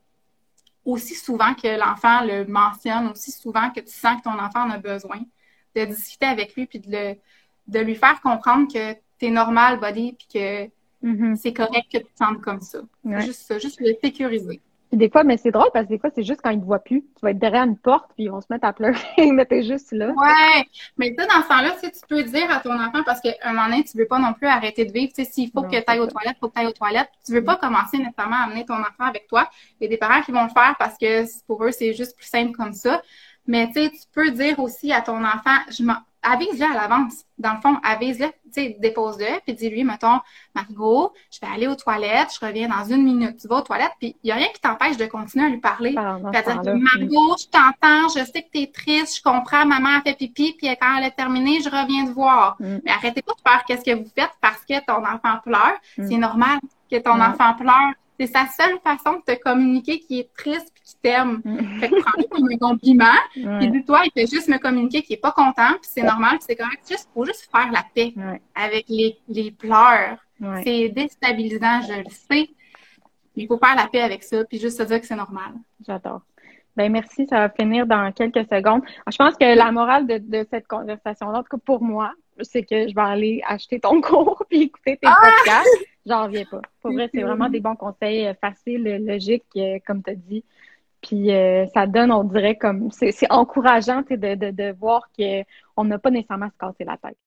Aussi 0.84 1.16
souvent 1.16 1.54
que 1.54 1.80
l'enfant 1.80 2.24
le 2.24 2.46
mentionne, 2.46 3.08
aussi 3.08 3.32
souvent 3.32 3.72
que 3.72 3.80
tu 3.80 3.92
sens 3.92 4.18
que 4.18 4.24
ton 4.24 4.40
enfant 4.40 4.66
en 4.66 4.70
a 4.70 4.78
besoin, 4.78 5.20
de 5.76 5.86
discuter 5.86 6.28
avec 6.28 6.56
lui 6.56 6.68
puis 6.68 6.80
de, 6.80 6.90
le, 6.90 7.16
de 7.68 7.80
lui 7.80 7.96
faire 7.96 8.22
comprendre 8.22 8.72
que 8.72 8.94
tu 9.20 9.26
es 9.26 9.30
normal, 9.30 9.80
buddy, 9.80 10.14
puis 10.14 10.28
que 10.34 10.70
Mm-hmm. 11.04 11.36
C'est 11.36 11.54
correct 11.54 11.86
que 11.92 11.98
tu 12.00 12.04
te 12.06 12.18
sentes 12.18 12.42
comme 12.42 12.62
ça. 12.62 12.80
Juste 13.20 13.42
ça, 13.42 13.60
juste 13.60 13.80
le 13.80 13.94
sécuriser. 14.04 14.62
des 14.92 15.10
fois, 15.10 15.24
mais 15.24 15.38
c'est 15.38 15.52
drôle 15.52 15.70
parce 15.74 15.86
que 15.86 15.90
des 15.90 16.00
fois, 16.00 16.10
c'est 16.16 16.24
juste 16.24 16.40
quand 16.42 16.52
ils 16.52 16.58
ne 16.58 16.62
te 16.62 16.66
voient 16.66 16.80
plus. 16.80 17.02
Tu 17.02 17.22
vas 17.22 17.32
être 17.32 17.40
derrière 17.40 17.64
une 17.64 17.78
porte, 17.78 18.12
puis 18.16 18.26
ils 18.26 18.32
vont 18.32 18.42
se 18.42 18.48
mettre 18.50 18.66
à 18.66 18.74
pleurer, 18.74 18.98
mais 19.32 19.46
t'es 19.46 19.64
juste 19.64 19.92
là. 19.92 20.08
Ouais. 20.10 20.66
Mais 20.98 21.14
tu 21.14 21.22
sais, 21.22 21.28
dans 21.28 21.44
ce 21.44 21.48
temps-là, 21.50 21.76
tu 21.82 21.90
peux 22.08 22.24
dire 22.24 22.50
à 22.50 22.60
ton 22.60 22.74
enfant, 22.74 23.04
parce 23.06 23.22
qu'à 23.22 23.34
un 23.44 23.54
moment 23.54 23.70
donné, 23.70 23.84
tu 23.84 23.98
veux 23.98 24.08
pas 24.08 24.20
non 24.20 24.34
plus 24.34 24.48
arrêter 24.48 24.86
de 24.86 24.92
vivre. 24.92 25.12
Tu 25.14 25.24
sais, 25.24 25.30
s'il 25.30 25.52
faut 25.52 25.64
que 25.64 25.70
tu 25.70 25.84
ailles 25.86 26.00
aux 26.00 26.08
toilettes, 26.08 26.38
il 26.38 26.40
faut 26.40 26.50
que 26.50 26.54
tu 26.54 26.60
ailles 26.62 26.68
aux 26.68 26.72
toilettes. 26.72 27.10
Tu 27.26 27.34
veux 27.34 27.44
pas 27.44 27.58
commencer 27.58 27.98
nécessairement 27.98 28.38
à 28.38 28.46
amener 28.46 28.66
ton 28.66 28.80
enfant 28.80 29.06
avec 29.06 29.28
toi. 29.28 29.50
Il 29.80 29.84
y 29.84 29.88
a 29.88 29.90
des 29.90 29.98
parents 29.98 30.22
qui 30.22 30.32
vont 30.32 30.44
le 30.44 30.50
faire 30.50 30.76
parce 30.80 30.98
que 30.98 31.26
pour 31.46 31.64
eux, 31.64 31.72
c'est 31.72 31.94
juste 31.94 32.16
plus 32.16 32.28
simple 32.28 32.54
comme 32.54 32.74
ça. 32.74 33.02
Mais 33.48 33.68
tu 33.68 33.74
sais, 33.74 33.90
tu 33.92 34.00
peux 34.12 34.32
dire 34.32 34.60
aussi 34.60 34.92
à 34.92 35.02
ton 35.02 35.24
enfant, 35.24 35.58
je 35.70 35.84
m'en 35.84 35.98
avise-le 36.26 36.66
à 36.66 36.74
l'avance. 36.74 37.24
Dans 37.38 37.54
le 37.54 37.62
fond, 37.62 37.78
avise-le, 37.84 38.28
tu 38.28 38.52
sais, 38.52 38.78
dépose-le, 38.80 39.40
puis 39.46 39.54
dis-lui, 39.54 39.84
mettons, 39.84 40.20
Margot, 40.54 41.14
je 41.32 41.40
vais 41.40 41.54
aller 41.54 41.68
aux 41.68 41.76
toilettes, 41.76 42.30
je 42.40 42.46
reviens 42.46 42.68
dans 42.68 42.86
une 42.86 43.04
minute. 43.04 43.38
Tu 43.40 43.48
vas 43.48 43.58
aux 43.58 43.62
toilettes, 43.62 43.94
puis 44.00 44.16
il 44.24 44.28
n'y 44.28 44.32
a 44.32 44.36
rien 44.36 44.48
qui 44.48 44.60
t'empêche 44.62 44.98
de 44.98 45.06
continuer 45.06 45.46
à 45.46 45.50
lui 45.50 45.60
parler. 45.60 45.92
Margot, 46.80 47.36
je 47.38 47.48
t'entends, 47.48 48.10
je 48.10 48.26
sais 48.26 48.44
que 48.44 48.50
tu 48.52 48.62
es 48.62 48.72
triste, 48.72 49.18
je 49.18 49.22
comprends, 49.22 49.66
maman 49.66 50.00
a 50.00 50.02
fait 50.02 50.16
pipi, 50.16 50.56
puis 50.58 50.68
quand 50.80 50.98
elle 50.98 51.06
a 51.06 51.12
terminé, 51.12 51.60
je 51.62 51.70
reviens 51.70 52.06
te 52.06 52.12
voir. 52.12 52.56
Mm. 52.60 52.78
Mais 52.84 52.92
arrêtez 52.92 53.22
pas 53.22 53.34
de 53.34 53.50
faire 53.50 53.64
qu'est-ce 53.66 53.84
que 53.84 53.96
vous 53.96 54.10
faites 54.16 54.32
parce 54.42 54.64
que 54.66 54.84
ton 54.86 55.06
enfant 55.06 55.40
pleure. 55.44 55.78
Mm. 55.98 56.08
C'est 56.08 56.18
normal 56.18 56.60
que 56.90 56.98
ton 56.98 57.20
enfant 57.20 57.54
pleure. 57.54 57.94
C'est 58.20 58.28
sa 58.28 58.46
seule 58.48 58.80
façon 58.84 59.20
de 59.20 59.34
te 59.34 59.40
communiquer 59.42 60.00
qui 60.00 60.20
est 60.20 60.34
triste 60.34 60.72
puis 60.74 60.84
qui 60.84 60.96
t'aime. 61.02 61.42
Mm. 61.44 61.80
Fait 61.80 61.90
que 61.90 62.02
prends-le 62.02 62.24
comme 62.30 62.50
un 62.52 62.58
compliment. 62.58 63.06
Puis 63.34 63.72
dis-toi, 63.72 64.02
il 64.06 64.12
fait 64.12 64.30
juste 64.30 64.48
me 64.48 64.58
communiquer 64.58 65.02
qu'il 65.02 65.16
est 65.16 65.22
pas 65.22 65.32
content, 65.32 65.74
puis 65.82 65.90
c'est 65.92 66.04
normal, 66.04 66.38
c'est 66.40 66.56
correct. 66.56 66.82
Juste, 66.90 67.10
faut 67.14 67.26
juste 67.26 67.50
faire 67.52 67.72
la 67.72 67.84
paix 67.94 68.14
avec 68.54 68.86
les, 68.90 69.18
les 69.28 69.52
pleurs. 69.52 70.18
C'est 70.64 70.90
déstabilisant, 70.90 71.82
je 71.82 72.00
le 72.00 72.10
sais. 72.10 72.50
Il 73.36 73.48
faut 73.48 73.58
faire 73.58 73.76
la 73.76 73.88
paix 73.88 74.02
avec 74.02 74.24
ça, 74.24 74.44
puis 74.46 74.60
juste 74.60 74.78
se 74.78 74.84
dire 74.84 75.02
que 75.02 75.06
c'est 75.06 75.16
normal. 75.16 75.52
J'adore. 75.86 76.22
Ben 76.76 76.92
merci, 76.92 77.26
ça 77.28 77.40
va 77.40 77.50
finir 77.50 77.86
dans 77.86 78.12
quelques 78.12 78.46
secondes. 78.50 78.82
Je 79.10 79.16
pense 79.16 79.36
que 79.36 79.56
la 79.56 79.72
morale 79.72 80.08
de, 80.08 80.18
de 80.18 80.46
cette 80.50 80.68
conversation-là, 80.68 81.40
en 81.40 81.44
tout 81.44 81.58
cas 81.58 81.64
pour 81.66 81.82
moi, 81.82 82.12
c'est 82.42 82.64
que 82.64 82.88
je 82.90 82.94
vais 82.94 83.02
aller 83.02 83.42
acheter 83.48 83.80
ton 83.80 84.02
cours 84.02 84.44
puis 84.50 84.64
écouter 84.64 84.98
tes 84.98 85.08
ah! 85.08 85.16
podcasts. 85.22 85.86
J'en 86.06 86.26
reviens 86.26 86.46
pas. 86.46 86.62
Pour 86.82 86.92
vrai, 86.92 87.10
c'est 87.14 87.24
vraiment 87.24 87.50
des 87.50 87.60
bons 87.60 87.76
conseils 87.76 88.28
euh, 88.28 88.34
faciles, 88.36 88.88
euh, 88.88 89.00
logiques, 89.00 89.46
euh, 89.58 89.80
comme 89.86 90.04
tu 90.04 90.12
as 90.12 90.16
dit. 90.16 90.46
Puis 91.02 91.30
ça 91.76 91.86
donne, 91.86 92.12
on 92.12 92.24
dirait, 92.24 92.58
comme 92.58 92.90
c'est 92.92 93.14
encourageant 93.32 94.02
de, 94.02 94.16
de, 94.36 94.50
de 94.50 94.72
voir 94.80 95.08
qu'on 95.16 95.84
n'a 95.86 96.00
pas 96.00 96.10
nécessairement 96.10 96.50
se 96.50 96.84
la 96.84 96.98
tête. 96.98 97.18